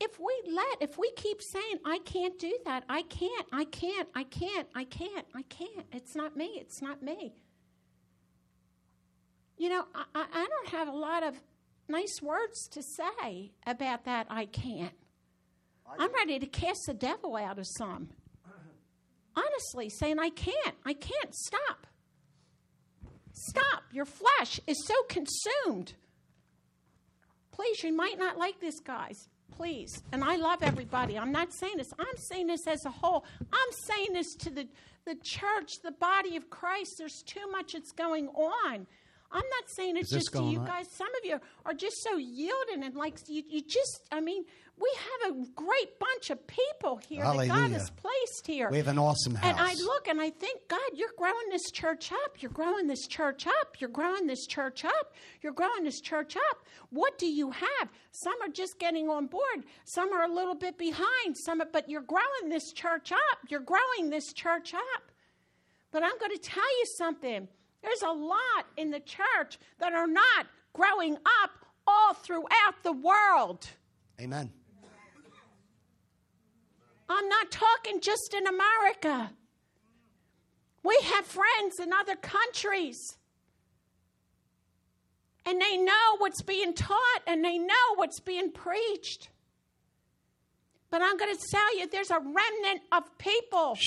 if 0.00 0.20
we 0.20 0.52
let, 0.52 0.82
if 0.82 0.98
we 0.98 1.10
keep 1.12 1.40
saying, 1.40 1.78
I 1.84 1.98
can't 2.04 2.38
do 2.38 2.56
that, 2.66 2.84
I 2.88 3.02
can't, 3.02 3.46
I 3.52 3.64
can't, 3.64 4.08
I 4.14 4.24
can't, 4.24 4.68
I 4.74 4.84
can't, 4.84 5.26
I 5.34 5.42
can't, 5.42 5.86
it's 5.92 6.14
not 6.14 6.36
me, 6.36 6.58
it's 6.60 6.82
not 6.82 7.02
me. 7.02 7.34
You 9.56 9.70
know, 9.70 9.84
I, 9.94 10.04
I 10.14 10.46
don't 10.46 10.68
have 10.68 10.88
a 10.88 10.96
lot 10.96 11.22
of 11.22 11.40
nice 11.88 12.20
words 12.22 12.68
to 12.68 12.82
say 12.82 13.52
about 13.66 14.04
that, 14.04 14.26
I 14.28 14.44
can't. 14.44 14.92
I'm 15.98 16.12
ready 16.14 16.38
to 16.38 16.46
cast 16.46 16.80
the 16.86 16.94
devil 16.94 17.36
out 17.36 17.58
of 17.58 17.66
some. 17.66 18.08
Honestly, 19.36 19.88
saying, 19.88 20.18
I 20.18 20.30
can't, 20.30 20.74
I 20.84 20.94
can't, 20.94 21.34
stop. 21.34 21.86
Stop. 23.32 23.84
Your 23.92 24.04
flesh 24.04 24.60
is 24.66 24.84
so 24.84 24.94
consumed. 25.08 25.94
Please, 27.52 27.82
you 27.82 27.94
might 27.94 28.18
not 28.18 28.36
like 28.36 28.60
this, 28.60 28.80
guys. 28.80 29.28
Please. 29.56 30.02
And 30.12 30.24
I 30.24 30.36
love 30.36 30.62
everybody. 30.62 31.18
I'm 31.18 31.32
not 31.32 31.52
saying 31.52 31.76
this. 31.76 31.92
I'm 31.98 32.16
saying 32.16 32.48
this 32.48 32.66
as 32.66 32.84
a 32.84 32.90
whole. 32.90 33.24
I'm 33.52 33.72
saying 33.86 34.12
this 34.12 34.34
to 34.40 34.50
the, 34.50 34.68
the 35.04 35.16
church, 35.22 35.80
the 35.82 35.92
body 35.92 36.36
of 36.36 36.50
Christ. 36.50 36.94
There's 36.98 37.22
too 37.26 37.48
much 37.50 37.72
that's 37.72 37.92
going 37.92 38.28
on. 38.28 38.86
I'm 39.30 39.42
not 39.42 39.68
saying 39.68 39.96
it's 39.96 40.10
just 40.10 40.32
to 40.32 40.42
you 40.42 40.60
on? 40.60 40.66
guys. 40.66 40.86
Some 40.90 41.08
of 41.08 41.24
you 41.24 41.38
are 41.66 41.74
just 41.74 42.02
so 42.02 42.16
yielding 42.16 42.82
and 42.82 42.94
like 42.94 43.18
you, 43.28 43.42
you 43.48 43.62
just, 43.62 44.02
I 44.10 44.20
mean, 44.20 44.44
we 44.80 44.90
have 44.96 45.32
a 45.32 45.46
great 45.54 45.98
bunch 45.98 46.30
of 46.30 46.46
people 46.46 47.00
here 47.08 47.24
that 47.24 47.48
God 47.48 47.70
has 47.72 47.90
placed 47.90 48.46
here. 48.46 48.68
We 48.70 48.78
have 48.78 48.88
an 48.88 48.98
awesome 48.98 49.34
house. 49.34 49.50
And 49.50 49.58
I 49.58 49.74
look 49.74 50.08
and 50.08 50.20
I 50.20 50.30
think, 50.30 50.60
God, 50.68 50.78
you're 50.94 51.12
growing 51.16 51.48
this 51.50 51.70
church 51.70 52.12
up. 52.12 52.40
You're 52.40 52.52
growing 52.52 52.86
this 52.86 53.06
church 53.06 53.46
up. 53.46 53.76
You're 53.78 53.90
growing 53.90 54.26
this 54.26 54.46
church 54.46 54.84
up. 54.84 55.14
You're 55.42 55.52
growing 55.52 55.84
this 55.84 56.00
church 56.00 56.36
up. 56.36 56.58
What 56.90 57.18
do 57.18 57.26
you 57.26 57.50
have? 57.50 57.88
Some 58.12 58.34
are 58.42 58.48
just 58.48 58.78
getting 58.78 59.08
on 59.08 59.26
board. 59.26 59.64
Some 59.84 60.12
are 60.12 60.24
a 60.24 60.32
little 60.32 60.54
bit 60.54 60.78
behind. 60.78 61.36
Some, 61.36 61.60
are, 61.60 61.68
but 61.72 61.88
you're 61.88 62.02
growing 62.02 62.48
this 62.48 62.72
church 62.72 63.12
up. 63.12 63.38
You're 63.48 63.60
growing 63.60 64.10
this 64.10 64.32
church 64.32 64.74
up. 64.74 65.02
But 65.90 66.02
I'm 66.02 66.18
going 66.18 66.32
to 66.32 66.42
tell 66.42 66.78
you 66.78 66.84
something. 66.96 67.48
There's 67.82 68.02
a 68.02 68.12
lot 68.12 68.66
in 68.76 68.90
the 68.90 69.00
church 69.00 69.58
that 69.78 69.92
are 69.92 70.06
not 70.06 70.46
growing 70.72 71.16
up 71.42 71.50
all 71.86 72.14
throughout 72.14 72.82
the 72.82 72.92
world. 72.92 73.68
Amen. 74.20 74.52
I'm 77.08 77.28
not 77.28 77.50
talking 77.50 78.00
just 78.00 78.34
in 78.34 78.46
America. 78.46 79.30
We 80.82 80.98
have 81.14 81.26
friends 81.26 81.80
in 81.80 81.92
other 81.92 82.16
countries. 82.16 83.16
And 85.46 85.60
they 85.60 85.78
know 85.78 86.16
what's 86.18 86.42
being 86.42 86.74
taught 86.74 87.22
and 87.26 87.44
they 87.44 87.58
know 87.58 87.94
what's 87.96 88.20
being 88.20 88.52
preached. 88.52 89.30
But 90.90 91.02
I'm 91.02 91.16
going 91.16 91.34
to 91.34 91.42
tell 91.50 91.78
you, 91.78 91.86
there's 91.86 92.10
a 92.10 92.18
remnant 92.18 92.82
of 92.92 93.04
people. 93.18 93.78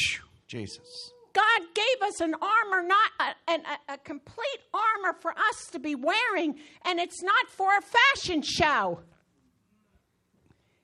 Jesus. 0.47 1.13
God 1.33 1.61
gave 1.73 2.07
us 2.07 2.19
an 2.19 2.35
armor, 2.35 2.87
not 2.87 3.11
a, 3.19 3.51
an, 3.51 3.61
a, 3.65 3.93
a 3.93 3.97
complete 3.99 4.59
armor 4.73 5.17
for 5.19 5.31
us 5.31 5.69
to 5.71 5.79
be 5.79 5.95
wearing, 5.95 6.55
and 6.85 6.99
it's 6.99 7.23
not 7.23 7.47
for 7.49 7.69
a 7.77 7.81
fashion 7.81 8.41
show. 8.41 8.99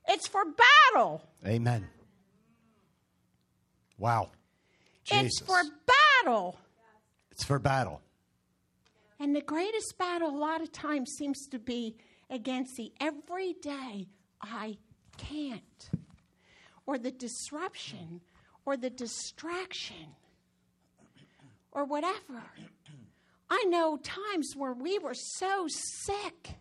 It's 0.08 0.28
for 0.28 0.44
battle. 0.94 1.22
Amen. 1.46 1.88
Wow. 3.98 4.32
Jesus. 5.04 5.26
It's 5.26 5.40
for 5.40 5.62
battle. 6.24 6.60
It's 7.32 7.44
for 7.44 7.60
battle. 7.60 8.02
And 9.20 9.36
the 9.36 9.42
greatest 9.42 9.98
battle, 9.98 10.30
a 10.30 10.38
lot 10.38 10.62
of 10.62 10.72
times, 10.72 11.12
seems 11.18 11.48
to 11.48 11.60
be 11.60 11.96
against 12.30 12.76
the 12.76 12.92
everyday 13.00 14.08
I 14.42 14.78
can't, 15.18 15.90
or 16.86 16.98
the 16.98 17.12
disruption, 17.12 18.22
or 18.66 18.78
the 18.78 18.90
distraction, 18.90 20.16
or 21.72 21.86
whatever. 21.86 22.44
I 23.50 23.64
know 23.70 23.98
times 23.98 24.54
where 24.56 24.74
we 24.74 25.00
were 25.00 25.16
so 25.16 25.66
sick. 25.68 26.56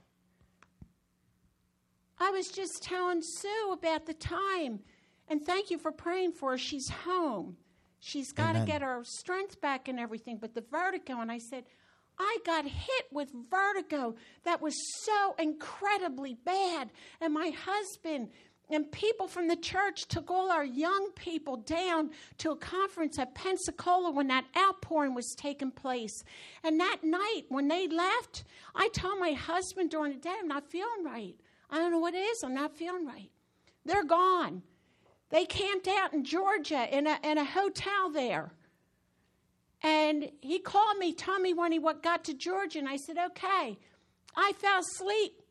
I 2.19 2.31
was 2.31 2.49
just 2.49 2.83
telling 2.83 3.21
Sue 3.21 3.73
about 3.73 4.07
the 4.07 4.15
time, 4.15 4.81
and 5.29 5.45
thank 5.45 5.71
you 5.71 5.79
for 5.79 5.93
praying 5.93 6.33
for 6.33 6.53
her. 6.53 6.59
She's 6.59 6.89
home. 6.89 7.57
She's 7.99 8.33
got 8.33 8.53
to 8.53 8.61
get 8.61 8.83
her 8.83 9.03
strength 9.05 9.61
back 9.61 9.89
and 9.89 9.99
everything, 9.99 10.39
but 10.41 10.55
the 10.55 10.65
vertigo, 10.71 11.21
and 11.21 11.33
I 11.33 11.39
said, 11.39 11.65
I 12.19 12.39
got 12.47 12.65
hit 12.65 13.07
with 13.11 13.31
vertigo 13.51 14.15
that 14.45 14.63
was 14.63 14.75
so 15.05 15.35
incredibly 15.39 16.35
bad. 16.35 16.91
And 17.21 17.35
my 17.35 17.51
husband 17.51 18.29
and 18.71 18.91
people 18.91 19.29
from 19.29 19.49
the 19.49 19.57
church 19.57 20.07
took 20.09 20.31
all 20.31 20.51
our 20.51 20.65
young 20.65 21.11
people 21.15 21.57
down 21.57 22.11
to 22.39 22.51
a 22.51 22.57
conference 22.57 23.19
at 23.19 23.35
Pensacola 23.35 24.11
when 24.11 24.29
that 24.29 24.45
outpouring 24.57 25.15
was 25.15 25.35
taking 25.37 25.71
place. 25.71 26.23
And 26.65 26.81
that 26.81 26.99
night, 27.03 27.43
when 27.49 27.69
they 27.69 27.87
left, 27.87 28.45
I 28.75 28.89
told 28.89 29.21
my 29.21 29.33
husband 29.33 29.91
during 29.91 30.13
the 30.13 30.19
day, 30.19 30.35
I'm 30.39 30.49
not 30.49 30.71
feeling 30.71 31.05
right. 31.05 31.35
I 31.71 31.79
don't 31.79 31.93
know 31.93 31.99
what 31.99 32.15
it 32.15 32.19
is. 32.19 32.43
I'm 32.43 32.55
not 32.55 32.77
feeling 32.77 33.07
right. 33.07 33.31
They're 33.85 34.05
gone. 34.05 34.63
They 35.31 35.45
camped 35.45 35.89
out 35.89 36.13
in 36.13 36.25
Georgia 36.25 36.87
in 36.97 37.07
a, 37.07 37.19
in 37.23 37.39
a 37.39 37.45
hotel 37.45 38.11
there. 38.13 38.53
And 39.83 40.31
he 40.41 40.59
called 40.59 40.99
me, 40.99 41.13
told 41.13 41.43
me 41.43 41.53
when 41.53 41.73
he 41.73 41.81
got 42.03 42.25
to 42.25 42.35
Georgia, 42.35 42.79
and 42.79 42.89
I 42.89 42.97
said, 42.97 43.17
okay. 43.19 43.79
I 44.37 44.53
fell 44.53 44.81
asleep. 44.81 45.43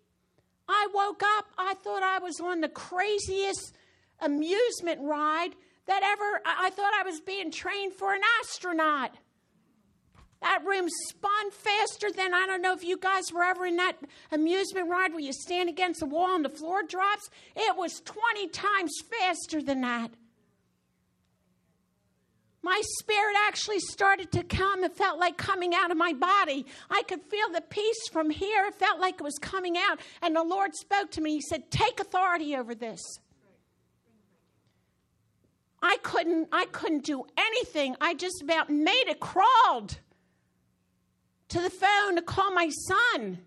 I 0.67 0.87
woke 0.93 1.23
up. 1.37 1.45
I 1.57 1.73
thought 1.75 2.03
I 2.03 2.19
was 2.19 2.39
on 2.39 2.61
the 2.61 2.69
craziest 2.69 3.75
amusement 4.19 5.01
ride 5.01 5.51
that 5.87 6.01
ever, 6.03 6.41
I 6.45 6.69
thought 6.71 6.93
I 6.93 7.03
was 7.03 7.19
being 7.19 7.51
trained 7.51 7.93
for 7.93 8.13
an 8.13 8.21
astronaut. 8.41 9.11
That 10.41 10.65
room 10.65 10.87
spun 11.07 11.51
faster 11.51 12.11
than 12.11 12.33
I 12.33 12.45
don't 12.45 12.61
know 12.61 12.73
if 12.73 12.83
you 12.83 12.97
guys 12.97 13.31
were 13.33 13.43
ever 13.43 13.65
in 13.65 13.77
that 13.77 13.97
amusement 14.31 14.89
ride 14.89 15.11
where 15.11 15.21
you 15.21 15.33
stand 15.33 15.69
against 15.69 16.01
the 16.01 16.05
wall 16.05 16.35
and 16.35 16.45
the 16.45 16.49
floor 16.49 16.83
drops. 16.83 17.29
It 17.55 17.75
was 17.77 18.01
20 18.01 18.49
times 18.49 18.91
faster 19.09 19.61
than 19.61 19.81
that. 19.81 20.11
My 22.65 22.81
spirit 22.99 23.35
actually 23.47 23.79
started 23.79 24.31
to 24.31 24.43
come. 24.43 24.83
It 24.83 24.97
felt 24.97 25.19
like 25.19 25.37
coming 25.37 25.75
out 25.75 25.91
of 25.91 25.97
my 25.97 26.13
body. 26.13 26.65
I 26.89 27.03
could 27.03 27.21
feel 27.21 27.51
the 27.53 27.61
peace 27.61 28.07
from 28.11 28.31
here. 28.31 28.65
It 28.65 28.73
felt 28.73 28.99
like 28.99 29.15
it 29.15 29.23
was 29.23 29.37
coming 29.39 29.77
out. 29.77 29.99
And 30.23 30.35
the 30.35 30.43
Lord 30.43 30.73
spoke 30.73 31.11
to 31.11 31.21
me. 31.21 31.35
He 31.35 31.41
said, 31.41 31.69
Take 31.69 31.99
authority 31.99 32.55
over 32.55 32.73
this. 32.73 32.99
I 35.79 35.97
couldn't, 36.01 36.47
I 36.51 36.65
couldn't 36.65 37.03
do 37.03 37.25
anything. 37.37 37.95
I 38.01 38.15
just 38.15 38.41
about 38.41 38.71
made 38.71 39.05
it 39.07 39.19
crawled 39.19 39.99
to 41.49 41.61
the 41.61 41.69
phone 41.69 42.15
to 42.15 42.21
call 42.21 42.51
my 42.53 42.69
son. 42.69 43.39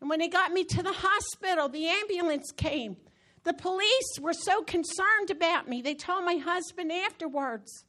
And 0.00 0.10
when 0.10 0.18
they 0.18 0.28
got 0.28 0.52
me 0.52 0.64
to 0.64 0.82
the 0.82 0.92
hospital, 0.92 1.68
the 1.68 1.86
ambulance 1.88 2.52
came. 2.56 2.96
The 3.44 3.54
police 3.54 4.18
were 4.20 4.32
so 4.32 4.62
concerned 4.62 5.30
about 5.30 5.68
me. 5.68 5.80
They 5.80 5.94
told 5.94 6.24
my 6.24 6.36
husband 6.36 6.92
afterwards. 6.92 7.84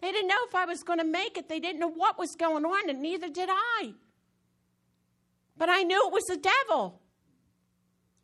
They 0.00 0.12
didn't 0.12 0.28
know 0.28 0.44
if 0.48 0.54
I 0.54 0.66
was 0.66 0.82
going 0.82 0.98
to 0.98 1.04
make 1.04 1.38
it. 1.38 1.48
They 1.48 1.60
didn't 1.60 1.80
know 1.80 1.90
what 1.90 2.18
was 2.18 2.34
going 2.38 2.64
on, 2.64 2.90
and 2.90 3.00
neither 3.00 3.28
did 3.28 3.48
I. 3.50 3.94
But 5.56 5.68
I 5.70 5.82
knew 5.82 6.06
it 6.06 6.12
was 6.12 6.24
the 6.24 6.36
devil. 6.36 7.00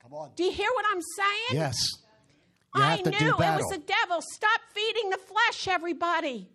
Come 0.02 0.12
on. 0.12 0.30
Do 0.34 0.44
you 0.44 0.52
hear 0.52 0.68
what 0.74 0.84
I'm 0.90 1.00
saying? 1.00 1.62
Yes. 1.62 1.76
You 2.74 2.82
I 2.82 2.96
knew 2.96 3.12
it 3.12 3.38
was 3.38 3.66
the 3.70 3.78
devil. 3.78 4.20
Stop 4.20 4.60
feeding 4.74 5.10
the 5.10 5.18
flesh, 5.18 5.68
everybody. 5.68 6.48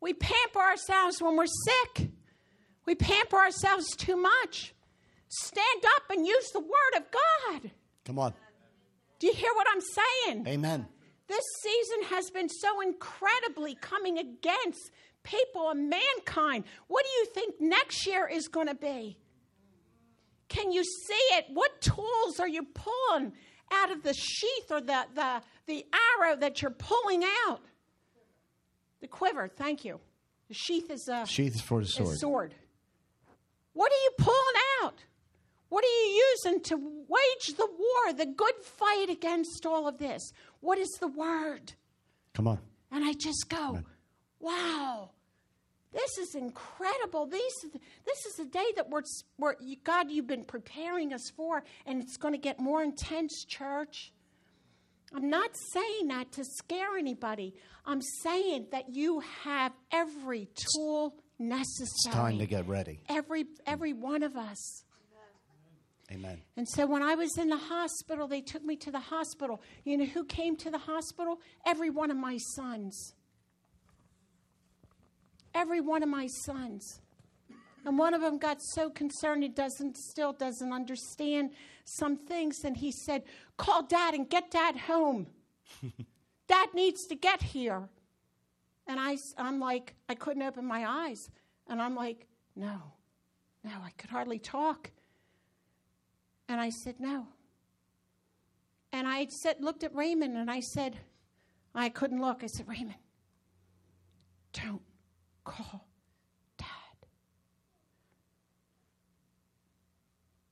We 0.00 0.14
pamper 0.14 0.60
ourselves 0.60 1.20
when 1.20 1.36
we're 1.36 1.46
sick. 1.46 2.10
We 2.86 2.94
pamper 2.94 3.36
ourselves 3.36 3.94
too 3.96 4.16
much. 4.16 4.74
Stand 5.28 5.84
up 5.96 6.10
and 6.10 6.26
use 6.26 6.50
the 6.52 6.60
word 6.60 6.96
of 6.96 7.04
God. 7.10 7.70
Come 8.04 8.18
on. 8.18 8.34
Do 9.18 9.26
you 9.26 9.34
hear 9.34 9.52
what 9.54 9.66
I'm 9.70 9.80
saying? 9.80 10.46
Amen. 10.48 10.86
This 11.28 11.44
season 11.62 12.02
has 12.16 12.30
been 12.30 12.48
so 12.48 12.80
incredibly 12.80 13.76
coming 13.76 14.18
against 14.18 14.90
people 15.22 15.70
and 15.70 15.88
mankind. 15.88 16.64
What 16.88 17.04
do 17.04 17.10
you 17.10 17.26
think 17.26 17.60
next 17.60 18.06
year 18.06 18.26
is 18.26 18.48
going 18.48 18.66
to 18.66 18.74
be? 18.74 19.18
Can 20.48 20.72
you 20.72 20.82
see 20.82 21.36
it? 21.36 21.46
What 21.52 21.80
tools 21.80 22.40
are 22.40 22.48
you 22.48 22.66
pulling 22.74 23.32
out 23.70 23.92
of 23.92 24.02
the 24.02 24.14
sheath 24.14 24.70
or 24.70 24.80
the, 24.80 25.04
the, 25.14 25.42
the 25.66 25.86
arrow 26.18 26.34
that 26.36 26.60
you're 26.60 26.72
pulling 26.72 27.22
out? 27.46 27.60
The 29.00 29.08
quiver, 29.08 29.48
thank 29.48 29.84
you. 29.84 30.00
The 30.48 30.54
sheath 30.54 30.90
is 30.90 31.08
a, 31.08 31.26
Sheath 31.26 31.54
is 31.54 31.60
for 31.60 31.80
the 31.80 31.86
sword. 31.86 32.18
sword. 32.18 32.54
What 33.72 33.92
are 33.92 34.02
you 34.02 34.10
pulling 34.18 34.62
out? 34.82 34.94
What 35.68 35.84
are 35.84 35.86
you 35.86 36.24
using 36.44 36.60
to 36.62 36.76
wage 36.76 37.56
the 37.56 37.66
war, 37.66 38.12
the 38.12 38.26
good 38.26 38.56
fight 38.62 39.08
against 39.08 39.64
all 39.64 39.86
of 39.86 39.98
this? 39.98 40.32
What 40.60 40.78
is 40.78 40.90
the 40.98 41.06
word? 41.06 41.72
Come 42.34 42.48
on. 42.48 42.58
And 42.90 43.04
I 43.04 43.12
just 43.12 43.48
go, 43.48 43.78
wow, 44.40 45.10
this 45.92 46.18
is 46.18 46.34
incredible. 46.34 47.26
These, 47.26 47.66
this 48.04 48.26
is 48.26 48.34
the 48.36 48.46
day 48.46 48.66
that 48.74 48.90
we're, 48.90 49.02
we're, 49.38 49.54
God, 49.84 50.10
you've 50.10 50.26
been 50.26 50.44
preparing 50.44 51.12
us 51.12 51.30
for, 51.36 51.62
and 51.86 52.02
it's 52.02 52.16
going 52.16 52.34
to 52.34 52.38
get 52.38 52.58
more 52.58 52.82
intense, 52.82 53.44
church. 53.44 54.12
I'm 55.14 55.28
not 55.28 55.50
saying 55.72 56.08
that 56.08 56.32
to 56.32 56.44
scare 56.44 56.96
anybody. 56.96 57.54
I'm 57.84 58.00
saying 58.22 58.66
that 58.70 58.94
you 58.94 59.20
have 59.44 59.72
every 59.92 60.48
tool 60.74 61.16
necessary. 61.38 61.86
It's 61.86 62.06
time 62.06 62.38
to 62.38 62.46
get 62.46 62.68
ready. 62.68 63.00
Every, 63.08 63.46
every 63.66 63.92
one 63.92 64.22
of 64.22 64.36
us. 64.36 64.84
Amen. 66.12 66.40
And 66.56 66.68
so 66.68 66.86
when 66.86 67.02
I 67.02 67.14
was 67.14 67.38
in 67.38 67.48
the 67.48 67.56
hospital, 67.56 68.26
they 68.26 68.40
took 68.40 68.64
me 68.64 68.76
to 68.76 68.90
the 68.90 69.00
hospital. 69.00 69.62
You 69.84 69.96
know 69.96 70.06
who 70.06 70.24
came 70.24 70.56
to 70.56 70.70
the 70.70 70.78
hospital? 70.78 71.40
Every 71.64 71.90
one 71.90 72.10
of 72.10 72.16
my 72.16 72.36
sons. 72.56 73.14
Every 75.54 75.80
one 75.80 76.02
of 76.02 76.08
my 76.08 76.26
sons. 76.44 77.00
And 77.84 77.96
one 77.96 78.12
of 78.12 78.20
them 78.20 78.38
got 78.38 78.58
so 78.60 78.90
concerned 78.90 79.42
he 79.42 79.48
doesn't 79.48 79.96
still 79.96 80.32
doesn't 80.32 80.72
understand 80.72 81.50
some 81.84 82.16
things 82.16 82.64
and 82.64 82.76
he 82.76 82.90
said, 82.90 83.24
"Call 83.56 83.82
dad 83.82 84.14
and 84.14 84.28
get 84.28 84.50
dad 84.50 84.76
home. 84.76 85.26
dad 86.48 86.68
needs 86.74 87.06
to 87.06 87.14
get 87.14 87.42
here." 87.42 87.88
And 88.86 88.98
I 88.98 89.16
I'm 89.38 89.60
like 89.60 89.94
I 90.08 90.14
couldn't 90.14 90.42
open 90.42 90.64
my 90.64 90.86
eyes. 90.86 91.30
And 91.68 91.80
I'm 91.80 91.94
like, 91.94 92.26
"No. 92.56 92.80
No, 93.62 93.72
I 93.84 93.90
could 93.98 94.10
hardly 94.10 94.38
talk." 94.38 94.90
And 96.50 96.60
I 96.60 96.70
said, 96.70 96.96
No. 96.98 97.28
And 98.92 99.06
I 99.06 99.26
said, 99.28 99.60
looked 99.60 99.84
at 99.84 99.94
Raymond 99.94 100.36
and 100.36 100.50
I 100.50 100.58
said, 100.58 100.96
I 101.76 101.88
couldn't 101.88 102.20
look. 102.20 102.42
I 102.42 102.48
said, 102.48 102.66
Raymond, 102.66 102.96
don't 104.52 104.82
call 105.44 105.86
dad. 106.58 106.66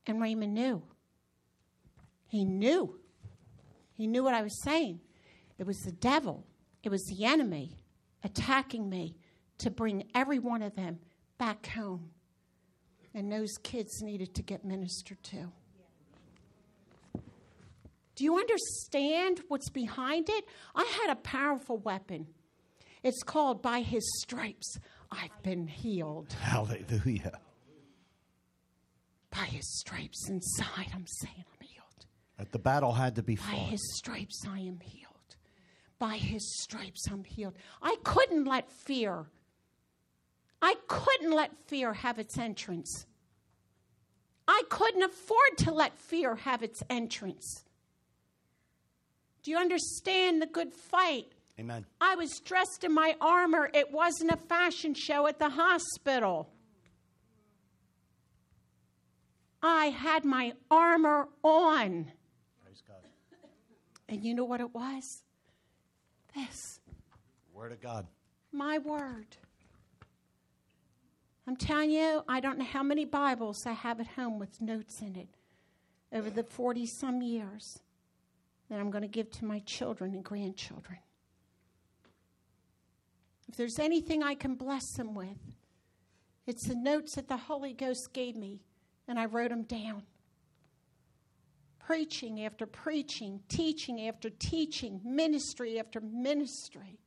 And 0.07 0.21
Raymond 0.23 0.55
knew. 0.55 0.83
He 2.29 2.45
knew. 2.45 2.99
He 3.95 4.07
knew 4.07 4.23
what 4.23 4.35
I 4.35 4.43
was 4.43 4.63
saying. 4.63 5.01
It 5.59 5.67
was 5.67 5.79
the 5.81 5.93
devil, 5.93 6.47
it 6.85 6.91
was 6.91 7.05
the 7.05 7.25
enemy 7.25 7.77
attacking 8.23 8.89
me 8.89 9.17
to 9.59 9.71
bring 9.71 10.05
every 10.15 10.39
one 10.39 10.63
of 10.63 10.77
them 10.77 11.01
back 11.37 11.67
home. 11.67 12.11
And 13.15 13.33
those 13.33 13.57
kids 13.63 14.03
needed 14.03 14.35
to 14.35 14.43
get 14.43 14.65
ministered 14.65 15.23
to. 15.25 15.51
Do 18.15 18.25
you 18.25 18.37
understand 18.37 19.43
what's 19.49 19.71
behind 19.71 20.29
it? 20.29 20.45
I 20.75 20.85
had 21.01 21.11
a 21.13 21.17
powerful 21.17 21.79
weapon. 21.79 22.27
It's 23.03 23.23
called 23.23 23.63
By 23.63 23.81
His 23.81 24.05
Stripes, 24.21 24.79
I've 25.11 25.43
Been 25.43 25.67
Healed. 25.69 26.33
Hallelujah. 26.41 27.41
By 29.31 29.45
His 29.45 29.79
stripes 29.79 30.29
inside, 30.29 30.91
I'm 30.95 31.07
saying. 31.07 31.45
That 32.39 32.53
the 32.53 32.59
battle 32.59 32.93
had 32.93 33.17
to 33.17 33.23
be 33.23 33.37
fought. 33.37 33.53
By. 33.53 33.57
His 33.57 33.97
stripes, 33.97 34.45
I 34.49 34.61
am 34.61 34.79
healed. 34.81 35.37
By 35.99 36.17
His 36.17 36.63
stripes, 36.63 37.09
I'm 37.11 37.25
healed. 37.25 37.55
I 37.83 37.97
couldn't 38.05 38.45
let 38.45 38.71
fear, 38.71 39.27
I 40.63 40.75
couldn't 40.87 41.33
let 41.33 41.53
fear 41.67 41.93
have 41.93 42.19
its 42.19 42.39
entrance. 42.39 43.07
I 44.47 44.63
couldn't 44.71 45.03
afford 45.03 45.59
to 45.59 45.73
let 45.73 45.99
fear 45.99 46.37
have 46.37 46.63
its 46.63 46.83
entrance. 46.89 47.65
Do 49.43 49.51
you 49.51 49.59
understand 49.59 50.41
the 50.41 50.47
good 50.47 50.73
fight 50.73 51.33
Amen. 51.59 51.85
I 52.01 52.15
was 52.15 52.41
dressed 52.45 52.85
in 52.85 52.95
my 52.95 53.17
armor. 53.21 53.69
It 53.75 53.91
wasn't 53.91 54.31
a 54.31 54.37
fashion 54.37 54.95
show 54.95 55.27
at 55.27 55.41
the 55.41 55.49
hospital. 55.49 56.49
I 59.61 59.87
had 59.87 60.25
my 60.25 60.53
armor 60.71 61.29
on. 61.43 62.13
And 64.09 64.25
you 64.25 64.35
know 64.35 64.45
what 64.45 64.61
it 64.61 64.75
was? 64.75 65.23
This, 66.35 66.81
Word 67.53 67.73
of 67.73 67.81
God. 67.81 68.07
my 68.53 68.79
word. 68.79 69.37
I'm 71.47 71.57
telling 71.57 71.91
you, 71.91 72.23
I 72.29 72.41
don't 72.41 72.59
know 72.59 72.65
how 72.65 72.83
many 72.83 73.05
Bibles 73.07 73.65
I 73.65 73.73
have 73.73 74.01
at 74.01 74.07
home 74.09 74.39
with 74.39 74.61
notes 74.61 75.01
in 75.01 75.17
it 75.17 75.29
over 76.13 76.29
the 76.29 76.43
40 76.43 76.85
some 76.87 77.23
years 77.23 77.79
that 78.69 78.79
I'm 78.79 78.91
going 78.91 79.03
to 79.03 79.09
give 79.09 79.31
to 79.33 79.47
my 79.47 79.61
children 79.61 80.13
and 80.13 80.23
grandchildren. 80.23 80.99
If 83.49 83.57
there's 83.57 83.79
anything 83.79 84.23
I 84.23 84.35
can 84.35 84.57
bless 84.57 84.91
them 84.93 85.15
with, 85.15 85.39
it's 86.47 86.65
the 86.65 86.75
notes 86.75 87.15
that 87.15 87.29
the 87.29 87.37
Holy 87.37 87.73
Ghost 87.73 88.13
gave 88.13 88.37
me, 88.37 88.61
and 89.07 89.19
I 89.19 89.25
wrote 89.25 89.49
them 89.49 89.63
down. 89.63 90.03
Preaching 91.89 92.45
after 92.45 92.67
preaching, 92.67 93.41
teaching 93.49 94.07
after 94.09 94.29
teaching, 94.29 95.01
ministry 95.03 95.79
after 95.79 96.03
ministry. 96.03 96.99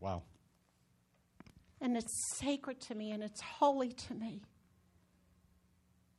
Wow. 0.00 0.22
And 1.82 1.94
it's 1.94 2.38
sacred 2.38 2.80
to 2.88 2.94
me 2.94 3.10
and 3.10 3.22
it's 3.22 3.42
holy 3.42 3.92
to 3.92 4.14
me. 4.14 4.40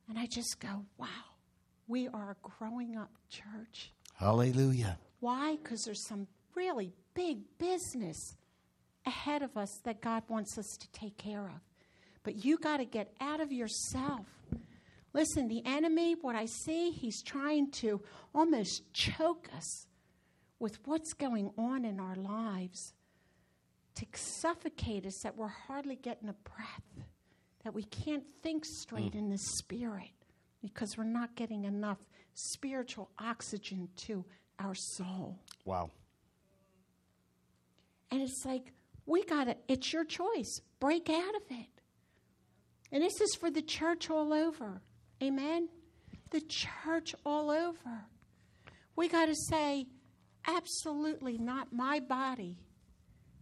And 0.08 0.16
I 0.16 0.26
just 0.26 0.60
go, 0.60 0.84
wow, 0.96 1.08
we 1.88 2.06
are 2.06 2.30
a 2.30 2.36
growing 2.40 2.96
up 2.96 3.10
church. 3.28 3.92
Hallelujah. 4.14 4.96
Why? 5.18 5.56
Because 5.56 5.82
there's 5.82 6.06
some 6.06 6.28
really 6.54 6.92
big 7.14 7.38
business 7.58 8.36
ahead 9.06 9.42
of 9.42 9.56
us 9.56 9.80
that 9.82 10.00
God 10.00 10.22
wants 10.28 10.56
us 10.56 10.76
to 10.78 10.88
take 10.92 11.16
care 11.18 11.46
of. 11.46 11.60
But 12.22 12.44
you 12.44 12.58
got 12.58 12.76
to 12.76 12.84
get 12.84 13.12
out 13.20 13.40
of 13.40 13.50
yourself. 13.50 14.26
Listen, 15.14 15.46
the 15.46 15.62
enemy, 15.64 16.16
what 16.20 16.34
I 16.34 16.46
see, 16.46 16.90
he's 16.90 17.22
trying 17.22 17.70
to 17.72 18.02
almost 18.34 18.92
choke 18.92 19.48
us 19.56 19.86
with 20.58 20.78
what's 20.86 21.12
going 21.12 21.52
on 21.56 21.84
in 21.84 22.00
our 22.00 22.16
lives, 22.16 22.92
to 23.94 24.06
suffocate 24.14 25.06
us 25.06 25.20
that 25.22 25.36
we're 25.36 25.46
hardly 25.46 25.94
getting 25.94 26.28
a 26.28 26.34
breath, 26.34 27.06
that 27.62 27.72
we 27.72 27.84
can't 27.84 28.24
think 28.42 28.64
straight 28.64 29.12
mm. 29.12 29.18
in 29.18 29.30
the 29.30 29.38
spirit 29.38 30.10
because 30.60 30.98
we're 30.98 31.04
not 31.04 31.36
getting 31.36 31.64
enough 31.64 31.98
spiritual 32.34 33.10
oxygen 33.18 33.88
to 33.96 34.24
our 34.58 34.74
soul. 34.74 35.38
Wow. 35.64 35.90
And 38.10 38.20
it's 38.20 38.44
like, 38.44 38.72
we 39.06 39.24
got 39.24 39.44
to, 39.44 39.56
it's 39.68 39.92
your 39.92 40.04
choice. 40.04 40.60
Break 40.80 41.08
out 41.08 41.34
of 41.36 41.42
it. 41.50 41.68
And 42.90 43.02
this 43.02 43.20
is 43.20 43.34
for 43.34 43.50
the 43.50 43.62
church 43.62 44.10
all 44.10 44.32
over. 44.32 44.80
Amen? 45.22 45.68
The 46.30 46.40
church 46.40 47.14
all 47.24 47.50
over. 47.50 48.06
We 48.96 49.08
got 49.08 49.26
to 49.26 49.34
say, 49.34 49.86
absolutely 50.46 51.38
not 51.38 51.72
my 51.72 52.00
body 52.00 52.58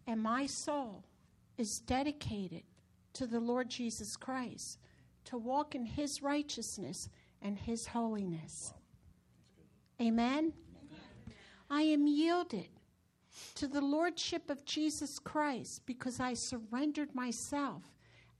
and 0.06 0.20
my 0.22 0.46
soul 0.46 1.04
is 1.58 1.80
dedicated 1.80 2.62
to 3.14 3.26
the 3.26 3.40
Lord 3.40 3.68
Jesus 3.68 4.16
Christ 4.16 4.78
to 5.24 5.38
walk 5.38 5.74
in 5.74 5.84
his 5.84 6.22
righteousness 6.22 7.08
and 7.40 7.58
his 7.58 7.86
holiness. 7.86 8.72
Amen? 10.00 10.52
I 11.70 11.82
am 11.82 12.06
yielded 12.06 12.68
to 13.54 13.66
the 13.66 13.80
lordship 13.80 14.50
of 14.50 14.64
Jesus 14.64 15.18
Christ 15.18 15.82
because 15.86 16.20
I 16.20 16.34
surrendered 16.34 17.14
myself 17.14 17.82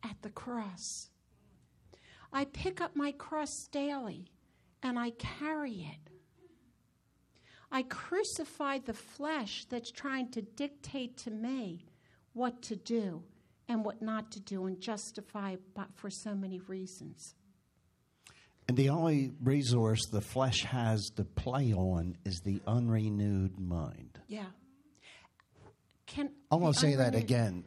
at 0.03 0.17
the 0.23 0.31
cross. 0.31 1.09
I 2.33 2.47
pick 2.47 2.81
up 2.81 2.97
my 2.97 3.13
cross 3.13 3.69
daily 3.71 4.27
and 4.83 4.99
I 4.99 5.11
carry 5.11 5.73
it. 5.93 6.11
I 7.71 7.83
crucify 7.83 8.79
the 8.79 8.95
flesh 8.95 9.65
that's 9.69 9.91
trying 9.91 10.31
to 10.33 10.43
dictate 10.43 11.17
to 11.19 11.31
me 11.31 11.87
what 12.33 12.63
to 12.63 12.77
do 12.77 13.23
and 13.69 13.85
what 13.85 14.03
not 14.03 14.31
to 14.33 14.41
do 14.41 14.67
and 14.67 14.81
justify 14.81 15.57
but 15.75 15.89
for 15.95 16.11
so 16.11 16.35
many 16.35 16.61
reasons. 16.61 17.35
And 18.69 18.77
the 18.77 18.91
only 18.91 19.33
resource 19.43 20.07
the 20.11 20.21
flesh 20.21 20.65
has 20.65 21.11
to 21.17 21.25
play 21.25 21.73
on 21.73 22.17
is 22.25 22.41
the 22.45 22.61
unrenewed 22.67 23.59
mind. 23.59 24.21
Yeah. 24.29 24.45
Can 26.07 26.31
I 26.51 26.57
want 26.57 26.75
to 26.75 26.81
say 26.81 26.95
that 26.97 27.15
again. 27.15 27.65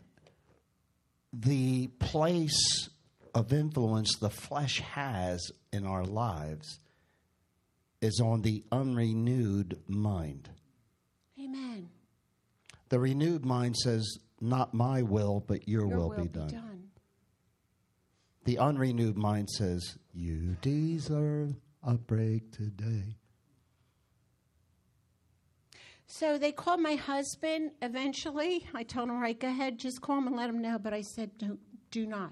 The 1.34 1.88
place 2.00 2.90
of 3.36 3.52
influence 3.52 4.16
the 4.16 4.30
flesh 4.30 4.80
has 4.80 5.52
in 5.74 5.86
our 5.86 6.06
lives 6.06 6.80
is 8.02 8.22
on 8.24 8.42
the 8.42 8.64
unrenewed 8.72 9.78
mind. 9.88 10.50
Amen. 11.40 11.90
The 12.90 13.00
renewed 13.00 13.46
mind 13.46 13.76
says, 13.76 14.18
Not 14.40 14.74
my 14.74 15.02
will, 15.02 15.44
but 15.46 15.68
your, 15.68 15.88
Your 15.88 15.98
will, 15.98 16.10
be, 16.16 16.28
done. 16.30 16.90
The 18.46 18.58
unrenewed 18.58 19.18
mind 19.18 19.50
says, 19.50 19.98
You 20.14 20.56
deserve 20.62 21.56
a 21.84 21.96
break 21.96 22.52
today. 22.54 23.18
So 26.08 26.38
they 26.38 26.54
called 26.54 26.80
my 26.80 26.96
husband 26.96 27.72
eventually. 27.82 28.66
I 28.74 28.84
told 28.84 29.10
him, 29.10 29.20
right, 29.20 29.38
go 29.38 29.50
ahead, 29.50 29.78
just 29.80 30.00
call 30.00 30.20
him 30.20 30.28
and 30.28 30.38
let 30.38 30.50
him 30.50 30.62
know. 30.62 30.80
But 30.80 30.94
I 30.94 31.02
said, 31.02 31.32
do 31.92 32.06
not. 32.06 32.32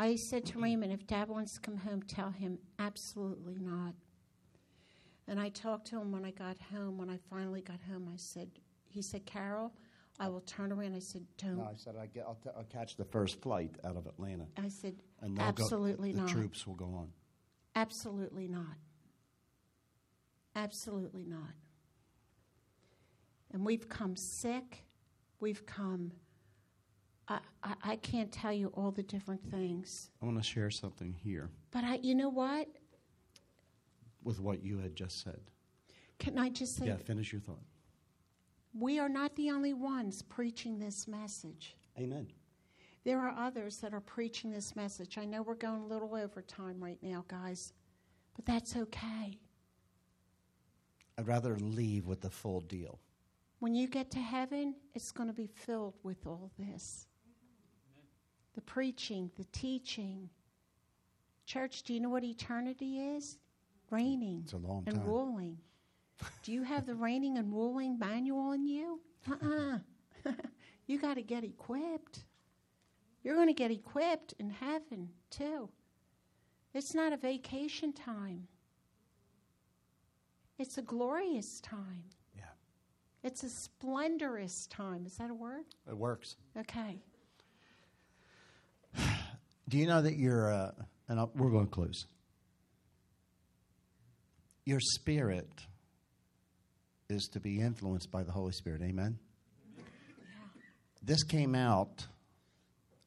I 0.00 0.16
said 0.16 0.46
to 0.46 0.58
Raymond, 0.58 0.92
if 0.92 1.06
dad 1.06 1.28
wants 1.28 1.52
to 1.54 1.60
come 1.60 1.76
home, 1.76 2.02
tell 2.02 2.30
him 2.30 2.58
absolutely 2.78 3.58
not. 3.60 3.92
And 5.28 5.38
I 5.38 5.50
talked 5.50 5.88
to 5.88 6.00
him 6.00 6.10
when 6.10 6.24
I 6.24 6.30
got 6.30 6.56
home. 6.72 6.96
When 6.96 7.10
I 7.10 7.18
finally 7.28 7.60
got 7.60 7.80
home, 7.86 8.08
I 8.10 8.16
said, 8.16 8.48
he 8.88 9.02
said, 9.02 9.26
Carol, 9.26 9.74
I 10.18 10.30
will 10.30 10.40
turn 10.40 10.72
around. 10.72 10.94
I 10.94 11.00
said, 11.00 11.24
don't. 11.36 11.58
No, 11.58 11.64
I 11.64 11.76
said, 11.76 11.96
I 12.00 12.06
get, 12.06 12.24
I'll, 12.26 12.38
t- 12.42 12.48
I'll 12.56 12.64
catch 12.64 12.96
the 12.96 13.04
first 13.04 13.42
flight 13.42 13.72
out 13.84 13.96
of 13.96 14.06
Atlanta. 14.06 14.46
I 14.56 14.68
said, 14.68 14.94
And 15.20 15.36
they'll 15.36 15.52
go- 15.52 15.64
absolutely 15.64 16.12
the 16.12 16.22
not. 16.22 16.30
troops 16.30 16.66
will 16.66 16.74
go 16.76 16.86
on. 16.86 17.08
Absolutely 17.76 18.48
not. 18.48 18.78
Absolutely 20.56 21.24
not. 21.26 21.52
And 23.52 23.66
we've 23.66 23.86
come 23.88 24.16
sick. 24.16 24.84
We've 25.40 25.66
come. 25.66 26.12
I, 27.30 27.38
I, 27.62 27.74
I 27.84 27.96
can't 27.96 28.30
tell 28.32 28.52
you 28.52 28.68
all 28.74 28.90
the 28.90 29.02
different 29.04 29.40
things. 29.50 30.10
I 30.20 30.26
want 30.26 30.36
to 30.36 30.42
share 30.42 30.70
something 30.70 31.12
here 31.12 31.48
But 31.70 31.84
I, 31.84 31.94
you 32.02 32.14
know 32.14 32.28
what? 32.28 32.68
with 34.22 34.38
what 34.40 34.62
you 34.62 34.76
had 34.78 34.94
just 34.94 35.22
said. 35.22 35.40
Can 36.18 36.36
I 36.38 36.50
just 36.50 36.76
say, 36.76 36.86
Yeah, 36.86 36.96
finish 36.96 37.32
your 37.32 37.40
thought. 37.40 37.62
we 38.74 38.98
are 38.98 39.08
not 39.08 39.34
the 39.36 39.50
only 39.50 39.72
ones 39.72 40.20
preaching 40.22 40.78
this 40.78 41.08
message. 41.08 41.76
Amen. 41.98 42.26
There 43.04 43.18
are 43.18 43.34
others 43.38 43.78
that 43.78 43.94
are 43.94 44.00
preaching 44.02 44.50
this 44.50 44.76
message. 44.76 45.16
I 45.16 45.24
know 45.24 45.40
we're 45.40 45.54
going 45.54 45.80
a 45.80 45.86
little 45.86 46.14
over 46.14 46.42
time 46.42 46.82
right 46.82 46.98
now, 47.00 47.24
guys, 47.28 47.72
but 48.36 48.44
that's 48.44 48.76
okay. 48.76 49.38
I'd 51.16 51.26
rather 51.26 51.56
leave 51.58 52.06
with 52.06 52.20
the 52.20 52.28
full 52.30 52.60
deal. 52.60 52.98
When 53.60 53.74
you 53.74 53.88
get 53.88 54.10
to 54.12 54.18
heaven, 54.18 54.74
it's 54.94 55.12
going 55.12 55.28
to 55.28 55.34
be 55.34 55.46
filled 55.46 55.94
with 56.02 56.26
all 56.26 56.50
this 56.58 57.06
the 58.60 58.72
preaching, 58.72 59.30
the 59.38 59.44
teaching. 59.52 60.28
Church, 61.46 61.82
do 61.82 61.94
you 61.94 62.00
know 62.00 62.10
what 62.10 62.24
eternity 62.24 62.98
is? 63.16 63.38
Reigning 63.90 64.42
It's 64.44 64.52
a 64.52 64.58
long 64.58 64.82
and 64.86 64.96
time. 64.96 65.06
ruling. 65.06 65.56
Do 66.44 66.52
you 66.52 66.62
have 66.62 66.84
the 66.86 66.94
reigning 66.94 67.38
and 67.38 67.50
ruling 67.52 67.98
manual 67.98 68.52
in 68.52 68.66
you? 68.66 69.00
Uh 69.28 69.34
uh 69.42 69.78
you 70.86 70.98
got 71.00 71.14
to 71.14 71.22
get 71.22 71.42
equipped. 71.42 72.24
You're 73.24 73.34
going 73.34 73.48
to 73.48 73.54
get 73.54 73.70
equipped 73.70 74.34
in 74.38 74.50
heaven, 74.50 75.08
too. 75.30 75.70
It's 76.74 76.94
not 76.94 77.12
a 77.14 77.16
vacation 77.16 77.92
time, 77.94 78.46
it's 80.58 80.76
a 80.78 80.82
glorious 80.82 81.60
time. 81.62 82.04
Yeah, 82.36 82.44
It's 83.24 83.42
a 83.42 83.48
splendorous 83.48 84.66
time. 84.68 85.04
Is 85.06 85.16
that 85.16 85.30
a 85.30 85.34
word? 85.34 85.64
it 85.88 85.96
works. 85.96 86.36
Okay. 86.56 87.00
Do 89.70 89.78
you 89.78 89.86
know 89.86 90.02
that 90.02 90.16
you're, 90.16 90.52
uh, 90.52 90.72
and 91.08 91.20
I'll, 91.20 91.30
we're 91.36 91.50
going 91.50 91.66
to 91.66 91.70
close. 91.70 92.06
Your 94.64 94.80
spirit 94.80 95.48
is 97.08 97.28
to 97.34 97.40
be 97.40 97.60
influenced 97.60 98.10
by 98.10 98.24
the 98.24 98.32
Holy 98.32 98.50
Spirit. 98.50 98.82
Amen? 98.82 99.20
This 101.00 101.22
came 101.22 101.54
out 101.54 102.04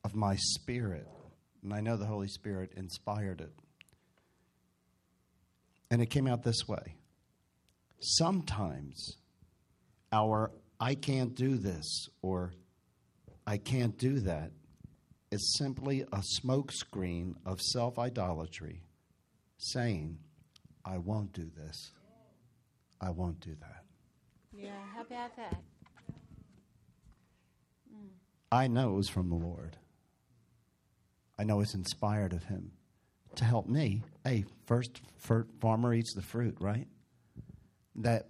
of 0.06 0.16
my 0.16 0.38
spirit, 0.38 1.06
and 1.64 1.74
I 1.74 1.82
know 1.82 1.98
the 1.98 2.06
Holy 2.06 2.30
Spirit 2.30 2.72
inspired 2.78 3.42
it. 3.42 3.52
And 5.92 6.02
it 6.02 6.06
came 6.06 6.28
out 6.28 6.44
this 6.44 6.66
way. 6.66 6.96
Sometimes 8.00 9.18
our 10.14 10.52
I 10.80 10.96
can't 10.96 11.36
do 11.36 11.58
this 11.58 12.08
or 12.22 12.54
I 13.46 13.58
can't 13.58 13.98
do 13.98 14.22
that 14.22 14.52
is 15.34 15.56
simply 15.58 16.02
a 16.02 16.22
smokescreen 16.40 17.34
of 17.46 17.60
self 17.60 17.98
idolatry 17.98 18.84
saying, 19.58 20.20
I 20.86 21.00
won't 21.00 21.34
do 21.34 21.50
this. 21.56 21.92
I 23.02 23.10
won't 23.10 23.40
do 23.40 23.56
that. 23.60 23.84
Yeah, 24.56 24.70
how 24.94 25.02
about 25.02 25.36
that? 25.36 25.62
Mm. 27.94 28.10
I 28.52 28.68
know 28.68 28.94
it 28.94 28.98
was 28.98 29.10
from 29.10 29.30
the 29.30 29.36
Lord. 29.36 29.78
I 31.40 31.44
know 31.44 31.62
it's 31.62 31.74
inspired 31.74 32.34
of 32.34 32.44
Him 32.44 32.72
to 33.36 33.44
help 33.44 33.68
me. 33.68 34.04
Hey, 34.24 34.46
first, 34.66 35.02
fir- 35.18 35.48
farmer 35.60 35.94
eats 35.94 36.14
the 36.14 36.22
fruit, 36.22 36.56
right? 36.60 36.88
That 37.96 38.28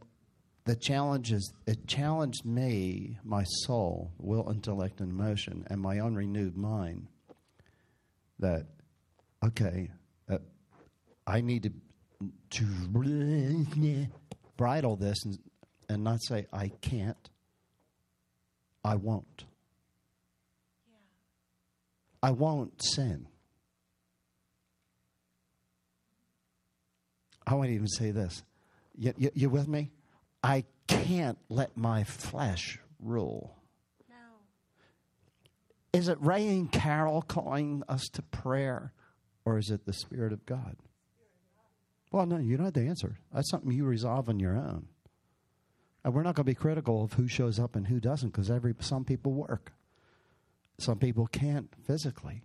the 0.65 0.75
challenges 0.75 1.53
it 1.67 1.87
challenged 1.87 2.45
me, 2.45 3.17
my 3.23 3.43
soul, 3.43 4.11
will, 4.17 4.49
intellect, 4.49 5.01
and 5.01 5.11
emotion, 5.11 5.65
and 5.69 5.81
my 5.81 5.99
unrenewed 5.99 6.55
mind. 6.55 7.07
That 8.39 8.67
okay, 9.45 9.91
uh, 10.29 10.39
I 11.27 11.41
need 11.41 11.63
to 11.63 11.73
to 12.51 14.07
bridle 14.57 14.95
this 14.95 15.17
and, 15.25 15.37
and 15.89 16.03
not 16.03 16.23
say 16.23 16.47
I 16.53 16.69
can't. 16.81 17.29
I 18.85 18.95
won't. 18.95 19.45
I 22.21 22.31
won't 22.31 22.81
sin. 22.81 23.27
I 27.45 27.55
won't 27.55 27.69
even 27.69 27.87
say 27.87 28.11
this. 28.11 28.43
You, 28.97 29.13
you, 29.17 29.31
you 29.33 29.49
with 29.49 29.67
me? 29.67 29.91
I 30.43 30.65
can't 30.87 31.37
let 31.47 31.77
my 31.77 32.03
flesh 32.03 32.79
rule. 32.99 33.55
No. 34.09 34.15
Is 35.93 36.09
it 36.09 36.17
Ray 36.19 36.47
and 36.47 36.71
Carol 36.71 37.21
calling 37.21 37.83
us 37.87 38.03
to 38.13 38.21
prayer, 38.21 38.91
or 39.45 39.57
is 39.57 39.69
it 39.69 39.85
the 39.85 39.93
Spirit 39.93 40.33
of 40.33 40.45
God? 40.45 40.75
Well, 42.11 42.25
no, 42.25 42.37
you 42.37 42.57
don't 42.57 42.65
have 42.65 42.73
to 42.73 42.85
answer. 42.85 43.17
That's 43.33 43.49
something 43.49 43.71
you 43.71 43.85
resolve 43.85 44.29
on 44.29 44.39
your 44.39 44.55
own. 44.55 44.87
And 46.03 46.13
we're 46.13 46.23
not 46.23 46.35
going 46.35 46.45
to 46.45 46.51
be 46.51 46.55
critical 46.55 47.03
of 47.03 47.13
who 47.13 47.29
shows 47.29 47.57
up 47.57 47.75
and 47.77 47.87
who 47.87 47.99
doesn't, 48.01 48.29
because 48.29 48.51
every 48.51 48.75
some 48.81 49.05
people 49.05 49.31
work, 49.31 49.71
some 50.77 50.99
people 50.99 51.27
can't 51.27 51.73
physically. 51.87 52.43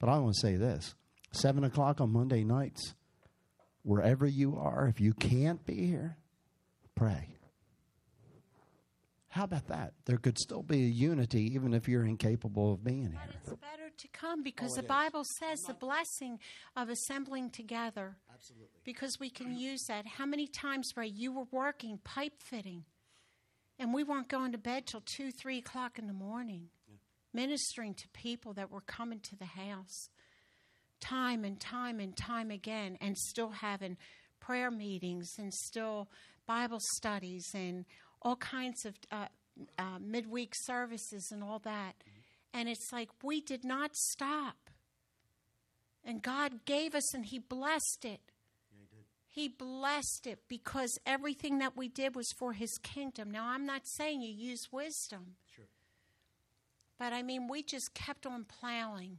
But 0.00 0.08
I 0.08 0.18
want 0.18 0.34
to 0.34 0.40
say 0.40 0.56
this: 0.56 0.96
seven 1.30 1.62
o'clock 1.62 2.00
on 2.00 2.12
Monday 2.12 2.42
nights, 2.42 2.94
wherever 3.82 4.26
you 4.26 4.56
are, 4.56 4.88
if 4.88 5.00
you 5.00 5.14
can't 5.14 5.64
be 5.64 5.86
here, 5.86 6.18
pray. 6.94 7.28
How 9.28 9.44
about 9.44 9.68
that? 9.68 9.94
There 10.04 10.18
could 10.18 10.38
still 10.38 10.62
be 10.62 10.84
a 10.84 10.88
unity 10.88 11.54
even 11.54 11.72
if 11.72 11.88
you're 11.88 12.04
incapable 12.04 12.74
of 12.74 12.84
being 12.84 13.04
But 13.12 13.30
here. 13.30 13.40
it's 13.44 13.48
better 13.60 13.90
to 13.96 14.08
come 14.08 14.42
because 14.42 14.72
Oh, 14.72 14.74
the 14.74 14.80
it 14.80 14.84
is. 14.84 14.88
Bible 14.88 15.24
says 15.38 15.58
the 15.66 15.72
blessing 15.74 16.38
of 16.76 16.90
assembling 16.90 17.48
together. 17.48 18.16
Absolutely. 18.32 18.68
Because 18.84 19.16
we 19.18 19.30
can 19.30 19.56
use 19.56 19.82
that. 19.88 20.06
How 20.06 20.26
many 20.26 20.46
times, 20.46 20.90
Ray, 20.96 21.06
you 21.06 21.32
were 21.32 21.46
working 21.50 21.98
pipe 22.04 22.34
fitting 22.42 22.84
and 23.78 23.94
we 23.94 24.04
weren't 24.04 24.28
going 24.28 24.52
to 24.52 24.58
bed 24.58 24.86
till 24.86 25.02
2, 25.16 25.30
3 25.30 25.58
o'clock 25.58 25.98
in 25.98 26.08
the 26.08 26.12
morning, 26.12 26.68
ministering 27.32 27.94
to 27.94 28.08
people 28.12 28.52
that 28.52 28.70
were 28.70 28.82
coming 28.82 29.20
to 29.20 29.36
the 29.36 29.46
house 29.46 30.08
time 31.00 31.42
and 31.44 31.58
time 31.58 31.98
and 32.00 32.16
time 32.16 32.50
again, 32.50 32.96
and 33.00 33.16
still 33.18 33.48
having 33.50 33.96
prayer 34.40 34.70
meetings 34.70 35.32
and 35.38 35.52
still 35.52 36.08
Bible 36.46 36.80
studies 36.96 37.46
and 37.54 37.84
all 38.20 38.36
kinds 38.36 38.84
of 38.84 38.94
uh, 39.10 39.26
uh, 39.78 39.98
midweek 40.00 40.52
services 40.54 41.28
and 41.30 41.42
all 41.42 41.58
that. 41.60 41.94
And 42.54 42.68
it's 42.68 42.92
like 42.92 43.08
we 43.22 43.40
did 43.40 43.64
not 43.64 43.94
stop. 43.94 44.70
And 46.04 46.22
God 46.22 46.64
gave 46.64 46.94
us 46.94 47.14
and 47.14 47.26
He 47.26 47.38
blessed 47.38 48.04
it. 48.04 48.20
He 49.28 49.48
blessed 49.48 50.26
it 50.26 50.40
because 50.46 50.98
everything 51.06 51.58
that 51.58 51.74
we 51.74 51.88
did 51.88 52.14
was 52.14 52.30
for 52.38 52.52
His 52.52 52.76
kingdom. 52.82 53.30
Now, 53.30 53.46
I'm 53.46 53.64
not 53.64 53.82
saying 53.86 54.20
you 54.20 54.30
use 54.30 54.68
wisdom. 54.70 55.36
Sure. 55.56 55.64
But 56.98 57.14
I 57.14 57.22
mean, 57.22 57.48
we 57.48 57.62
just 57.62 57.94
kept 57.94 58.26
on 58.26 58.44
plowing 58.44 59.18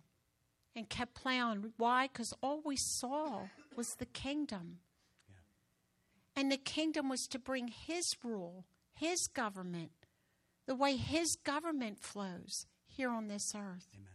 and 0.76 0.88
kept 0.88 1.16
plowing. 1.16 1.74
Why? 1.78 2.08
Because 2.08 2.32
all 2.44 2.62
we 2.64 2.76
saw 2.78 3.48
was 3.76 3.96
the 3.98 4.06
kingdom. 4.06 4.78
And 6.36 6.52
the 6.52 6.58
kingdom 6.58 7.10
was 7.10 7.28
to 7.28 7.40
bring 7.40 7.68
His 7.68 8.16
rule, 8.24 8.66
His 8.94 9.28
government, 9.28 9.92
the 10.66 10.76
way 10.76 10.96
His 10.96 11.36
government 11.44 12.00
flows 12.00 12.66
here 12.88 13.12
on 13.12 13.28
this 13.28 13.54
earth. 13.56 13.88
Amen. 13.94 14.08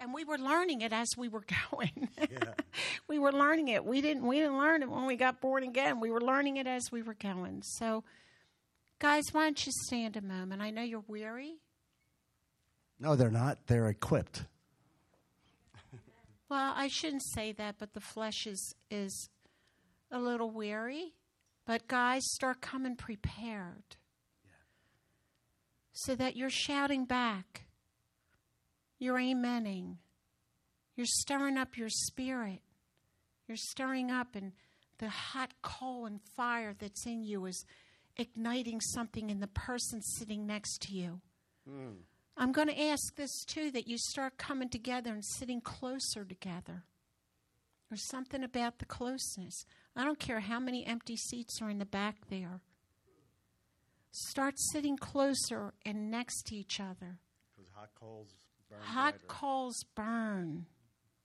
And 0.00 0.12
we 0.12 0.24
were 0.24 0.38
learning 0.38 0.80
it 0.80 0.92
as 0.92 1.08
we 1.16 1.28
were 1.28 1.44
going. 1.70 2.08
we 3.08 3.18
were 3.18 3.32
learning 3.32 3.68
it. 3.68 3.84
We 3.84 4.00
didn't 4.00 4.26
we 4.26 4.40
didn't 4.40 4.58
learn 4.58 4.82
it 4.82 4.90
when 4.90 5.06
we 5.06 5.16
got 5.16 5.40
born 5.40 5.62
again. 5.62 6.00
We 6.00 6.10
were 6.10 6.20
learning 6.20 6.56
it 6.56 6.66
as 6.66 6.90
we 6.90 7.02
were 7.02 7.14
going. 7.14 7.62
So 7.62 8.04
guys, 8.98 9.24
why 9.32 9.44
don't 9.44 9.64
you 9.64 9.72
stand 9.86 10.16
a 10.16 10.22
moment? 10.22 10.62
I 10.62 10.70
know 10.70 10.82
you're 10.82 11.04
weary. 11.06 11.58
No, 12.98 13.16
they're 13.16 13.30
not. 13.30 13.66
They're 13.66 13.88
equipped. 13.88 14.44
Well, 16.48 16.74
I 16.76 16.88
shouldn't 16.88 17.24
say 17.24 17.52
that, 17.52 17.76
but 17.78 17.94
the 17.94 18.00
flesh 18.00 18.46
is 18.46 18.74
is 18.90 19.30
a 20.12 20.18
little 20.18 20.50
weary. 20.50 21.14
But 21.66 21.88
guys, 21.88 22.22
start 22.26 22.60
coming 22.60 22.96
prepared. 22.96 23.96
So 25.92 26.14
that 26.14 26.36
you're 26.36 26.50
shouting 26.50 27.04
back. 27.04 27.66
You're 28.98 29.18
amening. 29.18 29.96
You're 30.96 31.06
stirring 31.06 31.56
up 31.56 31.76
your 31.76 31.88
spirit. 31.88 32.60
You're 33.48 33.56
stirring 33.56 34.10
up 34.10 34.36
and 34.36 34.52
the 34.98 35.08
hot 35.08 35.52
coal 35.62 36.06
and 36.06 36.20
fire 36.36 36.74
that's 36.78 37.06
in 37.06 37.24
you 37.24 37.44
is 37.46 37.64
igniting 38.16 38.80
something 38.80 39.30
in 39.30 39.40
the 39.40 39.48
person 39.48 40.00
sitting 40.00 40.46
next 40.46 40.82
to 40.82 40.92
you. 40.94 41.20
Hmm. 41.68 42.02
I'm 42.36 42.52
going 42.52 42.68
to 42.68 42.80
ask 42.80 43.14
this 43.16 43.44
too 43.44 43.70
that 43.72 43.88
you 43.88 43.98
start 43.98 44.38
coming 44.38 44.68
together 44.68 45.12
and 45.12 45.24
sitting 45.24 45.60
closer 45.60 46.24
together. 46.24 46.84
There's 47.90 48.08
something 48.08 48.42
about 48.42 48.78
the 48.78 48.86
closeness. 48.86 49.66
I 49.94 50.04
don't 50.04 50.18
care 50.18 50.40
how 50.40 50.58
many 50.58 50.86
empty 50.86 51.16
seats 51.16 51.60
are 51.60 51.68
in 51.68 51.78
the 51.78 51.84
back 51.84 52.16
there. 52.30 52.60
Start 54.10 54.54
sitting 54.58 54.96
closer 54.96 55.72
and 55.84 56.10
next 56.10 56.46
to 56.46 56.56
each 56.56 56.80
other. 56.80 57.18
Because 57.54 57.70
hot 57.74 57.90
coals 57.94 58.34
burn 58.68 58.80
Hot 58.82 59.14
coals 59.28 59.84
burn. 59.94 60.66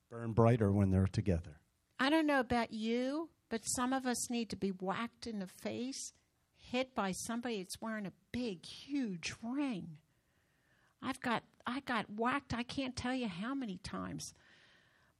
burn 0.09 0.31
brighter 0.33 0.71
when 0.71 0.91
they're 0.91 1.07
together. 1.07 1.59
I 1.99 2.09
don't 2.09 2.27
know 2.27 2.39
about 2.39 2.71
you, 2.73 3.29
but 3.49 3.61
some 3.75 3.91
of 3.93 4.05
us 4.05 4.29
need 4.29 4.49
to 4.49 4.55
be 4.55 4.69
whacked 4.69 5.27
in 5.27 5.39
the 5.39 5.47
face, 5.47 6.13
hit 6.59 6.93
by 6.93 7.11
somebody 7.11 7.57
that's 7.61 7.81
wearing 7.81 8.05
a 8.05 8.11
big, 8.31 8.65
huge 8.65 9.33
ring. 9.41 9.97
I've 11.01 11.21
got 11.21 11.43
I 11.65 11.81
got 11.81 12.05
whacked 12.09 12.53
I 12.53 12.63
can't 12.63 12.95
tell 12.95 13.13
you 13.13 13.27
how 13.27 13.53
many 13.53 13.77
times 13.83 14.33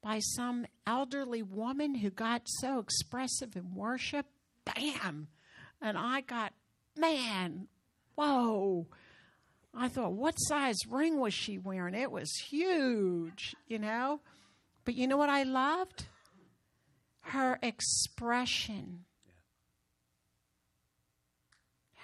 by 0.02 0.20
some 0.20 0.66
elderly 0.86 1.42
woman 1.42 1.96
who 1.96 2.10
got 2.10 2.44
so 2.46 2.80
expressive 2.80 3.56
in 3.56 3.76
worship. 3.76 4.26
Bam. 4.66 5.28
And 5.82 5.98
I 5.98 6.22
got 6.22 6.54
man, 6.98 7.68
whoa. 8.16 8.88
I 9.74 9.90
thought, 9.90 10.14
what 10.14 10.36
size 10.38 10.78
ring 10.90 11.20
was 11.20 11.34
she 11.34 11.58
wearing? 11.58 11.94
It 11.94 12.12
was 12.12 12.32
huge, 12.50 13.56
you 13.68 13.78
know? 13.78 14.22
But 14.86 14.96
you 14.96 15.08
know 15.08 15.18
what 15.18 15.30
I 15.30 15.44
loved? 15.44 16.06
Her 17.22 17.60
expression. 17.62 19.06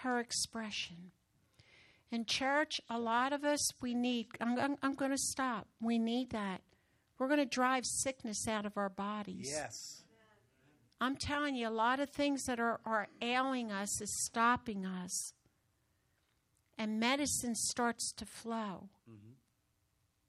Her 0.01 0.19
expression. 0.19 1.11
In 2.11 2.25
church, 2.25 2.79
a 2.89 2.99
lot 2.99 3.33
of 3.33 3.43
us, 3.43 3.73
we 3.81 3.95
need, 3.95 4.27
I'm, 4.39 4.59
I'm, 4.59 4.77
I'm 4.83 4.93
going 4.93 5.11
to 5.11 5.17
stop. 5.17 5.67
We 5.81 5.97
need 5.97 6.29
that. 6.31 6.61
We're 7.23 7.29
going 7.29 7.39
to 7.39 7.45
drive 7.45 7.85
sickness 7.85 8.49
out 8.49 8.65
of 8.65 8.75
our 8.75 8.89
bodies. 8.89 9.47
Yes. 9.49 10.03
I'm 10.99 11.15
telling 11.15 11.55
you, 11.55 11.69
a 11.69 11.71
lot 11.71 12.01
of 12.01 12.09
things 12.09 12.43
that 12.47 12.59
are, 12.59 12.81
are 12.85 13.07
ailing 13.21 13.71
us 13.71 14.01
is 14.01 14.13
stopping 14.25 14.85
us. 14.85 15.31
And 16.77 16.99
medicine 16.99 17.55
starts 17.55 18.11
to 18.17 18.25
flow 18.25 18.89
mm-hmm. 19.09 19.35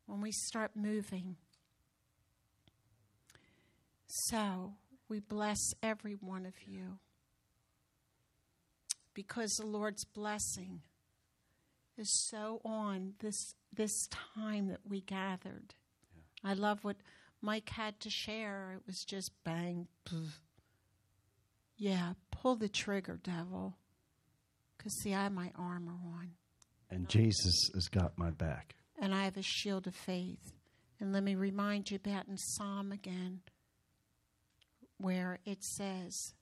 when 0.07 0.21
we 0.21 0.31
start 0.31 0.77
moving. 0.77 1.35
So 4.07 4.75
we 5.09 5.19
bless 5.19 5.75
every 5.83 6.15
one 6.15 6.47
of 6.47 6.55
you 6.65 7.01
because 9.15 9.57
the 9.57 9.67
Lord's 9.67 10.05
blessing 10.05 10.83
is 11.99 12.09
so 12.29 12.61
on 12.65 13.15
this 13.19 13.57
this 13.73 14.07
time 14.37 14.69
that 14.69 14.83
we 14.89 15.01
gathered. 15.01 15.75
I 16.45 16.53
love 16.53 16.85
what 16.85 16.97
Mike 17.41 17.71
had 17.71 17.99
to 18.01 18.11
share. 18.11 18.75
It 18.77 18.83
was 18.87 19.05
just 19.05 19.33
bang. 19.45 19.89
pff. 20.07 20.29
Yeah, 21.77 22.13
pull 22.31 22.57
the 22.57 22.69
trigger, 22.69 23.19
devil. 23.23 23.77
Because, 24.77 24.95
see, 25.01 25.15
I 25.15 25.25
have 25.25 25.33
my 25.33 25.51
armor 25.59 25.93
on, 25.93 26.33
And 26.91 27.09
Jesus 27.09 27.71
has 27.75 27.89
got 27.89 28.17
my 28.19 28.31
back. 28.31 28.75
and 28.99 29.15
I 29.15 29.25
have 29.25 29.37
a 29.37 29.43
shield 29.43 29.87
of 29.87 29.95
faith. 29.95 30.53
And 31.01 31.13
let 31.13 31.23
me 31.25 31.35
remind 31.35 31.91
you 31.91 31.97
about 31.97 32.29
in 32.29 32.37
Psalm 32.39 32.93
again, 32.93 33.41
where 34.99 35.41
it 35.45 35.65
says, 35.65 36.35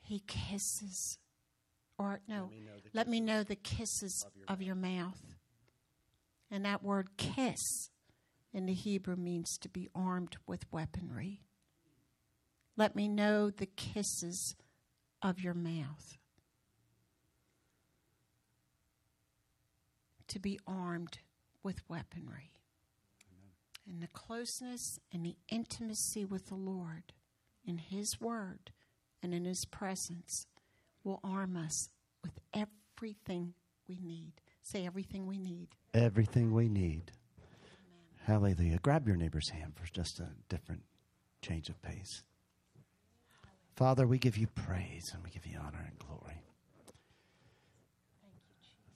He 0.00 0.22
kisses, 0.26 1.18
or 1.98 2.20
no, 2.28 2.50
let 2.92 3.08
me 3.08 3.20
know 3.20 3.42
the 3.42 3.56
kisses 3.56 4.24
of 4.48 4.62
your 4.62 4.74
mouth. 4.74 5.20
And 6.50 6.64
that 6.64 6.82
word 6.82 7.16
kiss 7.16 7.90
in 8.52 8.66
the 8.66 8.74
Hebrew 8.74 9.16
means 9.16 9.58
to 9.58 9.68
be 9.68 9.88
armed 9.94 10.36
with 10.46 10.70
weaponry. 10.72 11.40
Let 12.76 12.94
me 12.94 13.08
know 13.08 13.50
the 13.50 13.66
kisses 13.66 14.54
of 15.22 15.40
your 15.40 15.54
mouth. 15.54 16.18
To 20.28 20.38
be 20.38 20.58
armed 20.66 21.18
with 21.62 21.88
weaponry. 21.88 22.52
And 23.88 24.02
the 24.02 24.08
closeness 24.08 24.98
and 25.12 25.24
the 25.24 25.36
intimacy 25.48 26.24
with 26.24 26.46
the 26.46 26.54
Lord 26.54 27.12
in 27.64 27.78
His 27.78 28.20
Word 28.20 28.70
and 29.22 29.32
in 29.32 29.44
His 29.44 29.64
presence 29.64 30.46
will 31.04 31.20
arm 31.22 31.56
us 31.56 31.88
with 32.22 32.38
everything 32.52 33.54
we 33.88 33.98
need. 34.02 34.32
Say 34.66 34.84
everything 34.84 35.26
we 35.28 35.38
need. 35.38 35.68
Everything 35.94 36.52
we 36.52 36.68
need. 36.68 37.12
Hallelujah. 38.24 38.80
Grab 38.82 39.06
your 39.06 39.16
neighbor's 39.16 39.50
hand 39.50 39.74
for 39.76 39.86
just 39.92 40.18
a 40.18 40.30
different 40.48 40.82
change 41.40 41.68
of 41.68 41.80
pace. 41.82 42.24
Father, 43.76 44.08
we 44.08 44.18
give 44.18 44.36
you 44.36 44.48
praise 44.48 45.12
and 45.14 45.22
we 45.22 45.30
give 45.30 45.46
you 45.46 45.56
honor 45.60 45.86
and 45.88 45.96
glory. 46.00 46.42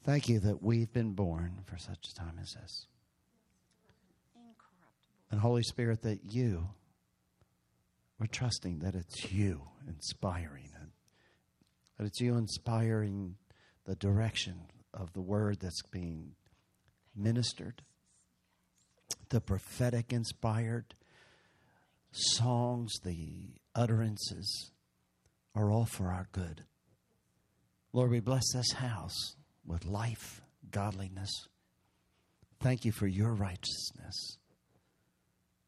Thank 0.02 0.28
you 0.28 0.40
that 0.40 0.60
we've 0.60 0.92
been 0.92 1.12
born 1.12 1.60
for 1.66 1.78
such 1.78 2.08
a 2.08 2.14
time 2.16 2.40
as 2.42 2.54
this. 2.54 2.86
Incorruptible. 4.34 4.90
And 5.30 5.40
Holy 5.40 5.62
Spirit, 5.62 6.02
that 6.02 6.32
you, 6.32 6.70
we're 8.18 8.26
trusting 8.26 8.80
that 8.80 8.96
it's 8.96 9.30
you 9.30 9.68
inspiring 9.86 10.64
it, 10.64 10.88
that 11.96 12.06
it's 12.06 12.20
you 12.20 12.34
inspiring 12.34 13.36
the 13.84 13.94
direction 13.94 14.62
of 14.92 15.12
the 15.12 15.20
word 15.20 15.60
that's 15.60 15.82
being 15.90 16.32
ministered, 17.14 17.82
the 19.28 19.40
prophetic 19.40 20.12
inspired 20.12 20.94
songs, 22.12 22.92
the 23.04 23.54
utterances 23.74 24.72
are 25.54 25.70
all 25.70 25.84
for 25.84 26.08
our 26.08 26.28
good. 26.32 26.64
Lord, 27.92 28.10
we 28.10 28.20
bless 28.20 28.52
this 28.52 28.72
house 28.72 29.36
with 29.66 29.86
life, 29.86 30.42
godliness. 30.70 31.30
Thank 32.60 32.84
you 32.84 32.92
for 32.92 33.06
your 33.06 33.34
righteousness. 33.34 34.38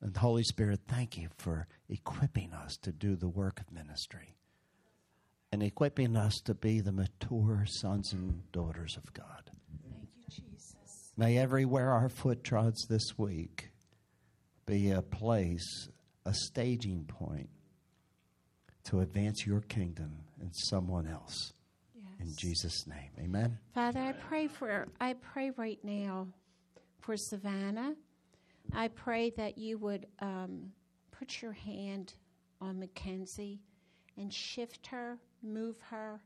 And 0.00 0.16
Holy 0.16 0.42
Spirit, 0.42 0.80
thank 0.88 1.16
you 1.16 1.28
for 1.38 1.68
equipping 1.88 2.52
us 2.52 2.76
to 2.82 2.92
do 2.92 3.16
the 3.16 3.28
work 3.28 3.60
of 3.60 3.72
ministry 3.72 4.36
and 5.52 5.62
equipping 5.62 6.16
us 6.16 6.40
to 6.46 6.54
be 6.54 6.80
the 6.80 6.92
mature 6.92 7.64
sons 7.66 8.12
and 8.12 8.50
daughters 8.52 8.96
of 8.96 9.12
God. 9.12 9.50
Thank 9.90 10.08
you, 10.16 10.24
Jesus. 10.28 11.12
May 11.16 11.36
everywhere 11.38 11.90
our 11.90 12.08
foot 12.08 12.42
trods 12.42 12.86
this 12.88 13.18
week 13.18 13.70
be 14.66 14.90
a 14.90 15.02
place, 15.02 15.88
a 16.24 16.32
staging 16.32 17.04
point 17.04 17.50
to 18.84 19.00
advance 19.00 19.46
your 19.46 19.60
kingdom 19.60 20.16
in 20.40 20.52
someone 20.52 21.06
else. 21.06 21.52
In 22.20 22.32
Jesus' 22.36 22.86
name. 22.86 23.10
Amen. 23.18 23.58
Father, 23.74 23.98
I 23.98 24.12
pray 24.12 24.46
for 24.46 24.86
I 25.00 25.14
pray 25.14 25.50
right 25.56 25.80
now 25.82 26.28
for 27.00 27.16
Savannah. 27.16 27.94
I 28.72 28.88
pray 28.88 29.30
that 29.30 29.58
you 29.58 29.76
would 29.78 30.06
um, 30.20 30.70
put 31.10 31.42
your 31.42 31.52
hand 31.52 32.14
on 32.60 32.78
Mackenzie 32.78 33.58
and 34.16 34.32
shift 34.32 34.86
her, 34.86 35.18
move 35.42 35.76
her, 35.90 36.20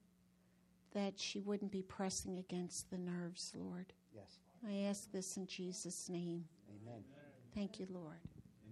that 0.92 1.18
she 1.18 1.40
wouldn't 1.40 1.70
be 1.70 1.82
pressing 1.82 2.38
against 2.38 2.90
the 2.90 2.98
nerves, 2.98 3.52
Lord. 3.54 3.92
Yes. 4.14 4.38
I 4.66 4.88
ask 4.88 5.10
this 5.12 5.36
in 5.36 5.46
Jesus' 5.46 6.08
name. 6.08 6.44
Amen. 6.68 7.02
Thank 7.54 7.78
you, 7.78 7.86
Lord. 7.90 8.18